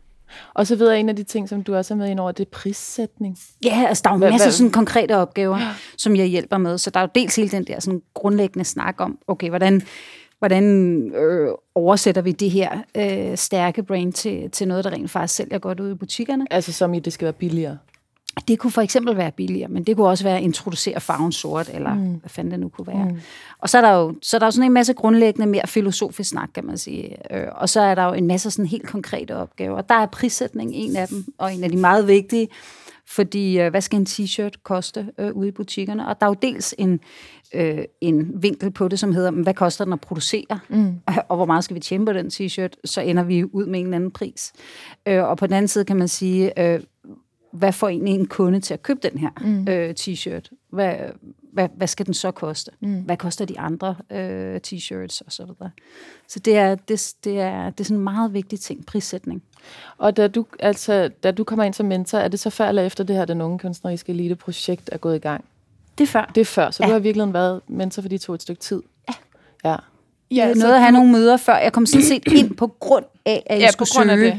Og 0.55 0.67
så 0.67 0.77
ved 0.77 0.91
jeg, 0.91 1.01
en 1.01 1.09
af 1.09 1.17
de 1.17 1.23
ting, 1.23 1.49
som 1.49 1.63
du 1.63 1.75
også 1.75 1.95
er 1.95 1.99
med 1.99 2.09
ind 2.11 2.21
over, 2.21 2.33
det 2.33 2.45
er 2.45 2.51
prissætning. 2.53 3.39
Ja, 3.65 3.85
altså 3.89 4.03
der 4.05 4.11
er 4.11 4.15
jo 4.15 4.19
Hvad- 4.19 4.31
masser 4.31 4.47
af 4.47 4.53
sådan 4.53 4.71
konkrete 4.73 5.17
opgaver, 5.17 5.59
som 5.97 6.17
jeg 6.17 6.27
hjælper 6.27 6.59
med. 6.59 6.79
Så 6.79 6.91
der 6.91 7.01
er 7.01 7.05
jo 7.05 7.09
dels 7.15 7.37
hele 7.37 7.49
den 7.51 7.65
der 7.65 7.81
sådan 7.81 8.03
grundlæggende 8.15 8.65
snak 8.65 8.95
om, 8.99 9.19
okay, 9.27 9.49
hvordan, 9.49 9.83
hvordan 10.39 10.65
øh, 11.15 11.49
oversætter 11.75 12.23
vi 12.23 12.33
det 12.33 12.51
her 12.51 12.79
øh, 12.97 13.37
stærke 13.37 13.83
brand 13.83 14.13
til, 14.13 14.51
til 14.51 14.69
noget, 14.69 14.85
der 14.85 14.91
rent 14.91 15.11
faktisk 15.11 15.35
sælger 15.35 15.59
godt 15.59 15.81
ud 15.81 15.91
i 15.91 15.95
butikkerne. 15.95 16.47
Altså 16.51 16.73
som 16.73 16.95
i, 16.95 16.99
det 16.99 17.13
skal 17.13 17.25
være 17.25 17.33
billigere. 17.33 17.79
Det 18.49 18.59
kunne 18.59 18.71
for 18.71 18.83
eksempel 18.83 19.17
være 19.17 19.33
billigere, 19.33 19.69
men 19.69 19.85
det 19.85 19.97
kunne 19.97 20.09
også 20.09 20.25
være 20.25 20.37
at 20.37 20.43
introducere 20.43 21.01
farven 21.01 21.33
sort, 21.33 21.71
eller 21.75 21.95
mm. 21.95 22.15
hvad 22.15 22.31
fanden 22.31 22.51
det 22.51 22.61
nu 22.61 22.69
kunne 22.69 22.87
være. 22.87 23.05
Mm. 23.05 23.21
Og 23.59 23.69
så 23.69 23.79
er, 23.79 23.83
der 23.83 23.93
jo, 23.93 24.15
så 24.23 24.37
er 24.37 24.39
der 24.39 24.47
jo 24.47 24.51
sådan 24.51 24.67
en 24.67 24.73
masse 24.73 24.93
grundlæggende, 24.93 25.47
mere 25.47 25.67
filosofisk 25.67 26.31
snak, 26.31 26.49
kan 26.55 26.65
man 26.65 26.79
sige. 26.79 27.37
Øh, 27.37 27.47
og 27.55 27.69
så 27.69 27.81
er 27.81 27.95
der 27.95 28.05
jo 28.05 28.13
en 28.13 28.27
masse 28.27 28.51
sådan 28.51 28.67
helt 28.67 28.87
konkrete 28.87 29.37
opgaver. 29.37 29.81
Der 29.81 29.95
er 29.95 30.07
prissætning 30.07 30.75
en 30.75 30.97
af 30.97 31.09
dem, 31.09 31.25
og 31.39 31.55
en 31.55 31.65
af 31.65 31.71
de 31.71 31.77
meget 31.77 32.09
vigtige, 32.09 32.49
fordi 33.07 33.61
øh, 33.61 33.71
hvad 33.71 33.81
skal 33.81 33.99
en 33.99 34.07
t-shirt 34.09 34.63
koste 34.63 35.09
øh, 35.19 35.33
ude 35.33 35.49
i 35.49 35.51
butikkerne? 35.51 36.09
Og 36.09 36.21
der 36.21 36.27
er 36.27 36.31
jo 36.31 36.37
dels 36.43 36.75
en, 36.79 37.01
øh, 37.55 37.79
en 38.01 38.43
vinkel 38.43 38.71
på 38.71 38.89
det, 38.89 38.99
som 38.99 39.13
hedder, 39.13 39.31
hvad 39.31 39.55
koster 39.55 39.85
den 39.85 39.93
at 39.93 40.01
producere, 40.01 40.59
mm. 40.69 40.95
og 41.29 41.37
hvor 41.37 41.47
meget 41.47 41.65
skal 41.65 41.75
vi 41.75 41.81
tjene 41.81 42.07
på 42.07 42.13
den 42.13 42.27
t-shirt, 42.27 42.73
så 42.85 43.01
ender 43.01 43.23
vi 43.23 43.45
ud 43.45 43.67
med 43.67 43.81
en 43.81 43.87
eller 43.87 43.97
anden 43.97 44.11
pris. 44.11 44.53
Øh, 45.07 45.25
og 45.25 45.37
på 45.37 45.47
den 45.47 45.55
anden 45.55 45.69
side 45.69 45.85
kan 45.85 45.97
man 45.97 46.09
sige, 46.09 46.63
øh, 46.63 46.81
hvad 47.53 47.73
får 47.73 47.89
egentlig 47.89 48.15
en 48.15 48.27
kunde 48.27 48.61
til 48.61 48.75
at 48.75 48.83
købe 48.83 49.01
den 49.03 49.19
her 49.19 49.31
mm. 49.41 49.69
øh, 49.69 49.95
t-shirt? 50.01 50.49
Hvad, 50.71 50.95
hvad, 51.53 51.69
hvad 51.77 51.87
skal 51.87 52.07
den 52.07 52.15
så 52.15 52.31
koste? 52.31 52.71
Mm. 52.81 53.01
Hvad 53.01 53.17
koster 53.17 53.45
de 53.45 53.59
andre 53.59 53.97
øh, 54.13 54.61
t-shirts 54.67 55.21
og 55.27 55.33
så 55.33 55.43
videre? 55.43 55.71
Så 56.29 56.39
det 56.39 56.57
er, 56.57 56.75
det, 56.75 57.15
det, 57.25 57.41
er, 57.41 57.71
det 57.71 57.81
er 57.81 57.85
sådan 57.85 57.97
en 57.97 58.05
meget 58.05 58.35
vigtig 58.35 58.61
ting, 58.61 58.87
prissætning. 58.87 59.43
Og 59.99 60.17
da 60.17 60.29
du, 60.29 60.47
altså, 60.59 61.11
da 61.23 61.31
du 61.31 61.45
kommer 61.45 61.65
ind 61.65 61.75
som 61.75 61.87
mentor, 61.87 62.19
er 62.19 62.29
det 62.29 62.41
så 62.41 62.51
før 62.51 62.69
eller 62.69 62.83
efter 62.83 63.05
det 63.05 63.17
her, 63.17 63.25
den 63.25 63.41
unge 63.41 63.59
kunstneriske 63.59 64.13
elite-projekt 64.13 64.89
er 64.93 64.99
gået 64.99 65.17
i 65.17 65.19
gang? 65.19 65.45
Det 65.99 66.05
er 66.05 66.09
før. 66.09 66.31
Det 66.35 66.41
er 66.41 66.45
før, 66.45 66.71
så 66.71 66.83
ja. 66.83 66.89
du 66.89 66.93
har 66.93 67.01
virkelig 67.01 67.33
været 67.33 67.61
mentor 67.69 68.03
for 68.03 68.09
de 68.09 68.19
to 68.19 68.35
et 68.35 68.43
stykke 68.43 68.61
tid? 68.61 68.83
Ja. 69.09 69.15
Ja. 69.71 69.77
Ja, 70.31 70.47
jeg 70.47 70.55
nåede 70.55 70.75
at 70.75 70.81
have 70.81 70.93
nogle 70.93 71.13
møder 71.13 71.37
før. 71.37 71.57
Jeg 71.57 71.73
kom 71.73 71.87
sådan 71.87 72.05
set 72.05 72.33
ind 72.33 72.57
på 72.57 72.67
grund 72.67 73.05
af, 73.27 73.43
at 73.47 73.57
jeg 73.57 73.65
ja, 73.65 73.71
skulle 73.71 73.89
søge, 73.89 74.35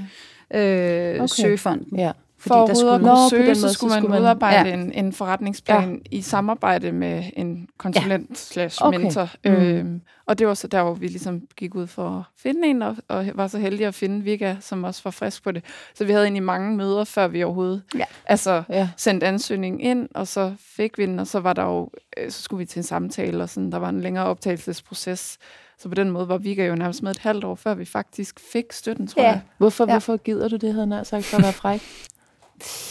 det. 0.52 0.60
Øh, 0.60 1.15
okay. 1.15 1.28
søge 1.28 1.58
fonden. 1.58 2.00
Ja. 2.00 2.12
Fordi 2.39 2.49
for 2.49 2.91
at 2.91 3.02
kunne 3.02 3.30
søge, 3.30 3.56
så 3.56 3.73
skulle 3.73 3.93
man, 3.93 4.10
man 4.10 4.19
udarbejde 4.19 4.69
ja. 4.69 4.73
en, 4.73 4.91
en 4.91 5.13
forretningsplan 5.13 6.02
ja. 6.12 6.17
i 6.17 6.21
samarbejde 6.21 6.91
med 6.91 7.23
en 7.34 7.67
konsulent 7.78 8.30
ja. 8.30 8.36
slash 8.36 8.78
okay. 8.82 8.99
mentor. 8.99 9.30
Mm. 9.45 9.52
Øhm, 9.52 10.02
og 10.25 10.39
det 10.39 10.47
var 10.47 10.54
så 10.54 10.67
der, 10.67 10.84
hvor 10.84 10.93
vi 10.93 11.08
ligesom 11.08 11.41
gik 11.56 11.75
ud 11.75 11.88
for 11.88 12.10
at 12.10 12.23
finde 12.38 12.67
en, 12.67 12.82
og, 12.82 12.95
og 13.08 13.25
var 13.36 13.47
så 13.47 13.58
heldige 13.58 13.88
at 13.88 13.95
finde 13.95 14.23
Vika, 14.23 14.56
som 14.60 14.84
også 14.84 15.02
var 15.04 15.12
frisk 15.12 15.43
på 15.43 15.52
det. 15.52 15.63
Så 15.95 16.06
vi 16.06 16.12
havde 16.12 16.23
egentlig 16.23 16.43
mange 16.43 16.78
møder, 16.78 17.04
før 17.04 17.28
vi 17.28 17.43
overhovedet 17.43 17.82
ja. 17.95 18.06
altså, 18.25 18.63
ja. 18.69 18.89
sendte 18.97 19.28
ansøgningen 19.28 19.82
ind, 19.82 20.10
og 20.15 20.28
så 20.28 20.54
fik 20.60 20.97
vi 20.97 21.06
den, 21.06 21.19
og 21.19 21.28
så 21.28 21.39
var 21.39 21.54
der 21.54 21.63
jo, 21.63 21.89
øh, 22.17 22.32
så 22.32 22.41
skulle 22.41 22.58
vi 22.58 22.65
til 22.65 22.80
en 22.80 22.84
samtale, 22.84 23.43
og 23.43 23.49
sådan, 23.49 23.71
der 23.71 23.78
var 23.78 23.89
en 23.89 24.02
længere 24.02 24.25
optagelsesproces. 24.25 25.38
Så 25.78 25.89
på 25.89 25.95
den 25.95 26.10
måde 26.10 26.30
var 26.30 26.38
Vika 26.38 26.65
jo 26.65 26.75
nærmest 26.75 27.04
med 27.04 27.12
et 27.12 27.17
halvt 27.17 27.43
år, 27.43 27.56
før 27.56 27.73
vi 27.73 27.86
faktisk 27.86 28.39
fik 28.52 28.65
støtten, 28.71 29.08
tror 29.08 29.21
ja. 29.21 29.28
jeg. 29.28 29.41
Hvorfor, 29.58 29.86
ja. 29.86 29.93
hvorfor 29.93 30.17
gider 30.17 30.47
du 30.47 30.56
det, 30.56 30.73
havde 30.73 30.95
jeg 30.95 31.06
sagt, 31.06 31.25
for 31.25 31.38
at 31.38 31.43
være 31.43 31.54
fræk? 31.54 31.82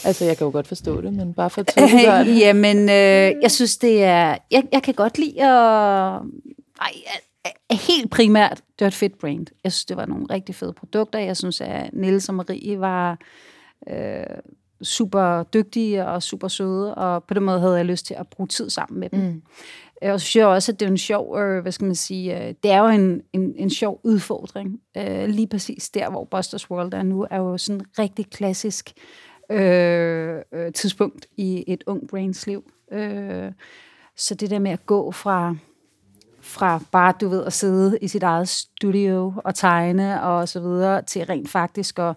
Altså, 0.04 0.24
jeg 0.24 0.36
kan 0.36 0.44
jo 0.44 0.50
godt 0.50 0.68
forstå 0.68 1.00
det, 1.00 1.12
men 1.12 1.34
bare 1.34 1.50
for 1.50 1.60
at 1.60 1.74
det. 2.26 2.40
Jamen, 2.40 2.78
øh, 2.78 3.42
jeg 3.42 3.50
synes, 3.50 3.76
det 3.76 4.04
er... 4.04 4.36
Jeg, 4.50 4.64
jeg 4.72 4.82
kan 4.82 4.94
godt 4.94 5.18
lide 5.18 5.44
at... 5.44 6.20
Ej, 6.80 6.92
helt 7.70 8.10
primært, 8.10 8.62
et 8.82 8.94
fedt 8.94 9.18
brand. 9.18 9.46
Jeg 9.64 9.72
synes, 9.72 9.84
det 9.84 9.96
var 9.96 10.06
nogle 10.06 10.26
rigtig 10.30 10.54
fede 10.54 10.72
produkter. 10.72 11.18
Jeg 11.18 11.36
synes, 11.36 11.60
at 11.60 11.90
Niels 11.92 12.28
og 12.28 12.34
Marie 12.34 12.80
var 12.80 13.18
øh, 13.88 14.24
super 14.82 15.42
dygtige 15.42 16.06
og 16.06 16.22
super 16.22 16.48
søde, 16.48 16.94
og 16.94 17.24
på 17.24 17.34
den 17.34 17.42
måde 17.42 17.60
havde 17.60 17.76
jeg 17.76 17.84
lyst 17.84 18.06
til 18.06 18.14
at 18.14 18.28
bruge 18.28 18.46
tid 18.46 18.70
sammen 18.70 19.00
med 19.00 19.10
dem. 19.10 19.20
Mm. 19.20 19.42
Og 20.02 20.20
så 20.20 20.26
synes 20.26 20.36
jeg 20.36 20.46
også, 20.46 20.72
at 20.72 20.80
det 20.80 20.86
er 20.86 20.90
en 20.90 20.98
sjov, 20.98 21.38
øh, 21.38 21.62
hvad 21.62 21.72
skal 21.72 21.84
man 21.84 21.94
sige, 21.94 22.42
øh, 22.42 22.54
det 22.62 22.70
er 22.70 22.78
jo 22.78 22.86
en, 22.86 23.22
en, 23.32 23.54
en 23.56 23.70
sjov 23.70 24.00
udfordring. 24.02 24.80
Øh, 24.96 25.28
lige 25.28 25.46
præcis 25.46 25.90
der, 25.90 26.10
hvor 26.10 26.24
Busters 26.24 26.70
World 26.70 26.94
er 26.94 27.02
nu, 27.02 27.26
er 27.30 27.36
jo 27.36 27.58
sådan 27.58 27.80
rigtig 27.98 28.30
klassisk 28.30 28.92
øh, 28.96 29.27
øh, 29.50 30.72
tidspunkt 30.74 31.26
i 31.36 31.64
et 31.66 31.84
ung 31.86 32.08
brains 32.08 32.46
liv. 32.46 32.64
Øh, 32.92 33.52
så 34.16 34.34
det 34.34 34.50
der 34.50 34.58
med 34.58 34.70
at 34.70 34.86
gå 34.86 35.12
fra 35.12 35.54
fra 36.40 36.80
bare, 36.92 37.14
du 37.20 37.28
ved, 37.28 37.44
at 37.44 37.52
sidde 37.52 37.98
i 38.02 38.08
sit 38.08 38.22
eget 38.22 38.48
studio 38.48 39.32
og 39.36 39.54
tegne 39.54 40.22
og 40.22 40.48
så 40.48 40.60
videre, 40.60 41.02
til 41.02 41.24
rent 41.24 41.50
faktisk 41.50 41.98
at, 41.98 42.16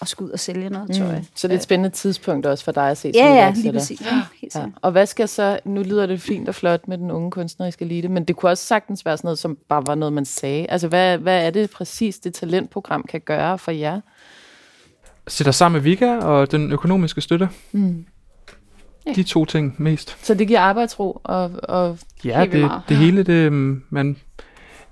at 0.00 0.08
skulle 0.08 0.28
ud 0.28 0.32
og 0.32 0.40
sælge 0.40 0.70
noget 0.70 0.96
tøj. 0.96 1.18
Mm. 1.18 1.24
Så 1.34 1.48
det 1.48 1.54
er 1.54 1.58
et 1.58 1.62
spændende 1.62 1.96
tidspunkt 1.96 2.46
også 2.46 2.64
for 2.64 2.72
dig 2.72 2.90
at 2.90 2.98
se 2.98 3.12
Ja, 3.14 3.34
ja, 3.34 3.52
lige 3.56 3.72
præcis. 3.72 4.00
Ja, 4.00 4.22
helt 4.40 4.54
ja. 4.54 4.66
Og 4.82 4.92
hvad 4.92 5.06
skal 5.06 5.28
så, 5.28 5.58
nu 5.64 5.82
lyder 5.82 6.06
det 6.06 6.20
fint 6.20 6.48
og 6.48 6.54
flot 6.54 6.88
med 6.88 6.98
den 6.98 7.10
unge 7.10 7.30
kunstneriske 7.30 7.84
elite, 7.84 8.08
men 8.08 8.24
det 8.24 8.36
kunne 8.36 8.50
også 8.50 8.66
sagtens 8.66 9.04
være 9.04 9.16
sådan 9.16 9.26
noget, 9.26 9.38
som 9.38 9.58
bare 9.68 9.86
var 9.86 9.94
noget, 9.94 10.12
man 10.12 10.24
sagde. 10.24 10.70
Altså, 10.70 10.88
hvad, 10.88 11.18
hvad 11.18 11.46
er 11.46 11.50
det 11.50 11.70
præcis, 11.70 12.18
det 12.18 12.34
talentprogram 12.34 13.02
kan 13.02 13.20
gøre 13.20 13.58
for 13.58 13.70
jer? 13.70 14.00
Sætter 15.28 15.52
sammen 15.52 15.78
med 15.78 15.82
Vika 15.82 16.16
og 16.16 16.50
den 16.50 16.72
økonomiske 16.72 17.20
støtte. 17.20 17.48
Mm. 17.72 18.04
Ja. 19.06 19.12
De 19.12 19.22
to 19.22 19.44
ting 19.44 19.74
mest. 19.78 20.16
Så 20.22 20.34
det 20.34 20.48
giver 20.48 20.60
arbejdsro 20.60 21.20
og, 21.24 21.50
og 21.62 21.98
Ja, 22.24 22.46
det, 22.52 22.70
det 22.88 22.96
hele, 22.96 23.22
det, 23.22 23.32
øhm, 23.32 23.82
man 23.90 24.16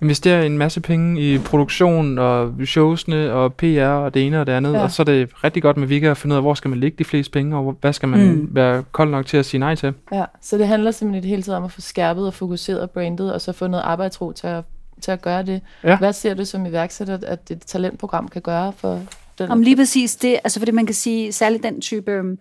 investerer 0.00 0.42
en 0.42 0.58
masse 0.58 0.80
penge 0.80 1.20
i 1.20 1.38
produktion 1.38 2.18
og 2.18 2.54
showsene 2.64 3.32
og 3.32 3.54
PR 3.54 3.82
og 3.82 4.14
det 4.14 4.26
ene 4.26 4.40
og 4.40 4.46
det 4.46 4.52
andet, 4.52 4.72
ja. 4.72 4.82
og 4.82 4.90
så 4.90 5.02
er 5.02 5.04
det 5.04 5.44
rigtig 5.44 5.62
godt 5.62 5.76
med 5.76 5.86
Vika 5.86 6.06
at 6.06 6.16
finde 6.16 6.34
ud 6.34 6.36
af, 6.36 6.42
hvor 6.42 6.54
skal 6.54 6.68
man 6.68 6.80
lægge 6.80 6.96
de 6.98 7.04
fleste 7.04 7.32
penge, 7.32 7.56
og 7.56 7.76
hvad 7.80 7.92
skal 7.92 8.08
man 8.08 8.32
mm. 8.32 8.48
være 8.50 8.84
kold 8.92 9.10
nok 9.10 9.26
til 9.26 9.36
at 9.36 9.46
sige 9.46 9.58
nej 9.58 9.74
til. 9.74 9.92
Ja, 10.12 10.24
så 10.42 10.58
det 10.58 10.68
handler 10.68 10.90
simpelthen 10.90 11.22
det 11.22 11.28
hele 11.28 11.42
tiden 11.42 11.56
om 11.56 11.64
at 11.64 11.72
få 11.72 11.80
skærpet 11.80 12.26
og 12.26 12.34
fokuseret 12.34 12.90
brandet, 12.90 13.32
og 13.32 13.40
så 13.40 13.52
få 13.52 13.66
noget 13.66 13.84
arbejdsro 13.84 14.32
til 14.32 14.46
at, 14.46 14.64
til 15.00 15.10
at 15.10 15.22
gøre 15.22 15.42
det. 15.42 15.60
Ja. 15.84 15.98
Hvad 15.98 16.12
ser 16.12 16.34
du 16.34 16.44
som 16.44 16.66
iværksætter, 16.66 17.18
at 17.26 17.50
et 17.50 17.62
talentprogram 17.66 18.28
kan 18.28 18.42
gøre 18.42 18.72
for 18.72 19.00
den. 19.38 19.50
Om 19.50 19.62
lige 19.62 19.76
præcis 19.76 20.16
det, 20.16 20.32
altså 20.44 20.60
fordi 20.60 20.72
man 20.72 20.86
kan 20.86 20.94
sige, 20.94 21.32
særligt 21.32 21.62
den 21.62 21.80
type 21.80 22.20
um, 22.20 22.38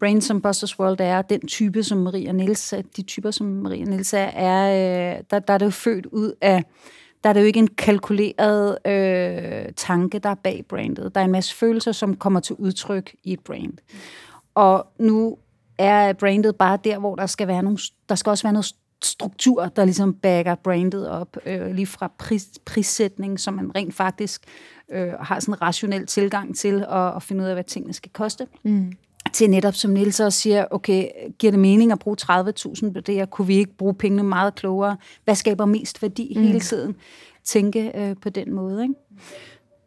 brain, 0.00 0.20
som 0.20 0.40
Busters 0.40 0.78
World 0.78 1.00
er, 1.00 1.22
den 1.22 1.46
type, 1.46 1.82
som 1.82 1.98
Maria 1.98 2.32
Niels 2.32 2.72
øh, 2.72 2.84
de 2.96 3.02
typer, 3.02 3.30
som 3.30 3.46
Maria 3.46 3.84
Niels 3.84 4.12
er, 4.12 4.18
er 4.18 5.14
øh, 5.16 5.22
der, 5.30 5.38
der 5.38 5.54
er 5.54 5.58
det 5.58 5.64
jo 5.64 5.70
født 5.70 6.06
ud 6.06 6.32
af, 6.40 6.64
der 7.24 7.30
er 7.30 7.32
det 7.32 7.40
jo 7.40 7.46
ikke 7.46 7.58
en 7.58 7.68
kalkuleret 7.68 8.78
øh, 8.86 9.72
tanke, 9.76 10.18
der 10.18 10.28
er 10.28 10.34
bag 10.34 10.64
brandet. 10.68 11.14
Der 11.14 11.20
er 11.20 11.24
en 11.24 11.32
masse 11.32 11.54
følelser, 11.54 11.92
som 11.92 12.16
kommer 12.16 12.40
til 12.40 12.56
udtryk 12.56 13.14
i 13.24 13.32
et 13.32 13.40
brand. 13.40 13.72
Og 14.54 14.86
nu 14.98 15.36
er 15.78 16.12
brandet 16.12 16.56
bare 16.56 16.78
der, 16.84 16.98
hvor 16.98 17.14
der 17.14 17.26
skal 17.26 17.48
være 17.48 17.62
nogle, 17.62 17.78
der 18.08 18.14
skal 18.14 18.30
også 18.30 18.42
være 18.44 18.52
noget 18.52 18.74
struktur, 19.04 19.66
der 19.66 19.84
ligesom 19.84 20.14
backer 20.14 20.54
brandet 20.54 21.08
op, 21.08 21.36
øh, 21.46 21.74
lige 21.74 21.86
fra 21.86 22.12
pris, 22.18 22.48
prissætning, 22.64 23.40
som 23.40 23.54
man 23.54 23.74
rent 23.74 23.94
faktisk 23.94 24.42
øh, 24.90 25.12
har 25.20 25.40
sådan 25.40 25.54
en 25.54 25.62
rationel 25.62 26.06
tilgang 26.06 26.56
til 26.56 26.84
at, 26.88 27.16
at 27.16 27.22
finde 27.22 27.42
ud 27.42 27.48
af, 27.48 27.54
hvad 27.54 27.64
tingene 27.64 27.92
skal 27.92 28.10
koste. 28.10 28.46
Mm. 28.62 28.92
Til 29.32 29.50
netop, 29.50 29.74
som 29.74 29.90
Niels 29.90 30.20
også 30.20 30.38
siger, 30.38 30.64
okay, 30.70 31.08
giver 31.38 31.50
det 31.50 31.60
mening 31.60 31.92
at 31.92 31.98
bruge 31.98 32.16
30.000 32.22 32.92
på 32.92 33.00
det 33.00 33.14
her? 33.14 33.26
Kunne 33.26 33.46
vi 33.46 33.56
ikke 33.56 33.76
bruge 33.76 33.94
pengene 33.94 34.22
meget 34.22 34.54
klogere? 34.54 34.96
Hvad 35.24 35.34
skaber 35.34 35.64
mest 35.64 36.02
værdi 36.02 36.32
mm. 36.36 36.42
hele 36.42 36.60
tiden? 36.60 36.96
Tænke 37.44 37.92
øh, 37.94 38.16
på 38.22 38.28
den 38.28 38.52
måde, 38.52 38.82
ikke? 38.82 38.94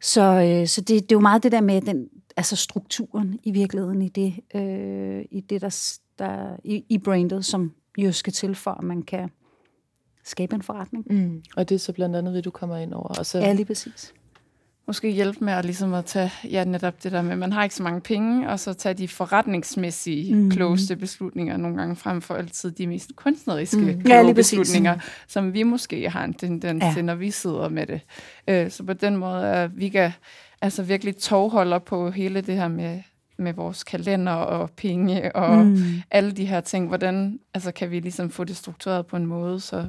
Så, 0.02 0.22
øh, 0.22 0.68
så 0.68 0.82
det, 0.82 0.90
det 0.90 1.12
er 1.12 1.16
jo 1.16 1.20
meget 1.20 1.44
det 1.44 1.52
der 1.52 1.62
med 1.62 1.82
den, 1.82 2.08
altså 2.38 2.56
strukturen 2.56 3.40
i 3.44 3.52
virkeligheden 3.52 4.02
i 4.02 4.10
det, 4.10 4.34
øh, 4.56 5.26
i 5.32 5.42
det 5.42 5.62
der, 5.62 5.98
der 6.20 6.56
i, 6.64 6.84
i 6.90 6.98
brandet, 6.98 7.46
som 7.46 7.72
jo 7.98 8.12
skal 8.12 8.34
til 8.34 8.56
for, 8.56 8.72
at 8.72 8.84
man 8.84 9.02
kan 9.02 9.30
skabe 10.24 10.56
en 10.56 10.62
forretning. 10.62 11.06
Mm. 11.10 11.44
Og 11.56 11.70
det 11.70 11.76
er 11.76 11.80
så 11.80 11.94
blandt 11.94 12.16
andet, 12.16 12.34
ved 12.34 12.42
du 12.42 12.52
kommer 12.52 12.78
ind 12.78 12.94
over. 12.94 13.08
Og 13.20 13.26
så... 13.26 13.40
Ja, 13.40 13.54
lige 13.54 13.66
præcis 13.66 14.14
måske 14.88 15.12
hjælpe 15.12 15.46
med 15.46 15.54
at, 15.54 15.66
ligesom 15.66 15.94
at 15.94 16.06
tage 16.06 16.32
ja, 16.44 16.64
netop 16.64 17.04
det 17.04 17.12
der 17.12 17.22
med, 17.22 17.32
at 17.32 17.38
man 17.38 17.52
har 17.52 17.64
ikke 17.64 17.76
så 17.76 17.84
mange 17.84 18.02
penge, 18.02 18.50
og 18.50 18.60
så 18.60 18.74
tage 18.74 18.94
de 18.94 19.08
forretningsmæssige, 19.08 20.36
mm. 20.36 20.52
klogeste 20.52 20.96
beslutninger 20.96 21.58
nogle 21.58 21.78
gange 21.78 21.96
frem 21.96 22.22
for 22.22 22.36
altid 22.36 22.72
de 22.72 22.88
mest 22.88 23.16
kunstneriske 23.16 23.78
mm. 23.78 24.04
kloge 24.04 24.28
ja, 24.28 24.34
beslutninger, 24.34 25.00
som 25.28 25.54
vi 25.54 25.64
måske 25.64 26.10
har 26.10 26.24
en 26.24 26.34
tendens 26.34 26.84
ja. 26.84 26.92
til, 26.94 27.06
når 27.06 27.16
vi 27.16 27.32
sidder 27.32 27.70
med 27.70 27.88
det. 27.88 28.02
Øh, 28.48 28.72
så 28.72 28.84
på 28.84 28.94
den 28.94 29.18
måde 29.18 29.46
er 29.46 29.68
vi 29.68 29.90
kan 29.90 30.12
altså 30.62 30.84
virkelig 30.84 31.18
tovholder 31.18 31.80
på 31.80 32.12
hele 32.12 32.42
det 32.42 32.56
her 32.56 32.68
med 32.68 33.02
med 33.44 33.54
vores 33.54 33.84
kalender 33.84 34.32
og 34.32 34.70
penge 34.70 35.36
og 35.36 35.66
mm. 35.66 35.78
alle 36.12 36.32
de 36.32 36.46
her 36.46 36.62
ting. 36.62 36.88
Hvordan 36.88 37.40
altså, 37.54 37.72
kan 37.72 37.92
vi 37.92 38.00
ligesom 38.00 38.30
få 38.30 38.44
det 38.44 38.56
struktureret 38.56 39.06
på 39.06 39.16
en 39.16 39.26
måde, 39.26 39.60
så 39.60 39.86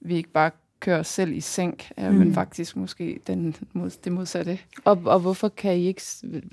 vi 0.00 0.14
ikke 0.14 0.30
bare 0.30 0.50
køre 0.80 0.98
os 0.98 1.06
selv 1.06 1.32
i 1.32 1.40
sænk, 1.40 1.92
øh, 1.98 2.10
mm. 2.10 2.14
men 2.14 2.34
faktisk 2.34 2.76
måske 2.76 3.20
den, 3.26 3.56
mod, 3.72 3.90
det 4.04 4.12
modsatte. 4.12 4.58
Og, 4.84 5.02
og 5.04 5.20
hvorfor 5.20 5.48
kan 5.48 5.76
I 5.76 5.86
ikke, 5.86 6.02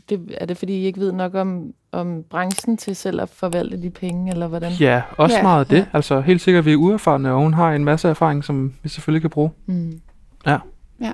det, 0.10 0.36
er 0.38 0.46
det 0.46 0.58
fordi 0.58 0.74
I 0.74 0.86
ikke 0.86 1.00
ved 1.00 1.12
nok 1.12 1.36
om, 1.36 1.74
om 1.92 2.24
branchen 2.30 2.78
til 2.78 2.96
selv 2.96 3.22
at 3.22 3.30
forvalte 3.30 3.82
de 3.82 3.90
penge, 3.90 4.32
eller 4.32 4.48
hvordan? 4.48 4.72
Ja, 4.72 5.02
også 5.18 5.36
ja. 5.36 5.44
meget 5.44 5.70
det. 5.70 5.78
Ja. 5.78 5.86
Altså 5.94 6.22
helt 6.22 6.42
sikkert, 6.42 6.66
vi 6.66 6.72
er 6.72 6.78
uerfarne, 6.78 7.32
og 7.32 7.42
hun 7.42 7.54
har 7.54 7.74
en 7.74 7.84
masse 7.84 8.10
erfaring, 8.10 8.44
som 8.44 8.74
vi 8.84 8.90
selvfølgelig 8.90 9.22
kan 9.22 9.30
bruge. 9.30 9.52
Mm. 9.66 10.02
Ja. 10.46 10.58
Ja. 11.02 11.12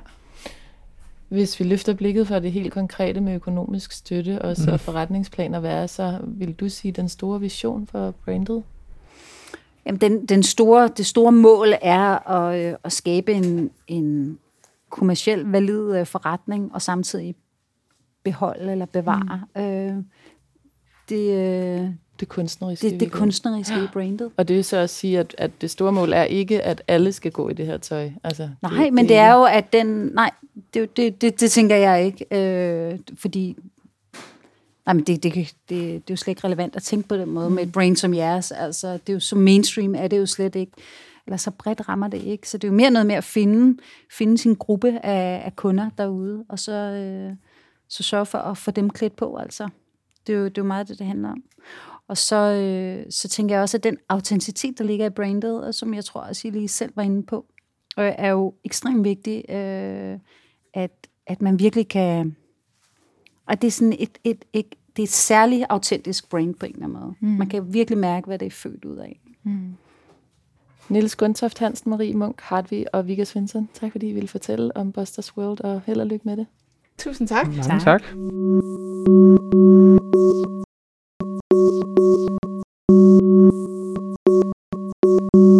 Hvis 1.34 1.60
vi 1.60 1.66
løfter 1.66 1.94
blikket 1.94 2.28
fra 2.28 2.40
det 2.40 2.52
helt 2.52 2.74
konkrete 2.74 3.22
med 3.22 3.36
økonomisk 3.36 3.92
støtte 3.92 4.42
og 4.42 4.58
så 4.58 4.72
mm. 4.72 4.80
forretningsplaner, 4.80 5.60
hvad 5.60 5.84
er 5.84 5.88
så, 5.88 6.20
vil 6.24 6.54
du 6.54 6.70
sige, 6.70 6.92
den 6.92 7.10
store 7.10 7.40
vision 7.40 7.88
for 7.88 8.12
brandet? 8.12 8.64
Jamen, 9.86 10.02
den, 10.02 10.26
den 10.26 10.44
store, 10.44 10.90
det 10.98 11.06
store 11.06 11.32
mål 11.32 11.68
er 11.82 12.30
at, 12.30 12.60
øh, 12.60 12.76
at 12.84 12.92
skabe 12.92 13.34
en, 13.34 13.72
en 13.88 14.40
kommersiel 14.90 15.52
valid 15.52 15.96
øh, 15.96 16.06
forretning, 16.06 16.74
og 16.74 16.82
samtidig 16.82 17.36
beholde 18.24 18.72
eller 18.72 18.86
bevare. 18.86 19.42
Mm. 19.56 19.62
Øh, 19.62 20.04
det, 21.10 21.34
øh, 21.82 21.90
det 22.20 22.28
kunstneriske. 22.28 22.90
Det, 22.90 23.00
det 23.00 23.12
kunstneriske 23.12 23.84
i 23.84 23.88
brandet. 23.94 24.32
Og 24.38 24.48
det 24.48 24.56
vil 24.56 24.64
så 24.64 24.78
også 24.78 24.96
sige, 24.96 25.20
at, 25.20 25.36
at 25.38 25.52
det 25.62 25.72
store 25.72 25.92
mål 25.92 26.14
er 26.14 26.24
ikke, 26.24 26.62
at 26.62 26.84
alle 26.88 27.12
skal 27.12 27.32
gå 27.32 27.50
i 27.50 27.54
det 27.54 27.66
her 27.66 27.78
tøj. 27.78 28.10
Altså, 28.24 28.50
nej, 28.62 28.84
det, 28.84 28.94
men 28.94 29.04
det, 29.04 29.10
det 29.10 29.18
er 29.18 29.34
jo, 29.34 29.44
at 29.44 29.74
den... 29.74 29.88
Nej, 29.88 30.32
det, 30.74 30.98
det, 30.98 31.22
det, 31.22 31.40
det 31.40 31.52
tænker 31.52 31.76
jeg 31.76 32.06
ikke. 32.06 32.26
Øh, 32.32 33.00
fordi... 33.16 33.58
Nej, 34.86 34.94
men 34.94 35.04
det, 35.04 35.24
det, 35.24 35.34
det, 35.34 35.54
det 35.70 35.96
er 35.96 36.00
jo 36.10 36.16
slet 36.16 36.32
ikke 36.32 36.44
relevant 36.44 36.76
at 36.76 36.84
tænke 36.84 37.08
på 37.08 37.18
den 37.18 37.30
måde 37.30 37.50
mm. 37.50 37.56
med 37.56 37.64
et 37.64 37.72
brain 37.72 37.96
som 37.96 38.14
jeres. 38.14 38.52
Altså, 38.52 38.94
det 38.94 39.10
er 39.10 39.14
jo 39.14 39.20
så 39.20 39.36
mainstream, 39.36 39.96
er 39.96 40.08
det 40.08 40.18
jo 40.18 40.26
slet 40.26 40.56
ikke. 40.56 40.72
Eller 41.28 41.38
så 41.38 41.52
bredt 41.52 41.90
rammer 41.90 42.08
det 42.08 42.22
ikke. 42.24 42.50
Så 42.50 42.58
det 42.58 42.68
er 42.68 42.72
jo 42.72 42.76
mere 42.76 42.92
noget 42.92 43.06
med 43.06 43.16
at 43.16 43.24
finde, 43.24 43.78
finde 44.12 44.38
sin 44.38 44.56
gruppe 44.56 45.00
af, 45.04 45.42
af 45.46 45.56
kunder 45.56 45.90
derude, 45.98 46.46
og 46.50 46.60
så, 46.60 46.72
øh, 46.72 47.36
så 47.88 48.04
sørge 48.04 48.26
for 48.26 48.38
at 48.38 48.58
få 48.58 48.72
dem 48.72 48.90
klædt 48.90 49.16
på, 49.16 49.36
altså. 49.36 49.70
Det 50.28 50.36
er 50.36 50.38
jo, 50.38 50.46
det 50.46 50.58
er 50.58 50.62
jo 50.62 50.68
meget 50.68 50.88
det, 50.88 51.00
det 51.00 51.08
handler 51.08 51.30
om. 51.30 51.44
Og 52.14 52.18
så, 52.18 52.36
øh, 52.36 53.06
så 53.10 53.28
tænker 53.28 53.56
jeg 53.56 53.62
også, 53.62 53.78
at 53.78 53.84
den 53.84 53.98
autenticitet, 54.10 54.78
der 54.78 54.84
ligger 54.84 55.06
i 55.06 55.10
brandet, 55.10 55.64
og 55.66 55.74
som 55.74 55.94
jeg 55.94 56.06
tror, 56.06 56.22
at 56.22 56.44
I 56.44 56.50
lige 56.50 56.68
selv 56.68 56.92
var 56.96 57.04
inde 57.04 57.24
på, 57.24 57.46
øh, 58.00 58.12
er 58.18 58.30
jo 58.30 58.54
ekstremt 58.64 59.04
vigtig, 59.04 59.52
øh, 59.52 60.20
at, 60.74 60.92
at 61.28 61.42
man 61.42 61.60
virkelig 61.60 61.88
kan... 61.88 62.36
At 63.48 63.62
det 63.62 63.68
er 63.68 63.72
sådan 63.72 63.96
et, 64.00 64.18
et, 64.24 64.46
et, 64.54 64.66
det 64.96 65.02
er 65.02 65.08
et 65.08 65.10
særligt 65.10 65.66
autentisk 65.70 66.30
brand 66.30 66.56
på 66.56 66.66
en 66.66 66.74
eller 66.74 66.86
anden 66.86 67.00
måde. 67.00 67.14
Mm. 67.20 67.28
Man 67.28 67.50
kan 67.50 67.74
virkelig 67.74 67.98
mærke, 67.98 68.28
hvad 68.28 68.40
det 68.40 68.46
er 68.46 68.52
født 68.52 68.86
ud 68.86 68.98
af. 68.98 69.20
Mm. 69.44 69.74
Niels 70.90 71.16
Gundtoft 71.16 71.60
Hansen, 71.60 71.90
Marie 71.90 72.14
Munk, 72.14 72.42
Hartvig 72.42 72.96
og 72.96 73.08
Vigga 73.08 73.24
Svensson. 73.24 73.70
Tak 73.74 73.92
fordi 73.92 74.10
I 74.10 74.14
ville 74.14 74.28
fortælle 74.28 74.78
om 74.78 74.92
Busters 74.92 75.38
World, 75.38 75.62
og 75.62 75.82
held 75.86 76.00
og 76.00 76.08
lykke 76.08 76.26
med 76.26 76.38
det. 76.38 76.48
Tusind 76.98 77.28
tak. 77.28 77.48
Mange 77.48 77.64
tak. 77.64 77.82
tak. 77.82 78.04
Thank 81.54 82.00
you. 85.36 85.53